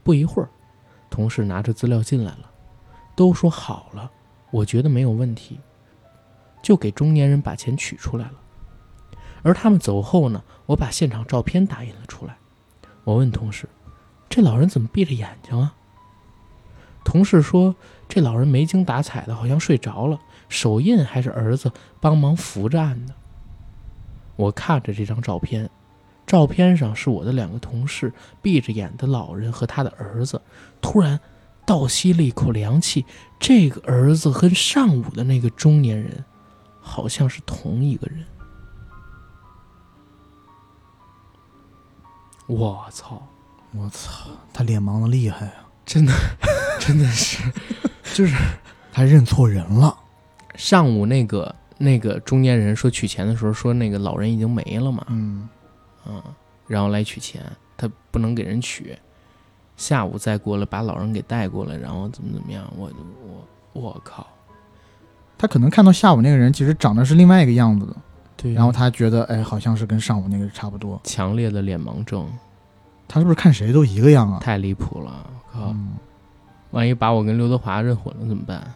[0.02, 0.48] 不一会儿，
[1.10, 2.50] 同事拿着资料进来了，
[3.14, 4.10] 都说好了，
[4.50, 5.60] 我觉得没有问题。
[6.62, 8.34] 就给中年人把钱取出来了，
[9.42, 12.36] 而他们走后呢，我把现场照片打印了出来。
[13.04, 13.68] 我问同事
[14.30, 15.74] ：“这老人怎么闭着眼睛啊？”
[17.04, 17.76] 同事说
[18.08, 20.18] ：“这老人没精打采的，好像睡着了，
[20.54, 21.70] 手印还是儿子
[22.00, 23.14] 帮忙扶着按的。”
[24.36, 25.68] 我看着这张照片，
[26.26, 30.40] 照片上是我的两个同事闭着眼的老人和他的儿子，
[30.80, 31.18] 突然
[31.66, 33.04] 倒吸了一口凉气。
[33.38, 36.24] 这个儿子跟上午的那个中年人。
[36.86, 38.22] 好像是同一个人，
[42.46, 43.26] 我操！
[43.72, 45.64] 我操，他脸盲的厉害啊！
[45.86, 46.12] 真的，
[46.78, 47.42] 真的是，
[48.12, 48.36] 就是
[48.92, 49.96] 他认错人了。
[50.54, 55.48] 上午那个那个中年人说取钱的时候说那个老人已经没了嘛，嗯，
[56.06, 56.22] 嗯，
[56.66, 57.42] 然后来取钱，
[57.76, 58.96] 他不能给人取，
[59.76, 62.90] 下午再过来把老人给带过来，然后怎么怎么样，我
[63.72, 64.26] 我我靠！
[65.36, 67.96] 他可能看到下午那个人其实长得是另外一个样子的，
[68.36, 71.00] 对，然后他觉得哎，好像是跟上午那个差不多。
[71.02, 72.26] 强烈的脸盲症
[73.08, 74.38] 他是不是看谁都一个样啊？
[74.40, 75.66] 太离谱了，我靠！
[75.70, 75.96] 嗯，
[76.70, 78.72] 万一把我跟刘德华认混了怎么办？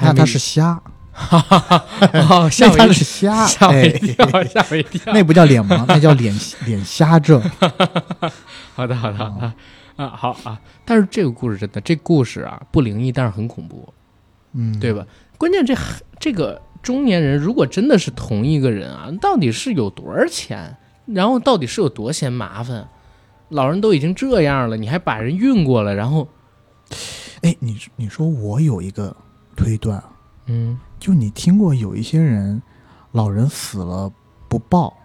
[0.00, 0.80] 那他是瞎，
[1.32, 5.12] 哦， 吓那他我一是瞎， 吓我一哎，跳，吓我一跳。
[5.12, 6.34] 那不叫脸盲，那叫脸
[6.66, 7.40] 脸瞎症。
[8.74, 9.52] 好的，好的，好的
[9.96, 10.60] 啊，好啊。
[10.84, 13.92] 但是这个故事真的，这故事啊不灵异，但是很恐怖，
[14.54, 15.04] 嗯，对吧？
[15.36, 15.74] 关键这
[16.18, 20.76] 这个中年人如果真的是同一个人啊，到底是有多少钱？
[21.06, 22.88] 然后到底是有多嫌麻烦？
[23.48, 26.28] 老人都已经这样了，你还把人运过来，然后
[27.42, 29.16] 哎，你你说我有一个
[29.60, 30.02] 推断，
[30.46, 32.62] 嗯，就你听过有一些人，
[33.12, 34.10] 老人死了
[34.48, 34.96] 不报，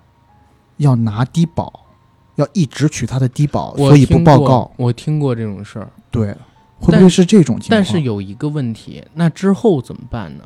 [0.77, 1.87] 要拿低保，
[2.35, 4.71] 要一直取他的低保，所以不报告。
[4.77, 5.89] 我听过这种事儿。
[6.09, 6.33] 对，
[6.79, 7.71] 会不会是这种情况？
[7.71, 10.43] 但是有一个问题，那之后怎么办呢？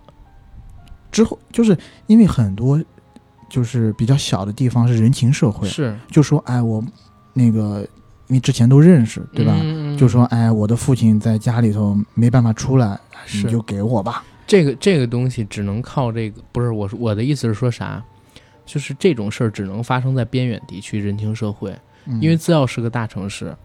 [1.12, 1.78] 之后就是
[2.08, 2.84] 因为很多
[3.48, 6.84] 就是比较小的地方是人情社会，是就说哎我
[7.34, 7.88] 那个
[8.30, 9.54] 因为之前都认识，对吧？
[9.62, 12.98] 嗯就说哎，我的父亲在家里头没办法出来，
[13.34, 14.24] 你就给我吧。
[14.48, 18.02] 这个这个东西只能靠这个，不是我我的意思是说啥？
[18.66, 21.76] 就是这种事儿只能发生在边远地区人情社会，
[22.06, 22.22] 嗯。
[22.22, 23.56] 因为资料是个大城市，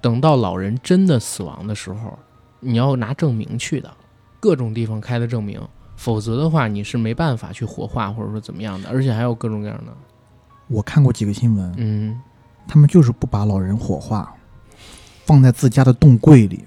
[0.00, 2.18] 等到老人真的死亡的时候，
[2.58, 3.90] 你要拿证明去的，
[4.38, 5.60] 各种地方开的证明，
[5.96, 9.92] 否则的话你是没办法去火化或者说怎么样的，而且还有各种各样的，
[10.66, 12.20] 我看过几个新闻，嗯，
[12.70, 14.32] 他们就是不把老人火化，
[15.26, 16.64] 放在自家的冻柜里，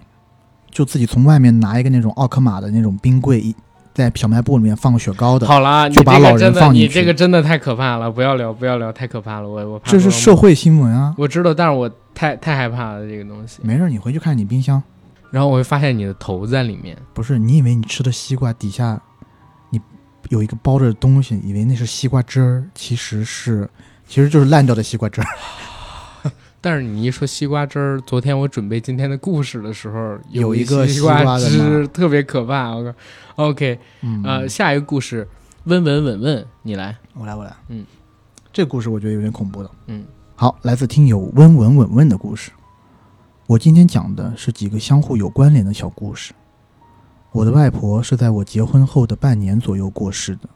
[0.70, 3.56] 就自己从外面拿一个那种奥克玛的那种冰柜，一
[3.94, 5.48] 在小卖部里面放个雪糕的。
[5.48, 11.16] 好了，你就把老人这个真的，放进去你这个真的太可怕了，不要聊，不要聊，太可怕了，我我怕这是社会新闻啊！
[11.18, 13.60] 我知道，但是我太太害怕了这个东西。
[13.64, 14.84] 没事，你回去看你冰箱，
[15.32, 19.02] 然后我会发现你的头在里面，不是你以为你吃的西瓜底下，
[19.70, 19.80] 你
[20.30, 23.70] 有一个包着的东西，以为那是西瓜汁儿，其实是，
[24.08, 25.28] 其实就是烂掉的西瓜汁儿。
[26.64, 32.74] 但是你一说西瓜汁儿，昨天我准备今天的故事的时候，有一个西西瓜的汁，特别可怕。
[32.74, 32.94] 我靠
[33.36, 35.28] ，OK，嗯呃，下一个故事，
[35.66, 37.54] 温文稳问，你来，我来，我来。
[37.68, 37.86] 嗯，
[38.54, 39.70] 这故事我觉得有点恐怖的。
[39.88, 40.06] 嗯，
[40.38, 42.50] 好，来自听友温文稳问的故事。
[43.46, 46.34] 我今天讲的是几个相互有关联的小故事。
[47.34, 50.48] 我的外婆是在我结婚后的半年左右过世的，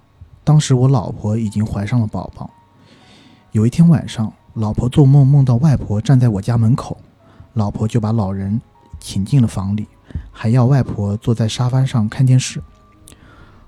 [0.46, 2.50] 当时我老婆已经怀上了宝宝。
[3.52, 6.98] 有一天晚上，老婆做梦梦到外婆站在我家门口，
[7.54, 8.60] 老婆就把老人
[9.00, 9.88] 请进了房里，
[10.32, 12.60] 还要外婆坐在沙发上看电视。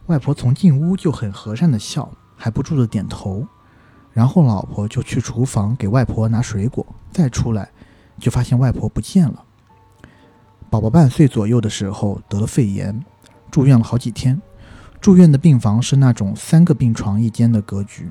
[0.08, 3.46] 外婆从进屋就很和善的笑，还不住的点头。
[4.14, 7.70] 然后老婆就去厨房给外婆拿水果，再出来
[8.18, 9.44] 就发现外婆不见了。
[10.72, 13.06] 宝宝半岁左右的时候得了肺炎，
[13.52, 14.42] 住院了好几天。
[15.00, 18.10] 住院的病房是那种三个病床一间的格局。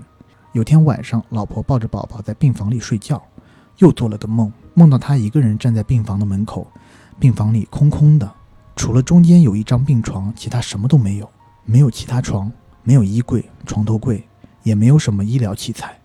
[0.53, 3.23] 有天晚上，老婆抱着宝宝在病房里睡觉，
[3.79, 6.66] 又做了个梦，梦到她一个人站在病房的门口，
[7.20, 8.31] 病房里空空的，
[8.75, 11.31] 除了中间有一张病床，其他什么都没有，
[11.65, 12.51] 没有其他床，
[12.83, 14.27] 没有衣柜、床头柜，
[14.62, 15.99] 也没有什么医疗器材。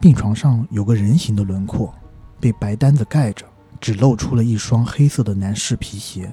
[0.00, 1.94] 病床上有个人形的轮廓，
[2.40, 3.46] 被白单子盖着，
[3.80, 6.32] 只露出了一双黑色的男士皮鞋。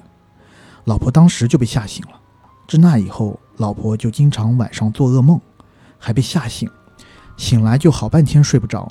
[0.84, 2.20] 老婆当时就被吓醒了。
[2.68, 5.40] 自那以后，老婆就经常晚上做噩梦，
[5.98, 6.68] 还被吓醒，
[7.36, 8.88] 醒来就好半天睡不着。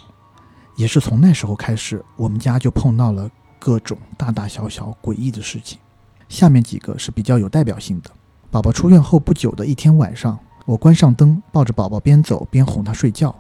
[0.76, 5.80] 也是从那时候开始，我们家就碰到了各种大大小小诡异的事情。
[6.28, 8.12] 下面几个是比较有代表性的。
[8.52, 13.34] 宝宝出院后不久的一天晚上，我关上灯，抱着宝宝边走边哄他睡觉。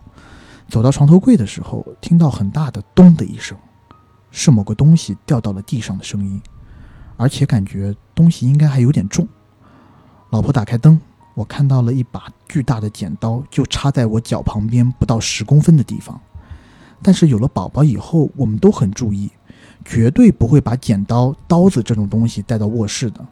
[0.69, 3.57] 走到床头柜的时候，听到很大的“咚”的一声，
[4.31, 6.41] 是某个东西掉到了地上的声音，
[7.17, 9.27] 而且感觉东西应该还有点重。
[10.29, 10.99] 老婆打开灯，
[11.35, 16.19] 我看到了一把巨大的剪刀，就插在我脚旁边不到十公分的地方。
[17.01, 19.29] 但是有了宝宝以后，我们都很注意，
[19.83, 23.23] 绝对不会把剪刀、刀子这种东西带到卧室的。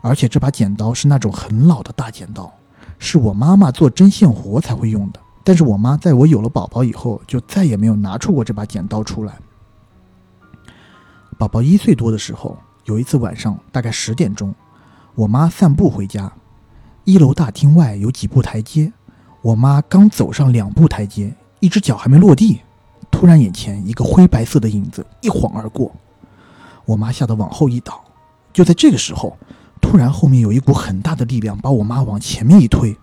[0.00, 2.50] 而且这把剪刀是那种很老的大剪刀，
[2.98, 5.20] 是我妈妈做针线活才会用的。
[5.44, 9.38] 但是我妈在我有了宝宝以后，就再也没有拿出过这把剪刀出来。
[11.36, 12.56] 宝宝一岁多的时候，
[12.86, 14.54] 有一次晚上大概十点钟，
[15.14, 16.32] 我妈散步回家，
[17.04, 18.92] 一楼大厅外有几步台阶，
[19.42, 22.60] 我妈刚走上两步台阶，一只脚还没落地，
[23.10, 25.92] 突然眼前一个灰白色的影子一晃而过，
[26.84, 28.04] 我妈吓得往后一倒。
[28.52, 29.36] 就在这个时候，
[29.80, 32.96] 突然后面有一股很大的力量把我妈往前面一推，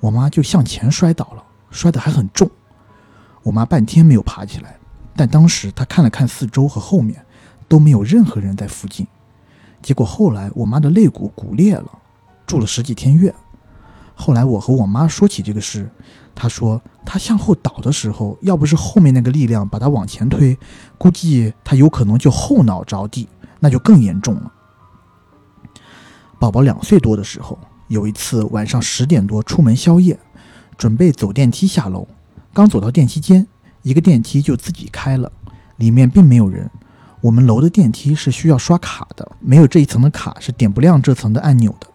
[0.00, 1.44] 我妈就向前摔倒了。
[1.70, 2.50] 摔得还很重，
[3.42, 4.78] 我妈半天没有爬起来，
[5.14, 7.22] 但当时她看了看四周和后面，
[7.68, 9.06] 都没有任何人在附近。
[9.82, 11.98] 结果后来我妈的肋骨骨裂了，
[12.48, 13.32] 住了十几天院。
[14.16, 15.88] 后来我和我妈说起这个事，
[16.34, 20.58] 她说她向后倒的时候，要不是后面那个力量把她往前推，
[20.98, 23.28] 估计她有可能就后脑着地，
[23.60, 24.52] 那就更严重了。
[26.40, 27.56] 宝宝两岁多的时候，
[27.86, 30.18] 有一次晚上十点多出门宵夜。
[30.76, 32.06] 准备走电梯下楼，
[32.54, 33.44] 刚走到电梯间，
[33.82, 35.32] 一个电梯就自己开了，
[35.74, 36.70] 里面并没有人。
[37.20, 41.87] 我们楼的电梯是需要刷卡的，没有这一层的卡是点不亮这层的按钮的。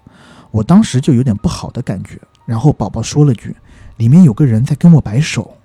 [0.54, 3.56] 我当时就有点不好的感觉，然后宝宝说了句
[3.98, 5.58] ：“里面有个人在跟我摆手。”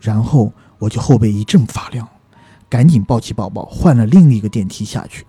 [0.00, 2.08] 然后我就后背一阵发凉，
[2.68, 5.26] 赶紧抱起宝宝换了另一个电梯下去。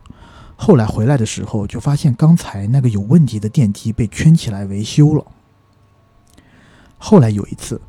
[0.56, 5.26] 后来回来的时候，就发现刚才那个有问题的电梯被圈起来维修了。
[7.00, 7.82] 后来有一次，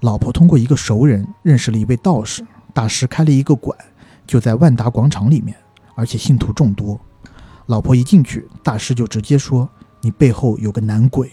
[0.00, 2.42] 老婆通过一个熟人认识了一位道士，
[2.72, 3.76] 大师开了一个馆，
[4.26, 5.54] 就在万达广场里面，
[5.94, 6.98] 而且信徒众多。
[7.66, 9.68] 老婆一进去，大师就直接说
[10.06, 11.32] ：“你背后有个男鬼，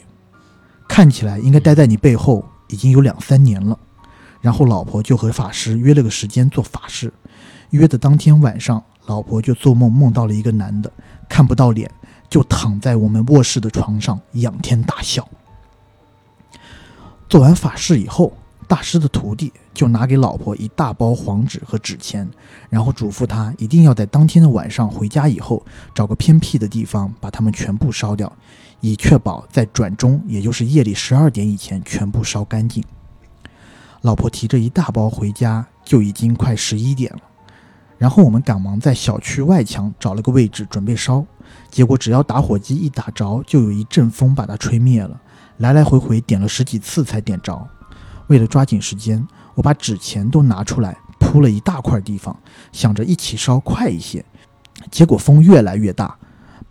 [0.88, 3.78] 看起来应该待在你背后已经有两三年了。”
[4.42, 7.14] 然后老婆就和法师约了个时间做法事，
[7.70, 10.92] 约的当天晚上，老婆就做梦梦到了一个男的，
[11.30, 11.88] 看不到脸，
[12.28, 15.30] 就躺在我们卧室的床上仰天大笑。
[17.30, 18.34] 做完法事以后，
[18.68, 22.30] 大师的徒弟就拿给老婆一大包黄纸和纸钱，
[22.70, 28.30] 然后嘱咐他一定要在当天的晚上回家以后，找个偏僻的地方把它们全部烧掉，
[28.84, 32.84] 以确保在转钟，也就是夜里十二点以前全部烧干净。
[34.02, 37.20] 老婆提着一大包回家，就已经快十一点了。
[37.98, 41.26] 然后我们赶忙在小区外墙找了个位置准备烧，
[41.72, 45.18] 结果只要打火机一打着，就有一阵风把它吹灭了。
[45.60, 47.66] 来来回回点了十几次才点着。
[48.28, 52.38] 为了抓紧时间，我把纸钱都拿出来铺了一大块地方，
[52.74, 54.26] 想着一起烧快一些。
[54.92, 56.18] 结果风越来越大，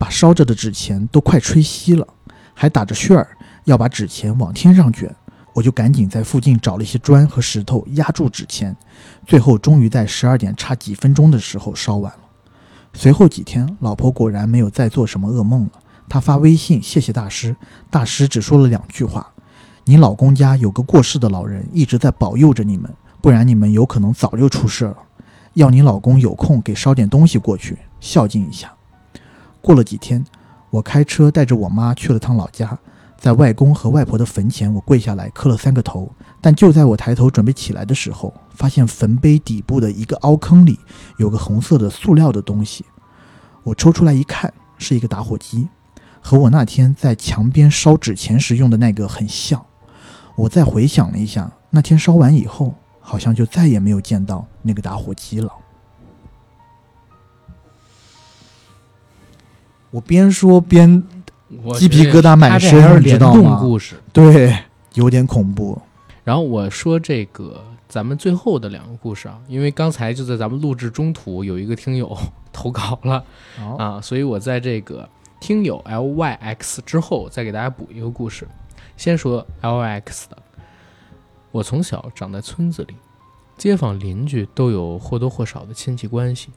[0.03, 2.05] 把烧着的纸钱都快吹熄了，
[2.55, 5.15] 还打着旋儿要把纸钱往天上卷。
[5.53, 8.77] 我就赶紧在附近找了一些砖和石头压住纸钱，
[9.29, 12.19] 最后终于在十二点差几分钟的时候烧完了。
[12.93, 15.71] 随后几天，老婆果然没有再做什么噩梦了。
[16.09, 17.55] 她发微信谢谢大师，
[17.89, 19.33] 大师只说了两句话
[19.87, 24.97] ：“你老公家有个过世的老人一直在保佑着你们，不然你们有可能早就出事了。
[25.53, 28.75] 要你老公有空给烧点东西过去，孝敬一下。”
[29.63, 30.23] 过了几天，
[30.69, 32.79] 我开车带着我妈去了趟老家。
[33.17, 36.13] 在外公和外婆的坟前，我跪下来磕了三个头。
[36.41, 40.77] 但就在我抬头准备起来的时候，发现坟碑底部的一个凹坑里
[41.19, 42.85] 有个红色的塑料的东西。
[43.63, 45.69] 我抽出来一看，是一个打火机，
[46.21, 49.65] 和我那天在墙边烧纸钱时用的那个很像。
[50.35, 55.49] 我再回想了一下，那天烧完以后，好像就再也没有见到那个打火机了。
[59.93, 61.01] 我边说边。
[61.75, 63.59] 鸡皮疙瘩满身，你知道吗？
[63.61, 64.57] 故事对，
[64.95, 65.79] 有点恐怖。
[66.25, 72.17] 然后我说这个咱们最后的两个故事啊，因为刚才就在咱们录制中途有一个听友
[72.55, 73.23] 投稿了
[73.79, 75.07] 啊，所以我在这个
[75.41, 78.49] 听友 L Y X 之后再给大家补一个故事。
[78.97, 80.39] 先说 L Y X 的，
[81.51, 82.95] 我从小长在村子里，
[83.59, 86.49] 街坊邻居都有或多或少的亲戚关系，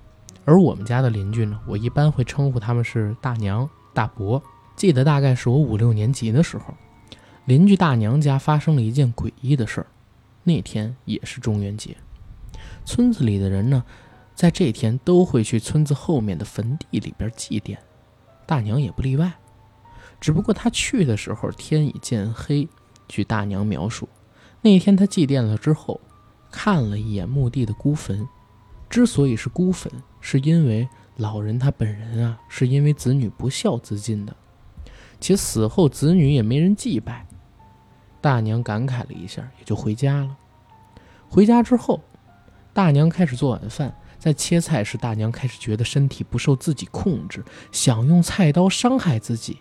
[0.45, 4.41] 而我们家的邻居呢，我一般会称呼他们是大娘、大伯。
[4.75, 6.73] 记得大概是我五六年级的时候，
[7.45, 9.87] 邻居大娘家发生了一件诡异的事儿。
[10.43, 11.97] 那天也是中元节，
[12.85, 13.83] 村子里的人呢，
[14.35, 17.77] 在这天都会去村子后面的坟地里边祭奠，
[18.45, 19.33] 大娘也不例外。
[20.21, 22.67] 只不过她去的时候天已渐黑。
[23.07, 24.09] 据大娘描述，
[24.61, 26.01] 那天她祭奠了之后，
[26.51, 28.27] 看了一眼墓地的孤坟。
[28.89, 29.91] 之所以是孤坟，
[30.27, 34.35] 是因为老人他本人啊，是因为子女不孝自尽的。
[35.21, 37.27] 且死后子女也没人祭拜，
[38.21, 40.35] 大娘感慨了一下，也就回家了。
[41.29, 42.01] 回家之后，
[42.73, 49.59] 大娘开始做晚饭，在切菜时，大娘开始觉得身体不受自己控制，想用菜刀伤害自己。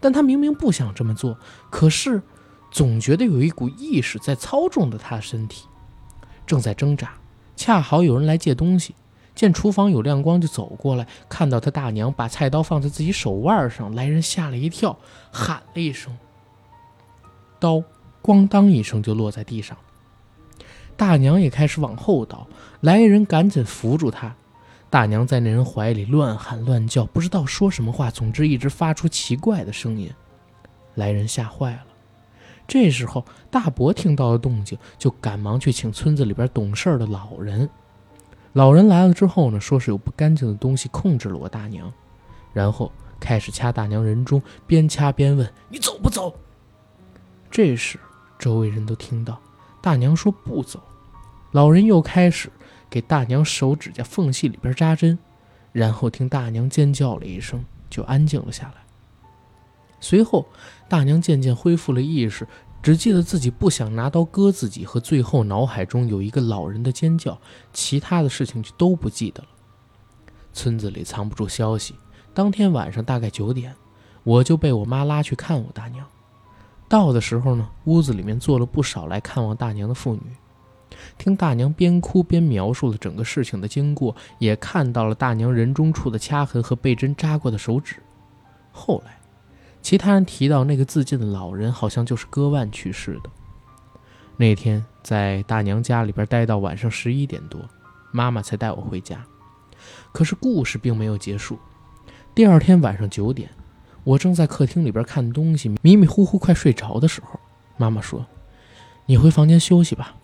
[0.00, 1.38] 但她明明不想这么做，
[1.68, 2.22] 可是
[2.70, 5.66] 总觉得有一股意识在操纵着她的身体，
[6.46, 7.12] 正在挣扎。
[7.54, 8.94] 恰好有人来借东西。
[9.36, 14.98] 见厨房有亮光，就走过来，看到他大娘把菜刀放在自己手腕上，来人吓了一跳，
[15.30, 16.16] 喊了一声，
[17.60, 17.84] 刀
[18.22, 19.76] 咣当一声就落在地上。
[20.96, 22.48] 大娘也开始往后倒，
[22.80, 24.34] 来人赶紧扶住她。
[24.88, 30.10] 大娘在那人怀里乱喊乱叫，不知道说什么话，总之一直发出奇怪的声音。
[30.94, 31.84] 来人吓坏了。
[32.66, 37.68] 这时候大伯听到了动静，就赶忙去请村子里边懂事的老人。
[38.56, 41.92] 老人来了之后呢，说是有不干净的东西控制了我大娘，
[42.54, 46.34] 然后开始掐大娘人中，边掐边问：“你走不走？”
[47.52, 48.00] 这时
[48.38, 49.38] 周围人都听到
[49.82, 50.80] 大娘说不走，
[51.52, 52.50] 老人又开始
[52.88, 55.18] 给大娘手指甲缝隙里边扎针，
[55.72, 58.76] 然后听大娘尖叫了一声，就安静了下来。
[60.00, 60.46] 随后，
[60.88, 62.48] 大娘渐渐恢复了意识。
[62.86, 67.36] 只记得自己不想拿刀割自己，和最后脑海中有一个老人的尖叫，
[67.72, 69.48] 其他的事情就都不记得了。
[70.52, 71.96] 村子里藏不住消息，
[72.32, 73.74] 当天晚上大概九点，
[74.22, 76.06] 我就被我妈拉去看我大娘。
[76.86, 80.36] 到的时候呢，屋子里面坐了不少来看望大娘的妇女，
[81.18, 87.96] 听大娘边哭边描述了整个事情的经过，也看到了大娘人中处的掐痕和被针扎过的手指。
[88.70, 89.15] 后来。
[89.86, 93.30] 其他人提到那个自尽的老人，好像就是割腕去世的。
[94.36, 97.60] 那天在大娘家里边待到晚上十一点多，
[98.10, 99.24] 妈妈才带我回家。
[100.10, 101.56] 可是故事并没有结束。
[102.34, 103.48] 第二天晚上九点，
[104.02, 107.38] 我正在客厅里边看东西，迷迷糊糊快睡着的时候，
[107.76, 108.26] 妈妈说
[109.06, 110.16] ：“你回房间休息吧。”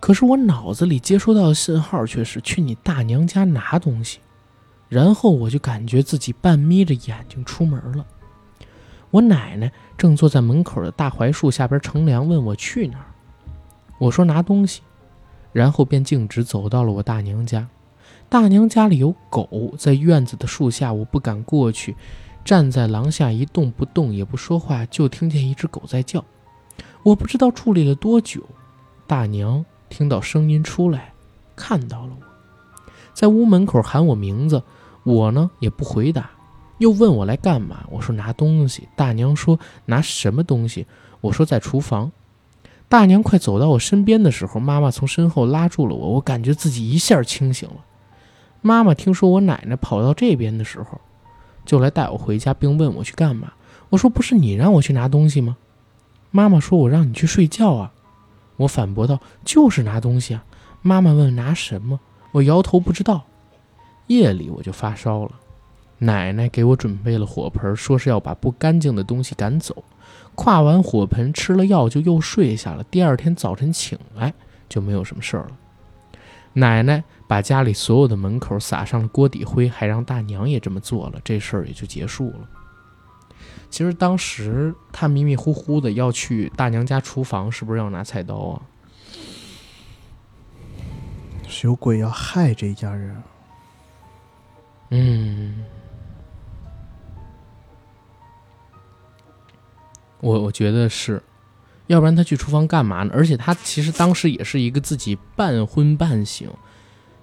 [0.00, 4.18] 可是我脑子里接收到的信号却是去你大娘家拿东西，
[4.88, 8.06] 然后我就感觉自己半眯着眼睛出门了。
[9.10, 13.06] 我奶奶正坐在门口的大槐树下边乘凉，问我去哪儿。
[13.98, 14.82] 我说拿东西，
[15.52, 17.68] 然后便径直走到了我大娘家。
[18.28, 21.96] 大娘家里有狗，在院子的树下，我不敢过去，
[22.44, 26.24] 站在廊下一动不动，也不说话，就听见一只狗在叫。
[27.02, 28.42] 我不知道矗立了多久，
[29.06, 31.14] 大娘听到声音出来，
[31.56, 34.62] 看到了我，在屋门口喊我名字，
[35.04, 36.30] 我呢也不回答，
[36.78, 38.88] 又问我来干嘛，我说拿东西。
[38.94, 40.86] 大娘说拿什么东西？
[41.20, 42.12] 我说在厨房。
[42.88, 47.76] 大娘快走到我身边的时候，妈妈从身后拉住了我，我感觉自己一下清醒了。
[48.62, 51.00] 妈妈听说我奶奶跑到这边的时候，
[51.64, 53.52] 就来带我回家，并问我去干嘛。
[53.90, 55.56] 我说不是你让我去拿东西吗？
[56.30, 57.92] 妈妈说我让你去睡觉啊。
[58.56, 60.44] 我反驳道就是拿东西啊。
[60.82, 62.00] 妈妈问拿什么，
[62.32, 63.24] 我摇头不知道。
[64.08, 65.32] 夜里我就发烧了，
[65.98, 69.84] 奶奶给我准备了火盆，说是要把不干净的东西赶走。
[70.34, 72.84] 跨完火盆，吃了药就又睡下了。
[72.84, 74.34] 第二天早晨醒来
[74.68, 75.56] 就没有什么事儿了。
[76.52, 77.04] 奶奶。
[77.28, 82.48] 把家里所有的门口撒上了锅底灰，还让大娘也这么做了，这事儿也就结束了。
[83.68, 88.62] 其实当时他迷迷糊糊的要去大娘家厨房，是不是要拿菜刀啊？
[91.46, 93.14] 是有鬼要害这一家人？
[93.14, 93.22] 啊
[94.90, 95.64] 嗯，
[100.20, 101.22] 我我觉得是，
[101.86, 103.10] 要不然他去厨房干嘛呢？
[103.14, 106.50] 而且他其实当时也是一个自己半昏半醒。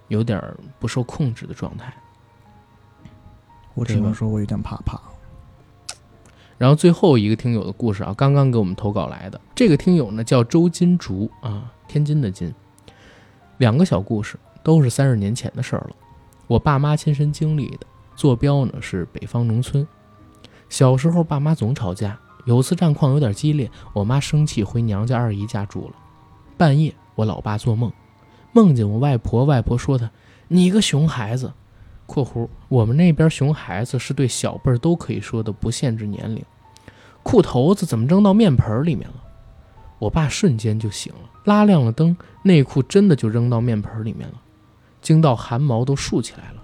[0.07, 0.39] 有点
[0.77, 1.91] 不受控制的状态，
[3.73, 5.01] 我只能说，我有点怕怕。
[6.59, 12.53] 然后最后一个听友的故事啊，刚刚给我们投稿来的这个听友呢叫周金竹啊，天津的金。
[13.57, 15.95] 两个小故事都是三十年前的事儿了，
[16.47, 17.87] 我爸妈亲身经历的。
[18.15, 19.85] 坐标呢是北方农村。
[20.69, 25.95] 小时候爸妈总吵架，有次战况有点激烈，我妈生气回娘家二姨家住了。
[26.57, 27.91] 半夜我老爸做梦。
[28.53, 30.09] 梦见我外婆，外婆说他
[30.47, 31.51] ：“你个熊孩子。
[32.07, 36.41] ”（括弧我们那边熊孩子是对小辈都可以说的，不限制年龄。）
[37.21, 39.15] 裤头子怎么扔到面盆里面了？
[39.99, 44.35] 我爸瞬间就醒了，拉亮了灯，内裤真的就扔到面盆里面了，
[45.05, 46.63] 惊到汗毛都竖起来了。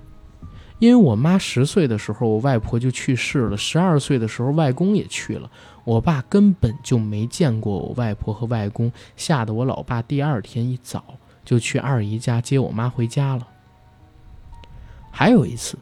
[0.79, 5.47] 因为我妈十岁的时候，我外婆就去世了；十二岁的时候，外公也去了。
[5.83, 11.03] 我爸根本就没见过我外婆和外公，吓得我老爸第二天一早。
[11.45, 13.47] 就去二姨家接我妈回家了。
[15.11, 15.77] 还有一次，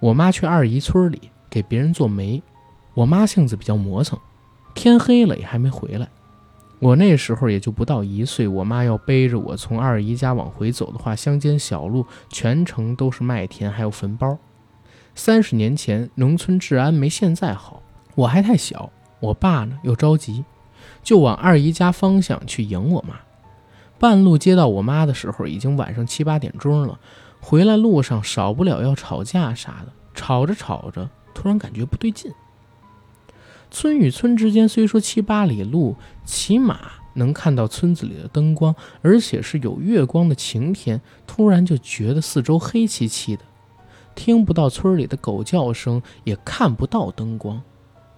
[0.00, 2.42] 我妈去二姨村里给别人做媒，
[2.94, 4.18] 我妈性子比较磨蹭，
[4.74, 6.08] 天黑了也还没回来。
[6.78, 14.36] 我那时候也就不到一岁，我妈要背着我从二姨家往回走的话，乡间小路全程都是麦田，还有坟包。
[15.14, 17.82] 三十年前农村治安没现在好，
[18.14, 18.90] 我还太小，
[19.20, 20.44] 我爸呢又着急，
[21.02, 23.16] 就往二姨家方向去迎我妈。
[23.98, 26.98] 半路接到我妈的时候，已经晚上七八点钟了。
[27.40, 32.30] 回来路上少不了要吵架啥的，吵着吵着，突然感觉不对劲。
[33.70, 36.78] 村与村之间虽说七八里路，起码
[37.14, 41.00] 能看到村子里的灯光，而且是有月光的晴天。
[41.26, 43.42] 突然就觉得四周黑漆漆的，
[44.14, 47.60] 听不到村里的狗叫声，也看不到灯光。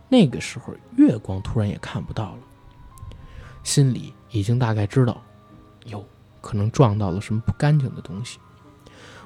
[0.09, 2.39] 那个时候月光突然也看不到了，
[3.62, 5.23] 心里已经大概知道。
[5.85, 6.05] 有
[6.43, 8.39] 可能撞到了什么不干净的东西，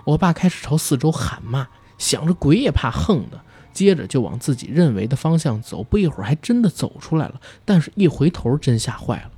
[0.05, 1.67] 我爸开始朝四周喊骂，
[1.99, 3.41] 想着鬼也怕横的，
[3.73, 9.31] 接着就往自己认为的方向走，不一会儿还真的走出来了，但是一回头真吓坏了。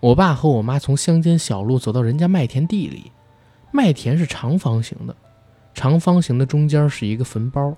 [0.00, 3.10] 我爸和我妈从乡间小路走到人家麦田地里，
[3.72, 5.16] 麦田是长方形的，
[5.74, 7.74] 长方形的中间是一个坟包，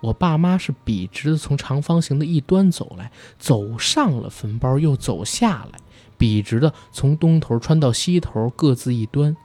[0.00, 5.78] 我爸妈是笔直的从长方形的一端走来，走上了坟包，又走下来。
[6.16, 9.36] 笔直的从东头穿到西头，各自一端。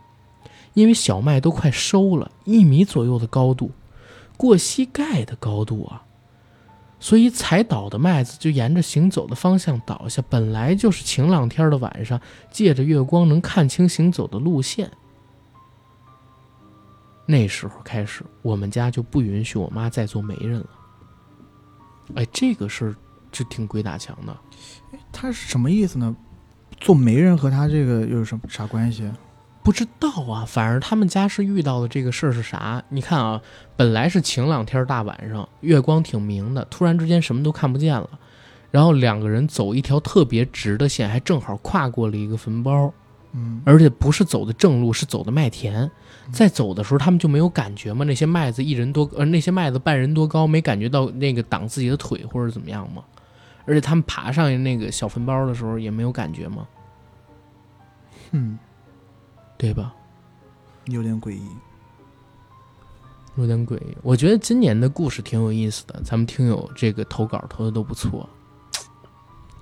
[0.75, 3.71] 因为小麦都快收了，一米左右的高度，
[4.39, 6.01] 过膝盖的高度啊，
[6.97, 10.23] 所以踩倒的麦子就沿着行走的方向倒下。
[10.29, 14.89] 本来就是晴朗天的晚上，借着月光能看清行走的路线。
[17.25, 20.69] 那时候开始，我们家就不允许我妈再做媒人了。
[22.15, 22.95] 哎，这个事儿
[23.33, 24.37] 就挺鬼打墙的。
[25.11, 26.15] 他是什么意思呢？
[26.79, 29.11] 做媒人和他这个又有什么啥关系？
[29.61, 32.81] 不知道啊，反正他们家是遇到的这个事儿是啥？
[32.89, 33.41] 你看啊，
[33.75, 38.09] 本来是晴朗天大晚上，月光挺明的，突然之间什么都看不见了，
[38.71, 42.91] 然后两个人走一条特别直的线，还正好跨过了一个坟包，
[43.33, 45.89] 嗯而且不是走的正路，是走的麦田。
[46.31, 48.05] 在走的时候，他们就没有感觉吗？
[48.05, 53.03] 那些麦子一人多，呃，那些麦子半人多高，没感觉到那个挡自己的腿或者怎么样吗？
[53.65, 56.67] 而且他们爬上那个小坟包的时候，也没有感觉吗？
[58.31, 58.59] 嗯，
[59.59, 59.93] 对吧？
[60.85, 61.41] 有点诡异。
[63.35, 63.97] 有点诡异。
[64.01, 68.27] 我觉得今年的故事挺有意思的，咱们听友这个投稿投的都不错，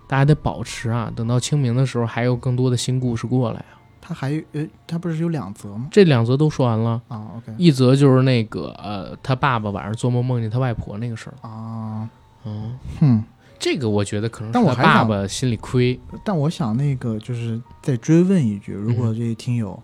[0.08, 3.74] 大家得保持啊，等到清明的时候还有更多的新故事过来啊。
[4.00, 5.88] 他还有呃，他不是有两则吗？
[5.92, 11.36] 这两则都说完了，啊，OK 一则就是那个呃，他爸爸晚上做梦梦见他外婆那个事儿。
[11.48, 12.08] 啊，
[12.46, 13.24] 嗯，哼。
[13.60, 16.00] 这个我觉得可能他爸爸心里亏。
[16.24, 19.82] 但我想那个就是再追问一句，如果嗯这些听友，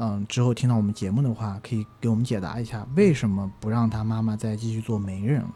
[0.00, 5.50] 嗯，之后听到我们节目的话，可以给我们解答一下，为什么不让他妈妈再继续做媒人了？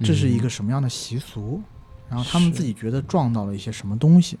[0.00, 1.62] 这是一个什么样的习俗？
[2.10, 4.38] 然后他们自己觉得撞到了一些什么东西？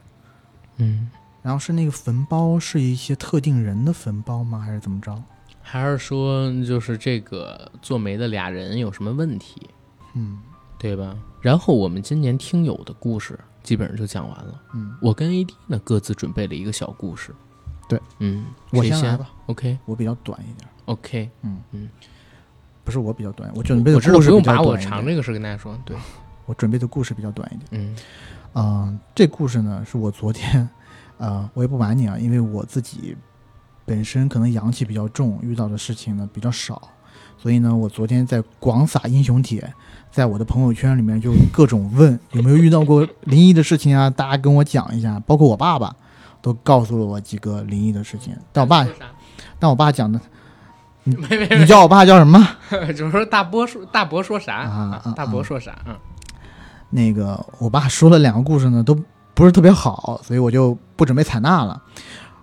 [0.78, 1.08] 嗯，
[1.42, 4.58] 然后是那个坟包是一些特定人的坟包吗？
[4.58, 5.16] 还是怎么着？
[5.62, 9.70] 还是说就是这个做媒的俩人有什么问题，
[10.14, 10.40] 嗯
[10.78, 11.16] 对吧？
[11.40, 14.60] 然后我们今年听友的故事基本上就讲完了。
[14.74, 17.34] 嗯，我跟 AD 呢各自准备了一个小故事。
[17.88, 19.78] 对，嗯，我先来吧，OK。
[19.84, 20.68] 我比较短一点。
[20.86, 21.58] OK，嗯。
[21.72, 21.88] 嗯。
[22.84, 24.76] 不是我比较短，我准备的我知道故事比较不用把我。
[24.76, 25.76] 长这个事跟大家说。
[25.84, 25.96] 对，
[26.44, 27.66] 我准备的故事比较短一点。
[27.72, 27.96] 嗯。
[28.54, 30.68] 嗯，这故事呢是我昨天，
[31.18, 33.16] 呃，我也不瞒你啊，因为我自己
[33.84, 36.80] 本身可能阳气比较重，遇到的事情呢比较少，
[37.36, 39.74] 所以呢，我昨天在广撒英雄帖，
[40.10, 45.94] 在我的朋友圈里面就各种问有没有遇到过灵异的事情啊，大家跟我讲一下，包括我爸爸
[46.46, 48.86] 都告诉了我几个灵异的事情，但我爸，
[49.58, 50.20] 但我爸讲的，
[51.02, 52.38] 没没你叫我爸叫什么？
[52.70, 55.96] 没，就是 说大伯说大伯说啥啊啊大伯说啥嗯？
[56.90, 58.96] 那个我爸说了两个故事呢，都
[59.34, 61.82] 不是特别好，所以我就不准备采纳了。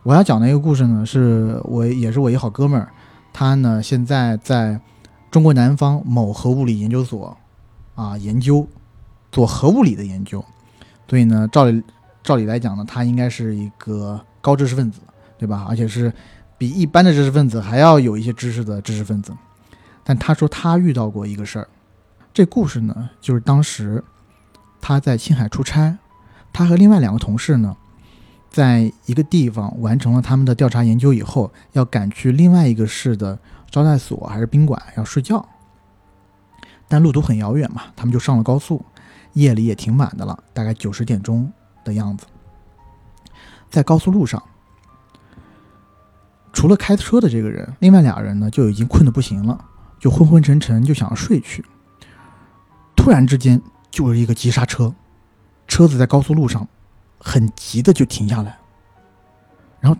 [0.03, 2.91] 我要讲的一个故事呢，是我也是我一好哥们儿，
[3.31, 4.81] 他呢现在在
[5.31, 7.37] 中国南方某核物理研究所
[7.95, 8.67] 啊研究
[9.31, 10.43] 做核物理的研究，
[11.07, 11.81] 所以呢，照理
[12.23, 15.01] 照理来讲呢，他应该是一个高知识分子，
[15.37, 15.65] 对吧？
[15.67, 16.11] 而且是
[16.57, 19.33] 比一般的知识分子还要有一些知识的知识分子。
[20.03, 21.67] 但他说他遇到过一个事儿，
[22.33, 24.03] 这故事呢，就是当时
[24.81, 25.97] 他在青海出差，
[26.51, 27.75] 他和另外两个同事呢，
[28.49, 33.37] 在一个地方完成了他们的调查研究以后，要赶去另外一个市的
[33.69, 35.45] 招待所还是宾馆要睡觉，
[36.87, 38.85] 但路途很遥远嘛，他们就上了高速，
[39.33, 41.51] 夜里也挺晚的了，大概九十点钟
[41.83, 42.25] 的样子，
[43.69, 44.41] 在高速路上。
[46.51, 49.65] 除了开车的这个人，另外俩人呢就已经困得不行了，
[49.99, 51.65] 就昏昏沉沉，就想要睡去。
[52.95, 54.93] 突然之间，就是一个急刹车，
[55.67, 56.67] 车子在高速路上
[57.19, 58.59] 很急的就停下来，
[59.79, 59.99] 然后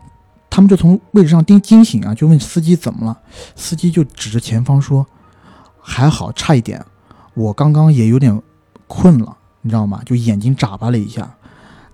[0.50, 3.20] 他们就从位置上惊惊醒啊，就问司机怎么了，
[3.56, 5.06] 司机就指着前方说
[5.82, 6.86] ：“还好，差一点，
[7.34, 8.40] 我刚刚也有点
[8.88, 10.02] 困了，你知道吗？
[10.06, 11.36] 就眼睛眨巴了一下，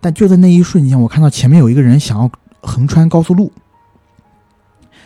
[0.01, 2.31] 但就在那一瞬间，我看到前面有一个人想要
[2.61, 3.51] 横穿高速路。”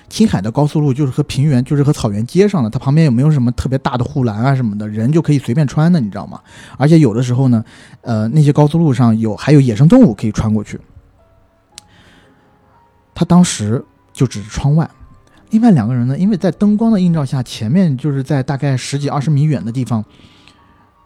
[0.09, 6.39] 青海的高速路就是和平原，就是和草原接上的，它旁边有没有什么特别大的护栏啊什么的，人就可以随便穿的，你知道吗？
[6.77, 7.65] 而且有的时候呢，
[8.01, 10.79] 呃，那些高速路上有还有野生动物可以穿过去。
[13.15, 14.87] 他当时就指着窗外，
[15.49, 20.05] 另外两个人呢，因为在灯光的映照下，前面就是在大概十几二十米远的地方，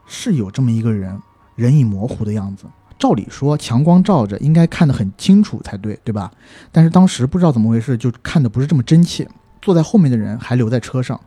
[0.06, 1.18] 是有这么一个人，
[1.56, 2.66] 人影模糊的样子。
[3.00, 6.32] 照理说，强光照着应该看得很清楚才对，对吧？
[6.72, 9.28] 但是当时不知道怎么回事，就看的不是这么真切。
[9.62, 11.20] 坐在后面的人还留在车上，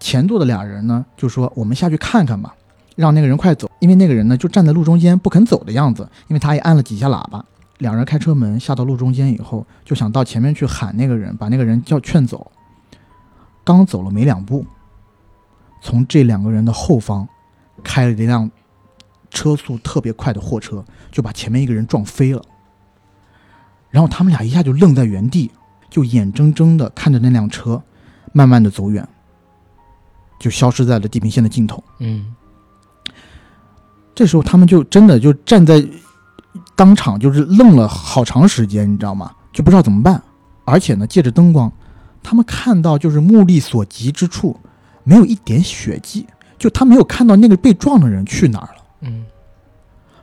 [0.00, 2.54] 前座的俩人呢就说：“我们下去看看吧，
[2.96, 7.44] 让那个人快走。”因为那个人呢就站在路中间不肯走的样子，因为他也按了几下喇叭。
[7.78, 12.50] 两人开车门下到路中间以后，就想到前面去喊那个人，把那个人叫劝走。
[13.64, 14.64] 刚走了没两步，
[15.80, 17.28] 从这两个人的后方
[17.82, 18.50] 开了一辆
[19.34, 20.82] 车速特别快的货车，
[21.12, 22.40] 就把前面一个人撞飞了。
[23.90, 25.50] 然后他们俩一下就愣在原地，
[25.90, 27.82] 就眼睁睁的看着那辆车
[28.32, 29.06] 慢慢的走远，
[30.38, 31.84] 就消失在了地平线的尽头。
[31.98, 32.34] 嗯
[34.14, 35.84] 这时候他们就真的就站在
[36.76, 39.32] 当场，就是愣了好长时间，你知道吗？
[39.52, 40.22] 就不知道怎么办。
[40.64, 41.70] 而且呢，借着灯光，
[42.22, 44.56] 他们看到就是目力所及之处，
[45.02, 48.83] 没有一点血迹，就他没有看到那个被撞的人去哪儿了。
[49.04, 49.24] 嗯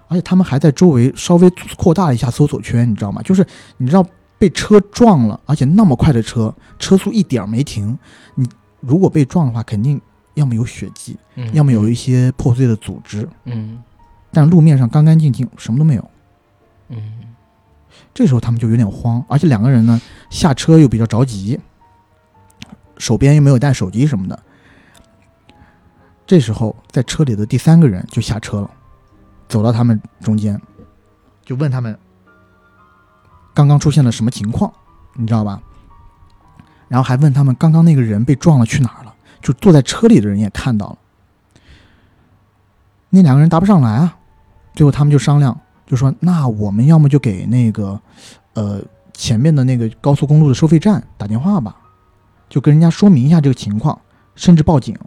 [0.07, 3.21] 而且他们还在周围稍微扩大了一下搜索圈，你知道吗？
[3.21, 3.47] 就是
[3.77, 4.05] 你知道
[4.37, 7.97] 被车撞了，而且那么快的车，车速一点没停，
[8.35, 8.45] 你
[8.81, 10.01] 如果被撞的话，肯定
[10.33, 13.81] 要么有血迹，嗯，要么有一些破碎的组织，嗯
[14.33, 16.11] 但路面上干干净净，什么都没有。
[16.89, 17.13] 嗯，
[18.13, 21.57] 这时候他们就有点慌，而且两个人呢下车又比较着急，
[22.97, 24.37] 手边又没有带手机什么的。
[26.31, 28.71] 这时候在车里的第三个人就下车了，
[29.49, 30.57] 走到他们中间，
[31.43, 31.99] 就问他们
[33.53, 34.71] 刚刚出现了什么情况，
[35.15, 35.61] 你知道吧？
[36.87, 40.97] 然后还问他们刚刚那个人被撞了去哪儿了，就坐在车里的人也看到了。
[43.09, 44.17] 那两个人答不上来啊，
[44.73, 47.99] 最后他们就商量，就说那我们要么就给那个，
[48.53, 48.81] 呃，
[49.13, 51.75] 前面的那个高速公路的收费站打电话吧，
[52.47, 53.99] 就跟人家说明一下这个情况，
[54.33, 54.97] 甚至报警。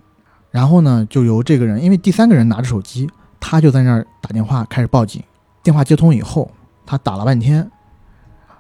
[0.55, 3.11] 然后呢，就由这个人，因为第三个人拿着手机，
[3.41, 5.21] 他就在那儿打电话开始报警。
[5.65, 6.49] 电话接通以后，
[6.87, 7.69] 他打了半天，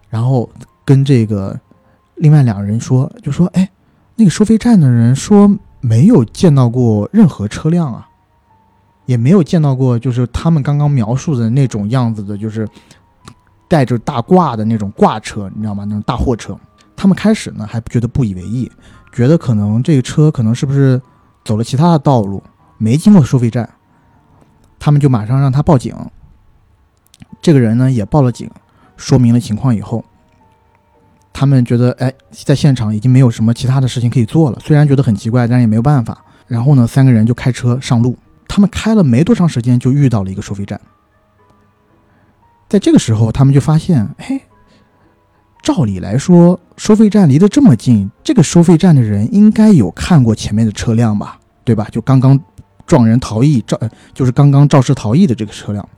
[0.09, 0.51] 然后
[0.85, 1.57] 跟这个
[2.17, 3.71] 另外两个人说，就说：“哎，
[4.17, 5.49] 那个收费站的人说
[5.81, 8.09] 没有见到过任何车辆啊。”
[9.07, 12.69] 也没有见到过，就是他们刚刚描述的那种样子的，就是
[13.69, 15.85] 带着大挂的那种挂车，你知道吗？
[15.85, 16.59] 那种大货车。
[16.97, 18.69] 他们开始呢还觉得不以为意，
[19.13, 21.01] 觉得可能这个车可能是不是
[21.45, 22.43] 走了其他的道路，
[22.79, 23.69] 没经过收费站。
[24.79, 25.95] 他们就马上让他报警。
[27.41, 28.51] 这个人呢也报了警，
[28.97, 30.05] 说明了情况以后，
[31.33, 34.59] 他们觉得哎，在现场已经没有什么其他的事情可以做了。
[34.61, 36.25] 虽然觉得很奇怪，但是也没有办法。
[36.47, 38.17] 然后呢，三个人就开车上路。
[38.47, 40.81] 他们开了没多长时间，就遇到了一个收费站。
[42.69, 44.41] 在这个时候，他们就发现，嘿，
[45.65, 51.89] 照理来说，收费站离得这么近，这个收费站的人应该有看过前面的车辆吧，对吧？
[51.91, 52.39] 就刚刚
[52.87, 53.81] 撞人逃逸，肇
[54.13, 55.89] 就是刚刚肇事逃逸的这个车辆。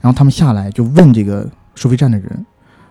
[0.00, 2.44] 然后他们下来就问这个收费站的人，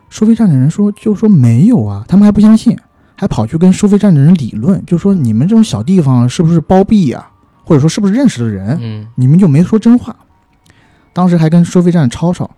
[0.10, 2.78] 收费站的人说，就说没有啊，他们还不相信，
[3.18, 7.28] 还跑去跟收费站的人理论，就说你们这种小地方是不是包庇呀？
[7.66, 8.78] 或者说是不是认识的人？
[8.82, 10.16] 嗯，你们就没说真话。
[11.12, 12.50] 当时还跟收费站吵吵，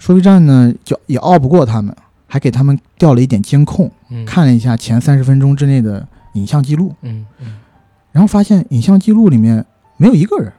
[0.00, 1.94] 收费站呢就也拗不过他们，
[2.26, 3.88] 还给他们调了一点监控，
[4.26, 6.92] 看了一下前三十分钟之内的影像记录。
[7.02, 7.58] 嗯嗯，
[8.10, 9.64] 然后发现影像记录里面
[9.98, 10.50] 没有一个人，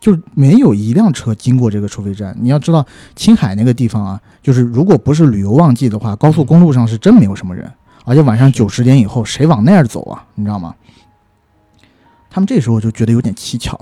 [0.00, 2.34] 就没有一辆车经过这个收费站。
[2.40, 2.84] 你要知道，
[3.14, 7.70] 青海那个地方啊，就是如果不是旅游旺季的话，高速公路上是真没有什么人，
[8.04, 10.24] 而且晚上九十点以后，谁往那儿走啊？
[10.34, 10.74] 你知道吗？
[12.30, 13.78] 他们这时候就觉得有点蹊跷，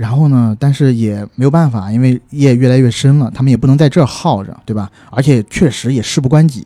[0.00, 4.90] 然后呢，但是也没有办法，因为夜越来越深了，他们也不能在这儿耗着，对吧？
[5.10, 6.64] 而且确实也事不关己，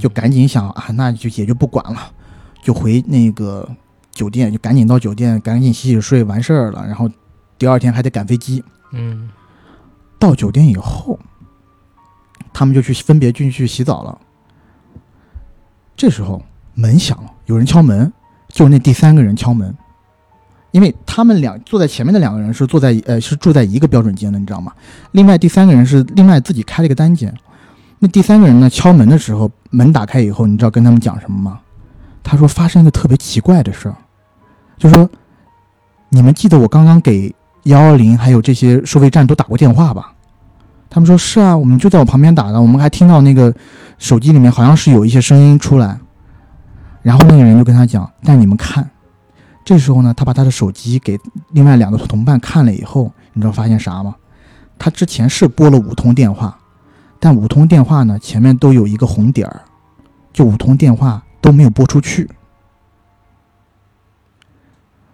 [0.00, 2.10] 就赶紧想啊，那就也就不管了，
[2.64, 3.70] 就回那个
[4.10, 6.84] 酒店，就赶紧到酒店，赶紧洗洗睡，完事儿了。
[6.84, 7.08] 然后
[7.56, 8.64] 第二天还得赶飞机。
[8.90, 9.30] 嗯，
[10.18, 11.16] 到酒店以后，
[12.52, 14.18] 他们就去分别进去洗澡了。
[15.96, 16.42] 这时候
[16.74, 18.12] 门响了，有人敲门，
[18.48, 19.72] 就是那第三个人敲门。
[20.76, 24.70] 因为他们俩坐在前面的两个人是坐在呃是住在一个标准间的，你知道吗？
[25.12, 27.34] 另外第三个人是另外自己开了一个单间。
[27.98, 31.60] 那第三个人呢敲门的时候，门打开以后，你知道跟他们讲什么吗？
[32.22, 33.96] 他说发生一个特别奇怪的事儿，
[34.76, 35.08] 就说
[36.10, 40.12] 你们记得我刚刚给幺二零还有这些收费站都打过电话吧？
[40.90, 43.50] 他们说是啊，我们就在我旁边打的，我们还听到那个
[43.96, 45.98] 手机里面好像是有一些声音出来。
[47.00, 48.86] 然后那个人就跟他讲，但你们看。
[49.66, 51.18] 这时候呢，他把他的手机给
[51.50, 54.14] 另外两个同伴看了以后，你知道发现啥吗？
[54.78, 56.56] 他之前是拨了五通电话，
[57.18, 59.62] 但五通电话呢前面都有一个红点儿，
[60.32, 62.30] 就五通电话都没有拨出去。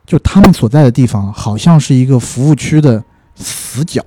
[0.04, 3.02] 就他们所在的地方好像是一个服务区的
[3.34, 4.04] 死角，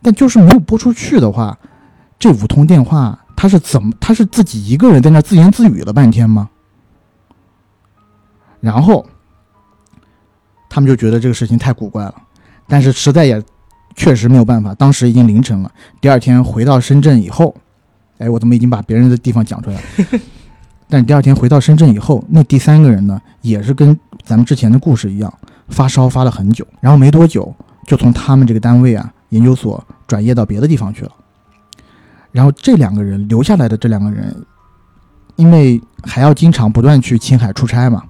[0.00, 1.58] 但就是没有拨出去的话，
[2.18, 3.92] 这五通电话他是怎么？
[4.00, 6.48] 他是自己一个人在那自言自语了半天吗？
[8.60, 9.06] 然后，
[10.68, 12.14] 他们就觉得这个事情太古怪了，
[12.66, 13.42] 但是实在也
[13.94, 14.74] 确实没有办法。
[14.74, 15.70] 当时已经凌晨了，
[16.00, 17.54] 第二天回到深圳以后，
[18.18, 19.82] 哎，我怎么已经把别人的地方讲出来了？
[20.88, 25.32] 但第二天回到深圳以后，那第三个人呢，也是跟咱们之前的故事一样，
[25.68, 27.54] 发烧发了很久，然后没多久
[27.86, 31.12] 就从他们这个单位啊研究所转业到别的地方去了。
[32.32, 34.34] 然后这两个人留下来的这两个人，
[35.36, 38.02] 因为还要经常不断去青海出差嘛。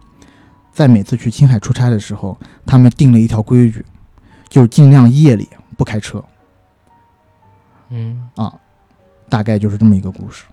[0.79, 3.85] 在每次去青海出差的时候，他们定了一条规矩，
[4.49, 6.23] 就是尽量夜里不开车。
[7.91, 8.55] 嗯啊，
[9.29, 10.45] 大概就是这么一个故事。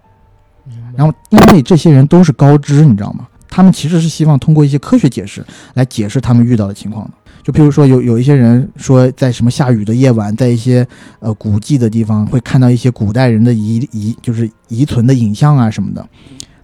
[0.97, 3.27] 然后，因为这些人都是高知，你知道吗？
[3.47, 5.45] 他们其实是希望通过一些科学解释
[5.75, 7.13] 来解释他们遇到的情况的。
[7.43, 10.87] 就譬如说，有有一些人说，在什么下雨的夜晚，在一些
[11.19, 16.03] 呃古迹的地方会看到一些古代人的遗遗，就是遗存的影像啊什么的。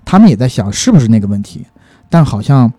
[0.04, 1.64] 他们也在想是不是那个问题，
[2.10, 2.74] 但好像。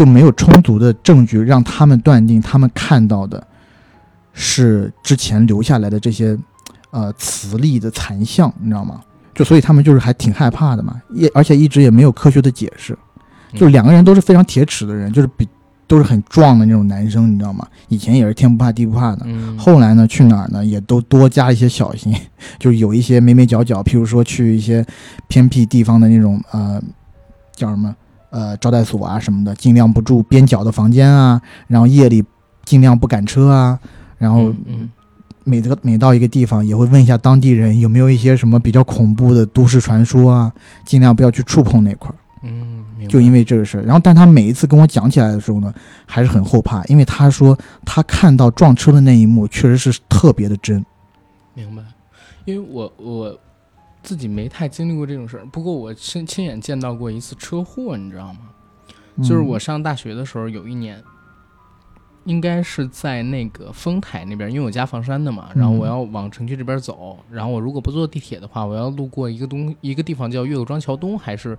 [0.00, 3.46] 就没有充足的证据让他们断定他们看到的
[4.32, 6.34] 是之前留下来的这些
[6.90, 9.02] 呃磁力的残像，你知道吗？
[9.34, 12.96] 就所以他们就是还挺害怕的嘛，也而且一直也没有科学的解释，
[13.54, 15.46] 就两个人都是非常铁齿的人，就是比
[15.86, 17.66] 都是很壮的那种男生，你知道吗？
[17.88, 22.16] 以前也是天不怕地不怕的，嗯，后来呢，去哪儿呢，也都多加一些小心，
[22.58, 24.82] 就是有一些眉眉角角，譬如说去一些
[25.28, 26.82] 偏僻地方的那种呃，
[27.54, 27.94] 叫什么
[28.30, 32.24] 呃招待所啊什么的，尽量不住边角的房间啊，然后夜里
[32.64, 33.78] 尽量不赶车啊，
[34.18, 34.90] 然后嗯嗯
[35.44, 40.52] 每个每到一个地方也会问一下当地人有没有一些什么比较恐怖的都市传说啊，
[40.84, 42.14] 尽量不要去触碰那块儿。
[42.42, 45.74] 嗯，就因为这个事儿，然后但他每一次跟我讲起来的时候呢，
[46.06, 50.82] 还是很后怕，因为他说他看到撞车的那一幕确实是特别的真。
[51.52, 51.82] 明白，
[52.46, 53.38] 因为我我
[54.02, 58.40] 自己没太经历过这种事儿，不过我亲亲眼见到过一次车祸，你知道吗？
[59.18, 61.02] 就是我上大学的时候，有一年，
[62.24, 71.58] 应该是在那个丰台那边，因为我家房山的嘛，然后我要往城区这边走，然后我如果不坐地铁的话，我要路过一个东一个地方叫岳各庄桥东，还是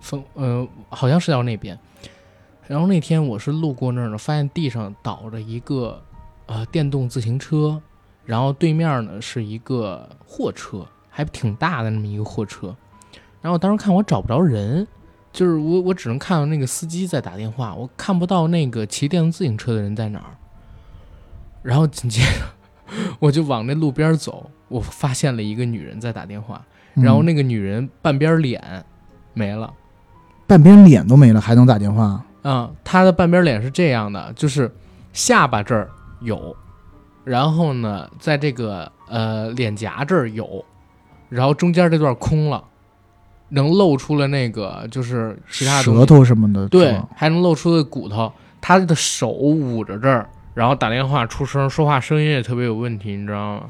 [0.00, 1.78] 丰呃，好像是到那边。
[2.66, 6.02] 然后那天我是路过那儿呢，发现地上倒着一个
[6.46, 7.80] 呃电动自行车，
[8.24, 10.84] 然后对面呢是一个货车，
[11.16, 12.66] 还挺大的那么一个货车。
[13.40, 14.86] 然后我当时看我找不着人，
[15.32, 20.36] 就是我我只能看到那个司机在打电话，我看不到那个骑电动自行车的人在哪儿。
[21.62, 26.62] 然后紧接着我就往那路边走，我发现了一个女人在打电话，
[26.92, 28.84] 然后嗯那个女人半边脸
[29.32, 29.72] 没了。
[30.46, 32.22] 半边脸都没了，还能打电话？
[32.42, 34.70] 嗯，她的半边脸是这样的，就是
[35.14, 35.88] 下巴这儿
[36.20, 36.54] 有，
[37.24, 40.64] 然后呢，在这个呃脸颊这儿有，
[41.28, 42.62] 然后中间这段空了，
[43.50, 48.32] 能露出了那个就是其他的舌头什么的，对，还能露出的骨头。
[48.60, 53.62] 他的手捂着这儿，然后打电话出声，说话声音也特别有问题，你知道吗？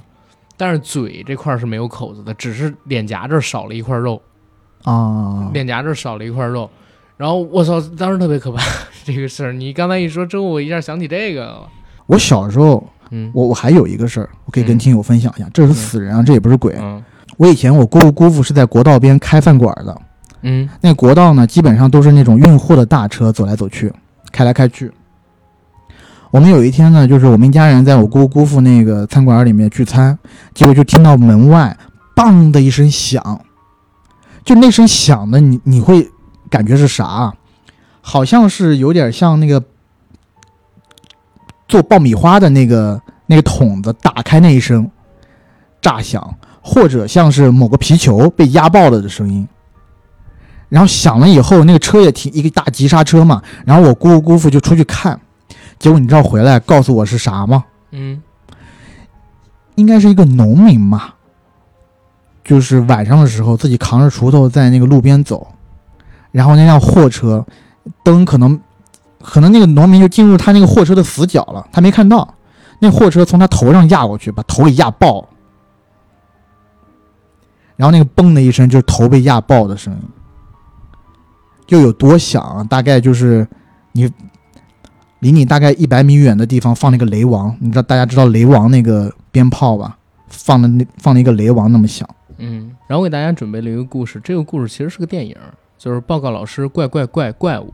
[0.57, 4.23] 但是嘴这块儿是没有口子的，只是脸颊这儿少了一块肉，
[4.85, 6.71] 啊，脸颊这儿少了一块肉。
[7.19, 8.63] 然后我操，当时特别可怕
[9.05, 9.53] 这个事儿。
[9.53, 11.69] 你刚才一说之后，我一下想起这个了。
[12.07, 16.75] 我小时候，嗯，我我还有一个事儿，我可以跟嗯听友分享一下，这是死人啊，这也不是鬼。
[16.81, 17.05] 嗯
[17.37, 20.01] 我以前我姑姑姑父是在国道边开饭馆的，
[20.43, 23.93] 嗯那国道呢，基本上都是那种运货的大车走来走去，
[24.33, 24.91] 开来开去。
[26.31, 30.19] 我们有一天呢，就是我们一家人在我姑姑姑父那个餐馆里面聚餐，
[30.55, 31.77] 结果就听到门外
[32.17, 33.41] “梆”的一声响，
[34.45, 36.11] 就那声响的，你你会
[36.51, 37.35] 感觉是啥啊？
[38.01, 39.63] 好像是有点像那个
[41.69, 44.91] 做爆米花的那个那个桶子打开那一声
[45.81, 46.37] 炸响，
[46.67, 49.47] 或者像是某个皮球被压爆了的声音。
[50.69, 53.41] 然后响了以后，那个车也停，一个大急刹车嘛。
[53.65, 55.21] 然后我姑姑姑父就出去看，
[55.79, 57.65] 结果你知道回来告诉我是啥吗？
[57.93, 58.21] 嗯
[59.77, 61.15] 应该是一个农民吧，
[62.43, 65.47] 就是晚上的时候自己扛着锄头在那个路边走，
[66.33, 67.47] 然后那辆货车
[68.03, 68.59] 灯可能
[69.23, 72.35] 可能那个农民就进入他那个货车的死角了，他没看到，
[72.81, 75.29] 那货车从他头上压过去，把头给压爆了，
[77.77, 80.01] 然后那个嘣的一声就是头被压爆的声音，
[81.69, 82.65] 又有多响啊？
[82.65, 83.47] 大概就是
[83.93, 84.11] 你
[85.21, 89.99] 离你大概一百米远的地方放那个雷王，你知道大家知道雷王那个鞭炮吧？
[90.29, 92.09] 放的那放了一个雷王那么响。
[92.39, 92.73] 嗯。
[92.87, 95.37] 然后我给大家准备了一个故事，这个故事其实是个电影，
[95.77, 97.67] 就是《报告老师怪怪怪怪物》，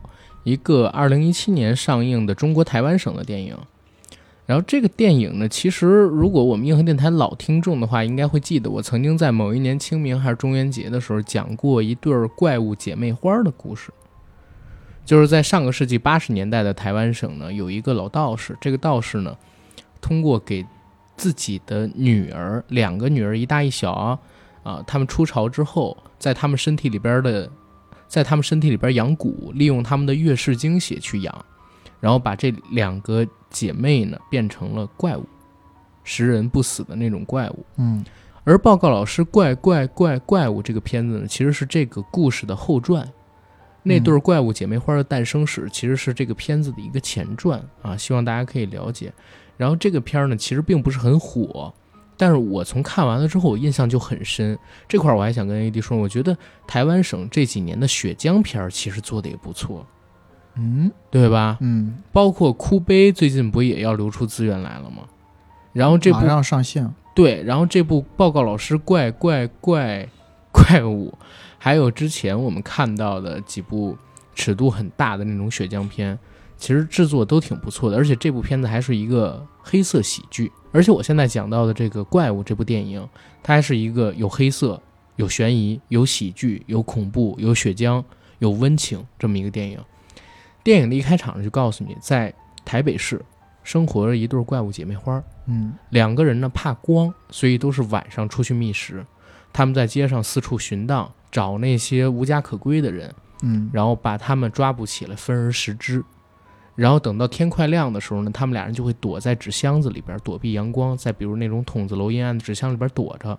[0.43, 3.55] 一个二零一七年上映的中国台湾省的电影。
[4.45, 13.91] 然后这个电影呢，其实如果我们硬核电台老听众的话，应该会记得我曾经在某一年清明还是中元节的时候讲过一对儿怪物姐妹花的故事。
[15.05, 19.35] 就是在上个世纪八十年代的台湾省呢，有一个老道士，这个道士呢，
[20.01, 20.65] 通过给
[21.17, 24.19] 自己的女儿，两个女儿一大一小啊，
[24.63, 27.49] 啊，他们出巢之后，在他们身体里边的，
[28.07, 31.45] 在他们身体里边养蛊，利用他们的月事精血去养，
[32.03, 35.23] 然后把这两个姐妹呢变成了怪物，
[36.03, 37.65] 食人不死的那种怪物。
[37.77, 38.03] 嗯
[38.43, 43.09] 而报告老师怪怪怪怪物这个片子呢，其实是这个故事的后传。
[43.83, 49.13] 那对儿怪物姐妹花的诞生史其实是这个片子的一个前传啊，希望大家可以了解。
[49.55, 51.73] 然后这个片儿呢，其实并不是很火，
[52.17, 54.59] 但是我从看完了之后，我印象就很深。
[54.89, 59.87] 这块儿我还想跟 AD 说，我觉得台湾省这几年的血浆片儿其实做的也不错，
[60.55, 61.57] 嗯对吧？
[61.61, 65.03] 嗯，包括哭悲最近不也要流出资源来了吗？
[65.71, 66.93] 然后这部马上上线。
[67.15, 70.07] 对，然后这部报告老师怪怪怪
[70.51, 71.13] 怪物，
[71.57, 73.97] 还有之前我们看到的几部
[74.35, 76.17] 尺度很大的那种血浆片，
[76.57, 80.51] 其实制作都挺不错的，而且这部片子还是一个黑色喜剧。
[80.71, 83.07] 而且我现在讲到的这个怪物这部电影，
[83.43, 84.81] 它还是一个有黑色、
[85.17, 88.03] 有悬疑、有喜剧、有恐怖、有血浆、
[88.39, 89.79] 有温情这么一个电影。
[90.63, 92.33] 电影的一开场就告诉你，在
[92.63, 93.23] 台北市
[93.63, 99.05] 生活着一对怪物姐妹花，嗯两个人呢怕光，所以都是晚上出去觅食。
[99.51, 106.03] 他们在街上四处寻荡，找那些无家可归的人，嗯然后把他们抓捕起来，分而食之。
[106.75, 113.37] 然后等到天快亮的时候呢，他们俩人就会躲在纸箱子里边躲避阳光，再比如那种筒子楼阴暗的纸箱里边躲着。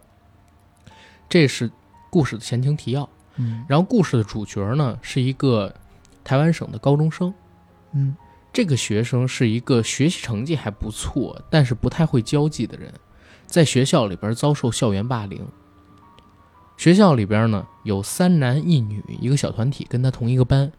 [1.28, 1.68] 这是
[2.10, 3.08] 故事的前情提要。
[3.36, 5.74] 嗯然后故事的主角呢是一个
[6.24, 7.32] 台湾省的高中生，
[7.92, 8.16] 嗯
[8.52, 12.92] 这个学生是一个学习成绩还不错，但是不太会交际的人，
[13.46, 15.46] 在学校里边遭受校园霸凌。
[16.76, 20.72] 学校里边呢有三男一女一个小团体，跟他同一个班。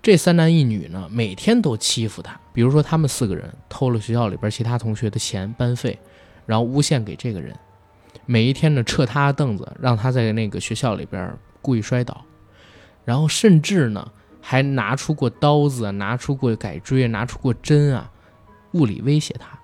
[0.00, 5.98] 这三男一女呢每天都欺负他，比如说他们四个人偷了学校里边其他同学的钱班费，
[6.46, 7.56] 然后诬陷给这个人，
[8.26, 12.24] 每一天呢撤他的凳子，让他在那个学校里边故意摔倒，
[13.04, 14.12] 然后甚至呢
[14.50, 18.10] 还拿出过刀子啊，拿出过改锥，拿出过针啊，
[18.72, 19.58] 物理威胁他。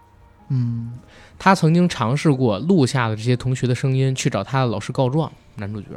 [0.49, 0.93] 嗯
[1.39, 5.33] 他曾经尝试过录下了这些同学的声音，去找他的老师告状。
[5.57, 5.89] 男主角，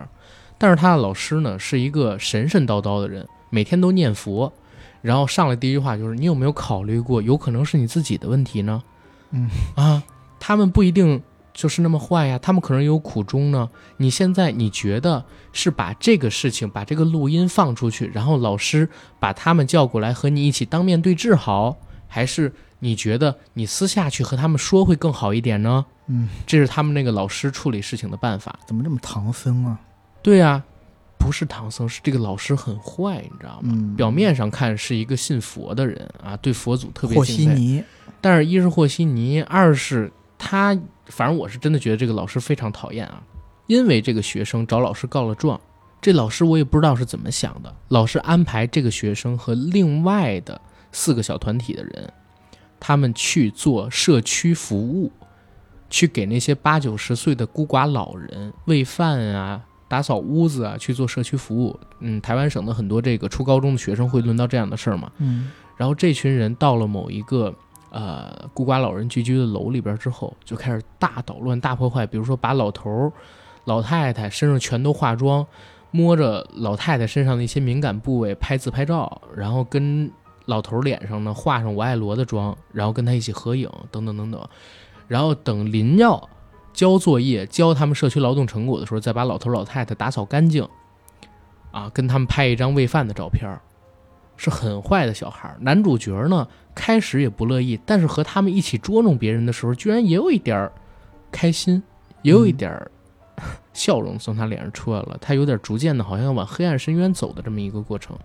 [0.58, 4.54] 但是他的老师呢是一个神神叨叨的人，每天都念佛，
[5.02, 8.82] 然后上来第一句话就是：“你有没有考虑过，有可能是你自己的问题呢？”
[9.32, 10.02] 嗯啊，
[10.40, 11.22] 他们不一定
[11.58, 13.68] 就是那么坏呀，他们可能有苦衷呢。
[13.98, 18.88] 你现在你觉得是把这个事情，把这个录音放出去，然后老师
[19.20, 21.76] 把他们叫过来和你一起当面对质好，
[22.08, 25.84] 还是你觉得你私下去和他们说会更好一点呢？
[26.06, 28.60] 嗯，这是他们那个老师处理事情的办法。
[28.68, 29.80] 怎么这么唐僧啊？
[30.22, 30.64] 对呀、
[31.18, 33.74] 不是唐僧，是这个老师很坏，你知道吗？
[33.74, 37.56] 嗯，表面上看是一个信佛的人啊，对佛祖特别和敬佩。
[37.56, 37.84] 稀泥，
[38.22, 40.78] 但是，一是和稀泥，二是他，
[41.08, 43.22] 反正我是真的觉得这个老师非常讨厌啊。
[43.68, 45.60] 因为这个学生找老师告了状，
[46.02, 47.76] 这老师我也不知道是怎么想的。
[47.90, 50.62] 老师安排这个学生和另外的
[50.94, 52.14] 四个小团体的人，
[52.80, 55.12] 他们去做社区服务，
[55.90, 61.78] 去给那些八九十岁的孤寡老人喂饭啊、打扫屋子啊，去做社区服务。
[62.00, 65.12] 嗯，台湾省的很多这个初高中的学生会轮到这样的事儿嘛。
[65.18, 67.54] 嗯然后这群人到了某一个
[67.98, 72.06] 呃孤寡老人聚居的楼里边之后，就开始大捣乱、大破坏。
[72.06, 73.12] 比如说，把老头儿、
[73.66, 75.44] 老太太身上全都化妆，
[75.90, 80.12] 摸着老太太身上的一些敏感部位拍自拍照，然后跟
[80.46, 84.48] 老头脸上呢画上我爱罗的妆，然后跟他一起合影，等等等等。
[85.08, 86.30] 然后等林耀
[86.74, 90.68] 交作业、交他们社区劳动成果的时候，再把老头儿老太太打扫干净，
[91.72, 93.60] 啊，跟他们拍一张喂饭的照片儿。
[94.40, 95.58] 是很坏的小孩儿。
[95.62, 100.72] 男主角呢，开始也不乐意，但是和他们一起捉弄别人的时候，居然也有一点儿
[101.32, 101.82] 开心，
[102.22, 102.92] 也有一点儿
[103.74, 105.18] 笑容从他脸上出来了。
[105.20, 108.16] 他有点逐渐的，好像要往黑暗深渊走的这么一个过程。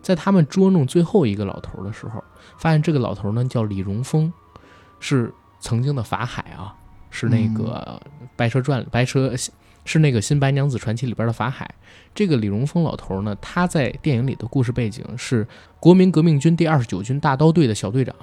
[0.00, 2.22] 在他们捉弄最后一个老头儿的时候，
[2.58, 4.32] 发现这个老头儿呢叫李荣峰，
[5.00, 6.76] 是曾经的法海啊，
[7.10, 8.00] 是那个
[8.36, 9.34] 《白蛇传》白蛇
[9.84, 11.68] 是那个《新白娘子传奇》里边的法海。
[12.14, 15.46] 这个李荣峰老头呢，他在电影里的故事背景是
[15.80, 18.14] 国民革命军第二十九军大刀队的小队长，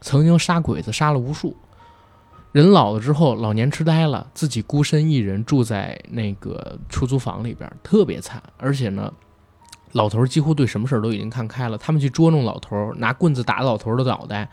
[0.00, 1.56] 曾经杀鬼子杀了无数。
[2.52, 8.42] 人老了之后，老年痴呆了，自己孤身一人住在那个出租房里边，特别惨。
[8.58, 9.12] 而且呢，
[9.92, 11.78] 老头几乎对什么事儿都已经看开了。
[11.78, 14.50] 他们去捉弄老头，拿棍子打老头的脑袋，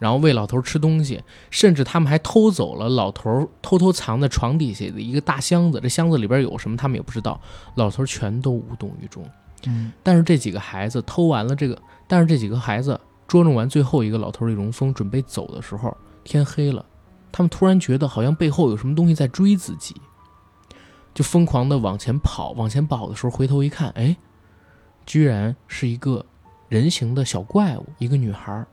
[0.00, 5.78] 然后喂老头吃东西，甚至他们还偷走了老头偷偷藏在床底下的一个大箱子。
[5.80, 7.40] 这箱子里边有什么，他们也不知道。
[7.76, 9.22] 老头全都无动于衷。
[9.66, 11.78] 嗯但是这几个孩子偷完了这个，
[12.08, 12.98] 但是这几个孩子
[13.28, 15.94] 捉弄完最后一个老头李荣峰，准备走的时候，
[16.24, 16.82] 天黑了，
[17.30, 19.94] 他们突然觉得好像背后有什么东西在追自己，
[21.12, 22.52] 就疯狂的往前跑。
[22.52, 24.16] 往前跑的时候，回头一看，哎，
[25.04, 26.24] 居然是一个
[26.70, 28.64] 人形的小怪物，一个女孩，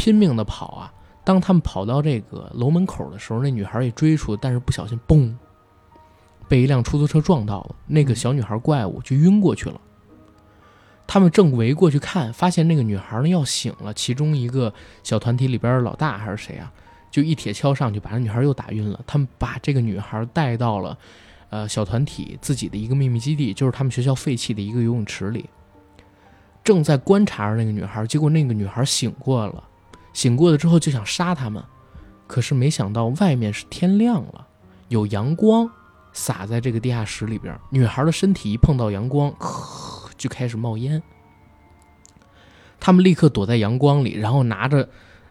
[0.00, 0.90] 拼命的跑啊。
[1.22, 5.34] 当他们跑到这个楼门口的时候，那女孩也追出，但是不小心嘣，
[6.48, 7.74] 被一辆出租车撞到了。
[7.86, 9.78] 那个小女孩怪物就晕过去了。
[11.06, 13.92] 他们正围过去看，发现那个女孩呢要醒了。
[13.92, 14.72] 其中一个
[15.02, 16.72] 小团体里边的老大还是谁啊，
[17.10, 18.98] 就一铁锹上去把那女孩又打晕了。
[19.06, 20.96] 他们把这个女孩带到了，
[21.50, 25.44] 呃，小团体自己的一个秘密基地，就是他们学校废弃的一个游泳池里。
[26.64, 29.62] 正在观察着那个女孩，结果那个女孩醒过了，
[30.12, 31.62] 醒过了之后就想杀他们，
[32.26, 34.46] 可是没想到外面是天亮了，
[34.88, 35.70] 有阳光
[36.12, 39.32] 洒在这个地下室里边，女孩的身体一碰到阳光，
[40.16, 41.02] 就开始冒烟。
[42.78, 44.88] 他们立刻躲在阳光里，然后拿着，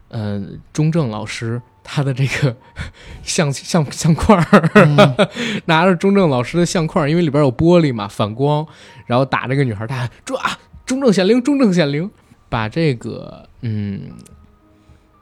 [0.08, 0.40] 呃，
[0.72, 2.56] 中正老师他的这个
[3.22, 4.96] 相相相框儿，嗯
[5.66, 8.66] 拿着中正老师的相框儿，因为里边有玻璃嘛，反光，
[9.06, 10.40] 然后打这个女孩，大喊抓
[10.86, 12.08] 中正显灵，中正显灵，
[12.48, 14.12] 把这个嗯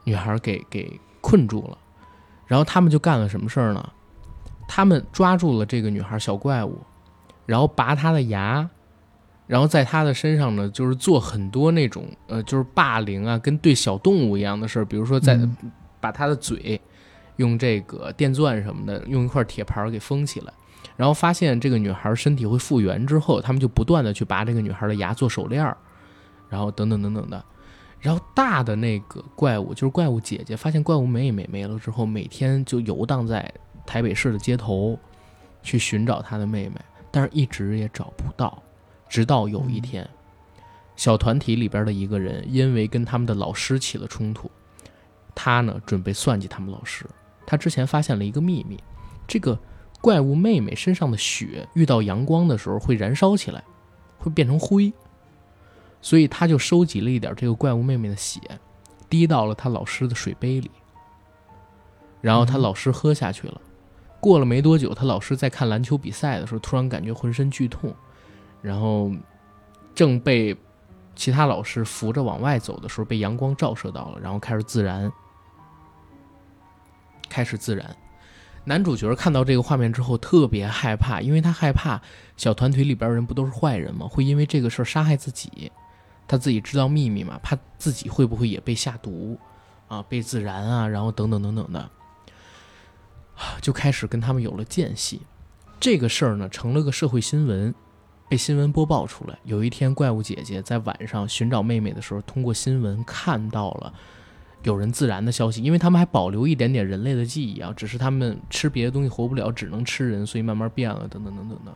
[0.09, 1.77] 女孩给给困住了。
[2.47, 3.93] 然后他们就干了什么事儿呢？
[4.67, 6.79] 他们抓住了这个女孩小怪物，
[7.47, 8.69] 然后拔她的牙，
[9.47, 15.57] 然后在她的身上呢，就是做很多那种呃，就是霸凌啊，跟对小动物一样的事儿，比如说在、嗯
[16.01, 16.81] 把她的嘴
[17.37, 20.53] 用这个电钻什么的，用一块铁盘儿给封起来。
[20.97, 25.77] 然后发现这个女孩身体会复原之后，他们就不断的去拔这个女孩的牙做手链儿，
[26.49, 27.45] 然后等等等等的。
[28.01, 33.53] 然后大的那个怪物就是怪物姐姐，发现怪物妹妹没了之后，每天就游荡在
[33.85, 34.99] 台北市的街头，
[35.63, 36.77] 去寻找她的妹妹，
[37.11, 38.63] 但是一直也找不到。
[39.09, 40.09] 直到有一天，
[40.95, 44.51] 小团体里边的一个人因为跟他们的老师起了冲突，
[45.35, 47.05] 他呢准备算计他们老师。
[47.47, 48.79] 他之前发现了一个秘密，
[49.27, 49.59] 这个
[50.01, 53.65] 怪物妹妹身上的血遇到阳光的时候会燃烧起来，
[54.19, 54.93] 会变成灰。
[56.09, 58.41] 所以他就收集了一点这个怪物妹妹的血，
[59.11, 60.71] 滴到了他老师的水杯里，
[62.23, 63.61] 然后他老师喝下去了。
[64.19, 67.95] 过了没多久，他老师在看篮球比赛的时候，突然感觉浑身剧痛，
[68.63, 69.13] 然后
[69.95, 70.57] 正被
[71.15, 75.13] 其他老师扶着往外走的时候，被阳光照射到了，然后开始自燃，
[77.29, 77.95] 开始自燃。
[78.65, 82.01] 男主角看到这个画面之后特别害怕，因为他害怕
[82.39, 84.09] 小团体里边人不都是坏人吗？
[84.09, 85.71] 会因为这个事儿杀害自己。
[86.29, 89.37] 他自己知道秘密嘛，怕自己会不会也被下毒
[89.89, 91.81] 啊，被自燃啊，然后等等等等的，
[93.35, 95.23] 啊就开始跟他们有了间隙。
[95.81, 97.75] 这个事儿呢，成了个社会新闻，
[98.29, 99.39] 被新闻播报出来。
[99.45, 103.95] 有一天，怪物姐姐在晚上寻找妹妹的时候，通过新闻看到了
[104.65, 111.75] 有人自燃的消息，因为他们还保留一点点人类的记忆啊，只是他们吃别的东西活不了，只能吃人，所以慢慢变了，等等等等的。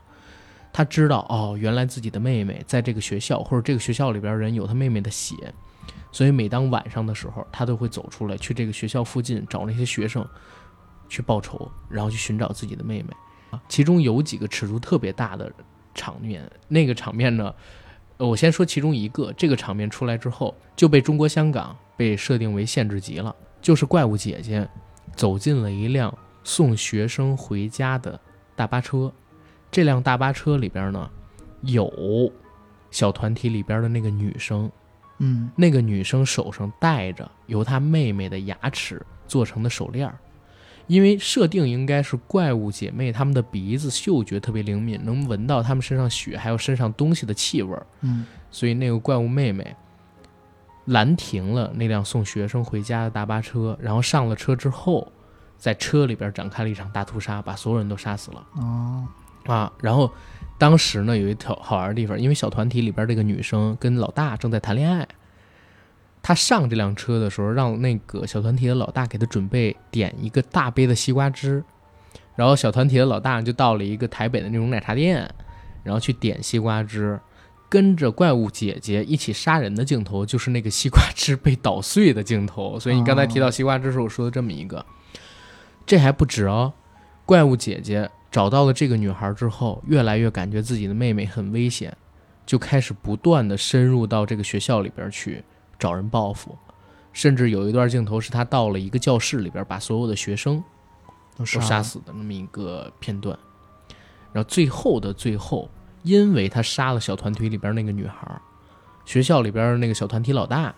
[0.72, 5.34] 他知道哦，原来自己的妹妹在这个学校，或者这个学校里边人有他妹妹的血，
[6.10, 10.26] 所以每当晚上的时候，他都会走出来，去这个学校附近找那些学生
[11.10, 13.08] 去报仇，然后去寻找自己的妹妹。
[13.50, 15.52] 啊，其中有几个尺度特别大的
[15.94, 17.54] 场面，那个场面呢，
[18.16, 24.66] 我先说其中一个，这个场面出来之后就被中国香港被设定为限制级了，就是怪物姐姐
[25.14, 28.18] 走进了一辆送学生回家的
[28.56, 29.12] 大巴车。
[29.72, 31.10] 这辆大巴车里边呢，
[31.62, 32.30] 有
[32.90, 34.70] 小团体里边的那个女生，
[35.18, 35.50] 嗯。
[35.56, 40.18] 那个女生手上戴着由她妹妹的牙齿做成的手链儿，
[40.86, 48.26] 因为设定应该是怪物姐妹她们的鼻子嗅觉特别灵敏，能闻到她们身上血还有身上东西的气味儿，嗯。
[48.50, 49.74] 所以那个怪物妹妹
[50.84, 55.10] 拦停了那辆送学生回家的大巴车，然后上了车之后，
[55.56, 58.46] 在车里边展开了一场大屠杀，把所有人都杀死了。
[58.56, 59.08] 哦
[59.46, 60.10] 啊，然后
[60.58, 65.06] 当时呢有一条好玩的地方，因为小团体里边这个女生跟老大正在谈恋爱，
[66.22, 71.62] 她上这辆车的时候，让那个小团体的老大给她准备点一个大杯的西瓜汁，
[72.36, 75.28] 然后小团体的老大就到了一个台北的那种奶茶店，
[75.82, 77.20] 然后去点西瓜汁。
[77.68, 82.78] 跟着怪物姐姐一起杀人的镜头，就是那个西瓜汁被捣碎的镜头。
[82.78, 84.84] 所以你刚才提到西瓜汁时，我说的这么一个，
[85.86, 86.74] 这还不止哦。
[87.24, 91.94] 怪物姐姐找到了这个女孩之后，越来越感觉自己的妹妹很危险，
[92.46, 95.44] 就开始不断的深入到这个学校里边去
[95.78, 96.56] 找人报复，
[97.12, 100.64] 甚至有一段镜头是他到了一个教室里边，把所有的学生
[101.36, 103.38] 都杀死的那么一个片段。
[104.32, 105.68] 然后最后的最后，
[106.02, 108.40] 因为他杀了小团体里边那个女孩，
[109.04, 110.74] 学校里边那个小团体老大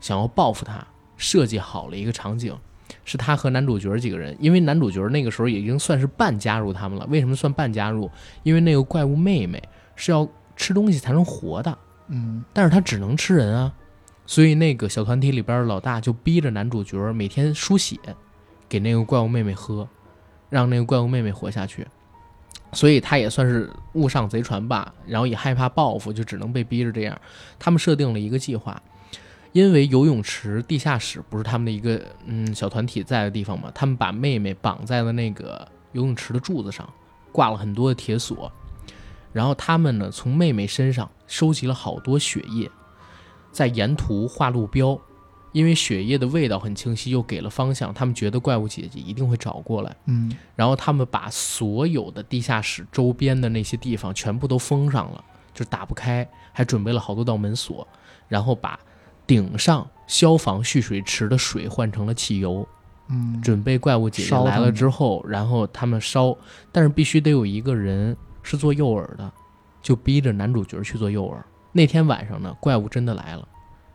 [0.00, 0.84] 想要报复他，
[1.16, 2.58] 设计好了一个场景，
[3.06, 7.06] 是他和男主角几个人，因为男主角那个时候已经算是半加入他们了。
[7.08, 8.10] 为什么算半加入？
[8.42, 9.62] 因为那个怪物妹妹
[9.94, 11.78] 是要吃东西才能活的，
[12.08, 13.72] 嗯但是他只能吃人啊，
[14.26, 17.96] 所以那个小团体里边的老大就逼着男主角每天输血
[18.68, 19.88] 给那个怪物妹妹喝，
[20.50, 21.86] 让那个怪物妹妹活下去。
[22.72, 27.18] 所以他也算是误上贼船吧，然后也害怕报复，就只能被逼着这样。
[27.58, 28.82] 他们设定了一个计划，
[29.56, 36.86] 因为游泳池地下室不是他们的一个嗯小团体在的地方嘛，他们把妹妹绑在了那个游泳池的柱子上，
[37.32, 38.52] 挂了很多的铁锁，
[39.32, 42.70] 然后他们呢从妹妹身上收集了好多血液，
[43.50, 45.00] 在沿途画路标，
[45.52, 49.96] 因为血液的味道很清晰，又给了方向，他们觉得怪物姐姐一定会找过来。
[50.04, 55.24] 嗯然后他们把所有的地下室周边的那些地方全部都封上了，
[55.54, 57.88] 就打不开，还准备了好多道门锁，
[58.28, 58.78] 然后把
[59.26, 62.66] 顶上消防蓄水池的水换成了汽油，
[63.08, 66.36] 嗯，准备怪物姐姐来了之后，然后他们烧，
[66.70, 69.32] 但是必须得有一个人是做诱饵的，
[69.82, 71.36] 就逼着男主角去做诱饵。
[71.72, 73.46] 那天晚上呢，怪物真的来了，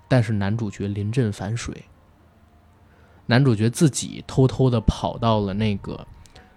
[0.07, 1.85] 但是男主角临阵反水，
[3.25, 6.05] 男主角自己偷偷的跑到了那个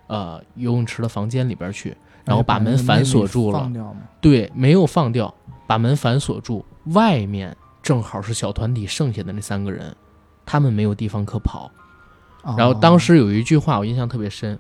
[0.09, 3.71] 呃游泳池的房间里边去，然后把门反锁住了。
[4.21, 5.33] 对，没有放掉，
[5.67, 6.65] 把门反锁住。
[6.87, 9.95] 外面正好是小团体剩下的那三个人，
[10.45, 11.71] 他们没有地方可跑。
[12.43, 14.59] 哦然后当时有一句话我印象特别深，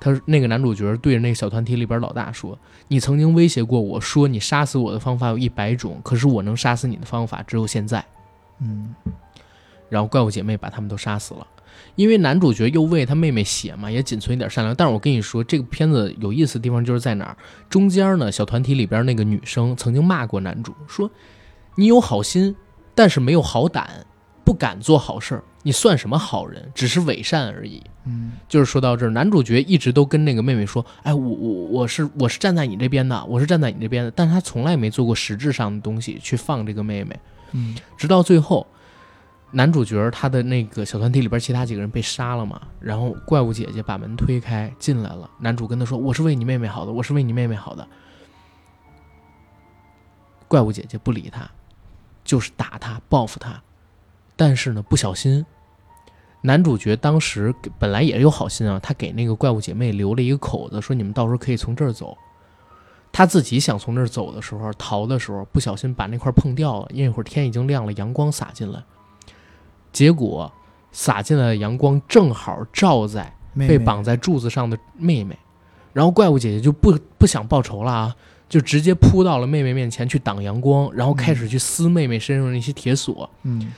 [0.00, 8.04] 他那个男主角对着那个小团体里边老大说：“你曾经威胁过我说你杀死我的方法有一百种，可是我能杀死你的方法只有现在。
[8.60, 8.94] 嗯”
[9.88, 11.46] 然后怪物姐妹把他们都杀死了。
[11.96, 14.74] 因为男主角又为他妹妹写嘛，也仅存一点善良。
[14.74, 17.36] 但是我跟你说，这个片子有意思的地方就是在哪儿？
[17.68, 21.10] 中间呢，小团体里边那个女生曾经骂过男主，说
[21.74, 22.54] ：“你有好心，
[22.94, 24.06] 但是没有好胆，
[24.44, 26.70] 不敢做好事儿，你算什么好人？
[26.74, 37.18] 只是伪善而已。”嗯就是说到这儿，男主角一直都跟那个妹妹说：“哎，我我我是我是站在你这边的，我是站在你这边的。”但是他从来没做过实质上的东西去放这个妹妹。
[37.52, 38.66] 嗯直到最后，
[39.52, 47.88] 男主角他的那个小团体里边其他几个人被杀了嘛，然后怪物姐姐把门推开进来了，男主跟他说：“我是为你妹妹好的，我是为你妹妹好的。”
[50.46, 51.50] 怪物姐姐不理他，
[52.24, 53.62] 就是打他报复他，
[54.34, 55.44] 但是呢不小心，
[56.40, 62.16] 男主角当时本来也有好心啊，他给那个怪物姐妹留了一个口子，说你们到时候可以从这儿走。
[63.12, 68.82] 他自己想从这儿走的时候，逃的时候不小心把那块碰掉了，因为那会儿天已经亮了，阳光洒进来，
[69.92, 70.52] 结果
[70.90, 75.38] 洒进来的阳光正好照在被绑在柱子上的妹妹，
[75.92, 78.16] 然后怪物姐姐就不不想报仇了啊，
[78.48, 83.72] 就直接扑到了妹妹面前去挡阳光，然后开始去撕妹妹身上的那些铁锁，嗯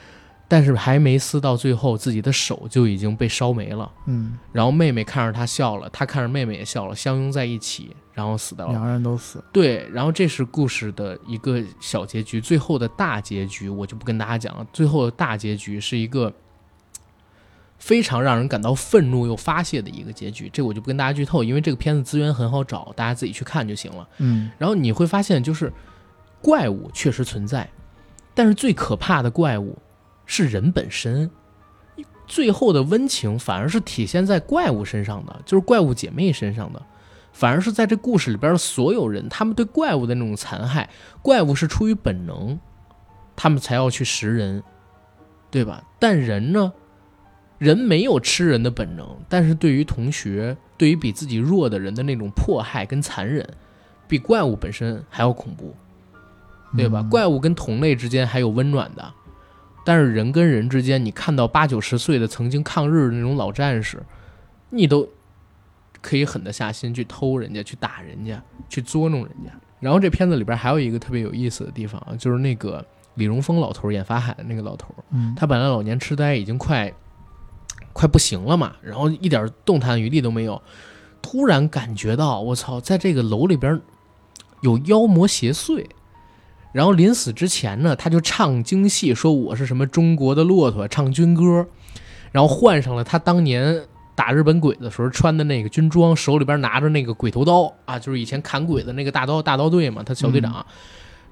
[0.48, 3.90] 但是还没撕到最后，自己的手就已经被烧没了。
[4.06, 8.72] 嗯，然后妹妹看着他笑了，他看着妹妹也笑了，相拥在一起，然后死掉了。
[8.72, 9.42] 两个人都死。
[9.52, 14.64] 对，然后这是故事的一个小结局，最后的大结局我就不跟大家讲了。
[14.72, 16.32] 最后的大结局是一个
[17.78, 24.08] 非常让人感到愤怒又发泄的一个结局，这我就不跟大家剧透，因为这个片子资源很好找，大家自己去看就行了。
[24.18, 25.72] 嗯然后你会发现，就是
[26.40, 27.68] 怪物确实存在，
[28.34, 29.76] 但是最可怕的怪物
[30.24, 31.30] 是人本身。
[32.26, 36.82] 最后的温情反而是体现在怪物身上的，就是怪物姐妹身上的，
[37.32, 40.90] 反而是在这故事里边的所有人，他们对怪物的那种残害，
[41.22, 42.58] 怪物是出于本能，
[43.36, 44.60] 他们才要去食人，
[45.52, 45.84] 对吧？
[46.00, 46.72] 但人呢，
[47.58, 53.48] 人没有吃人的本能，但是对于同学，对于比自己弱的人的那种迫害跟残忍，
[54.06, 55.74] 比怪物本身还要恐怖，
[56.76, 57.00] 对吧？
[57.00, 59.12] 嗯怪物跟同类之间还有温暖的，
[59.84, 64.02] 但是人跟人之间，你看到八九十岁的曾经抗日的那种老战士，
[64.70, 65.08] 你都
[66.02, 69.50] 可以狠得下心去偷人家、去打人家、去捉弄人家。
[69.80, 72.84] 然后这片子里边还有一个特别有意思的地方啊，就是那个
[73.14, 76.92] 李荣峰老头儿演法海的那个老头儿，嗯他本来老年痴呆已经快
[77.96, 80.60] 快不行了嘛，然后一点动弹余地都没有，
[81.22, 83.80] 突然感觉到我操，在这个楼里边
[84.60, 85.86] 有妖魔邪祟。
[86.72, 91.66] 然后临死之前呢，他就唱京戏，说我是什么中国的骆驼，唱军歌，
[92.32, 93.82] 然后换上了他当年
[94.14, 100.66] 打日本鬼的时候穿的那个军装，手里边拿着那个鬼头刀啊，就是以前砍鬼的那个大刀大刀队嘛，他小队长。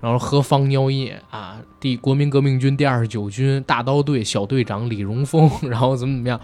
[0.05, 6.39] 然后何方妖孽啊，第国民革命军第二十九军大刀队小队长李荣峰， 然后怎么怎么样，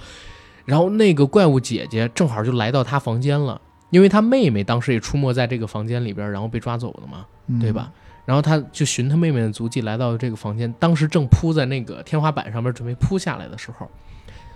[0.65, 3.61] 然后那个怪物姐姐正好就来到他房间了，
[3.91, 7.93] 因为他妹妹当时也出没在这个房间里边，然后被抓走了嘛，嗯对吧？？
[8.25, 13.87] 然后他就寻他妹妹的足迹来到这个房间，当时正铺在那个天花板上面准备铺下来的时候，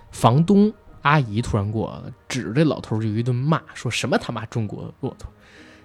[0.09, 0.73] 房东
[1.03, 5.29] 阿姨突然过来了，指着这老头就一顿骂，说什么他妈中国骆驼，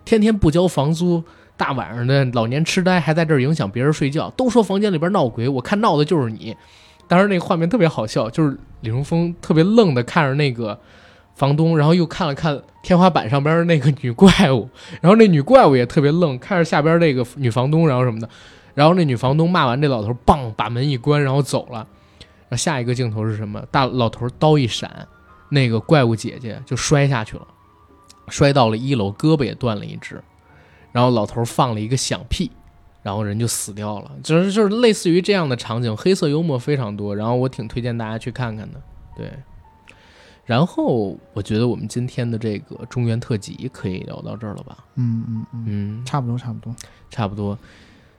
[0.06, 1.22] 天天不交房租，
[1.60, 6.56] 大晚上的老年痴呆还在这儿影响别人睡觉，都说房间里边闹鬼，我看闹的就是你。
[7.06, 10.80] 当时那个画面特别好笑，就是李荣峰特别愣的看着那个
[11.34, 14.70] 房东，然后又看了看天花板上边那个女怪物，
[15.02, 18.30] 然后那女怪物也特别愣，看着下边那个女房东，然后什么的，
[18.72, 21.86] 然后那女房东骂完这老头，棒把门一关，然后走了。
[22.48, 23.62] 然后下一个镜头是什么？
[23.70, 25.06] 大老头刀一闪，
[25.50, 27.46] 那个怪物姐姐就摔下去了，
[28.28, 30.22] 摔到了一楼，胳膊也断了一只。
[30.92, 32.50] 然后老头放了一个响屁，
[33.02, 34.10] 然后人就死掉了。
[34.22, 37.14] 就是就是类似于这样的场景，黑色幽默非常多。
[37.14, 38.80] 然后我挺推荐大家去看看的，
[39.16, 39.30] 对。
[40.46, 44.78] 然后我觉得我们今天的这个中原特辑可以聊到这儿了吧？
[44.96, 46.74] 嗯嗯嗯，嗯，差不多差不多。
[47.08, 47.56] 差不多。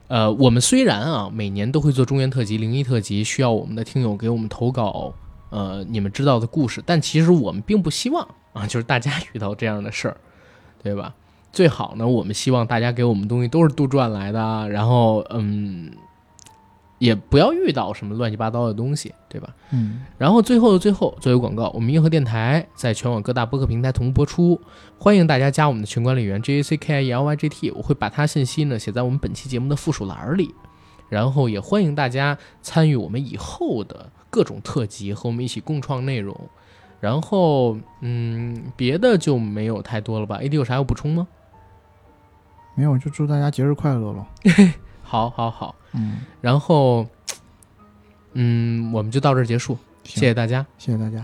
[0.08, 5.14] 呃，我们虽然啊每年都会做中原特辑、灵异特辑，需要我们的听友给我们投稿，
[5.50, 10.18] 呃，你们知道的故事，但其实我们并不希望啊，就是大家遇到这样的事儿，
[10.82, 11.14] 对吧？
[11.52, 15.92] 最好呢，我们希望大家给我们东西都是杜撰来的，然后嗯，
[16.98, 19.54] 也不要遇到什么乱七八糟的东西，对吧？
[19.72, 24.62] 嗯，然后最后的最后，作为广告，我们硬核电台在全网各大播客平台同步播出，
[24.98, 30.56] 欢迎大家加我们的群管理员 J A C K I E L Y G T，我会把他信息呢写在我们本期节目的附属栏里，
[31.10, 36.34] 然后也欢迎大家参与我们以后的各种特辑，和我们一起共创内容。
[37.02, 41.28] 然后，嗯，别的就没有太多了吧？A D 有啥要补充吗？
[42.82, 44.28] 没有，就祝大家节日快乐了。
[45.04, 45.76] 好，好，好。
[45.94, 47.06] 嗯，然后，
[48.34, 50.66] 嗯，我们就到这儿结束，谢谢大家。
[50.80, 51.24] 谢谢大家。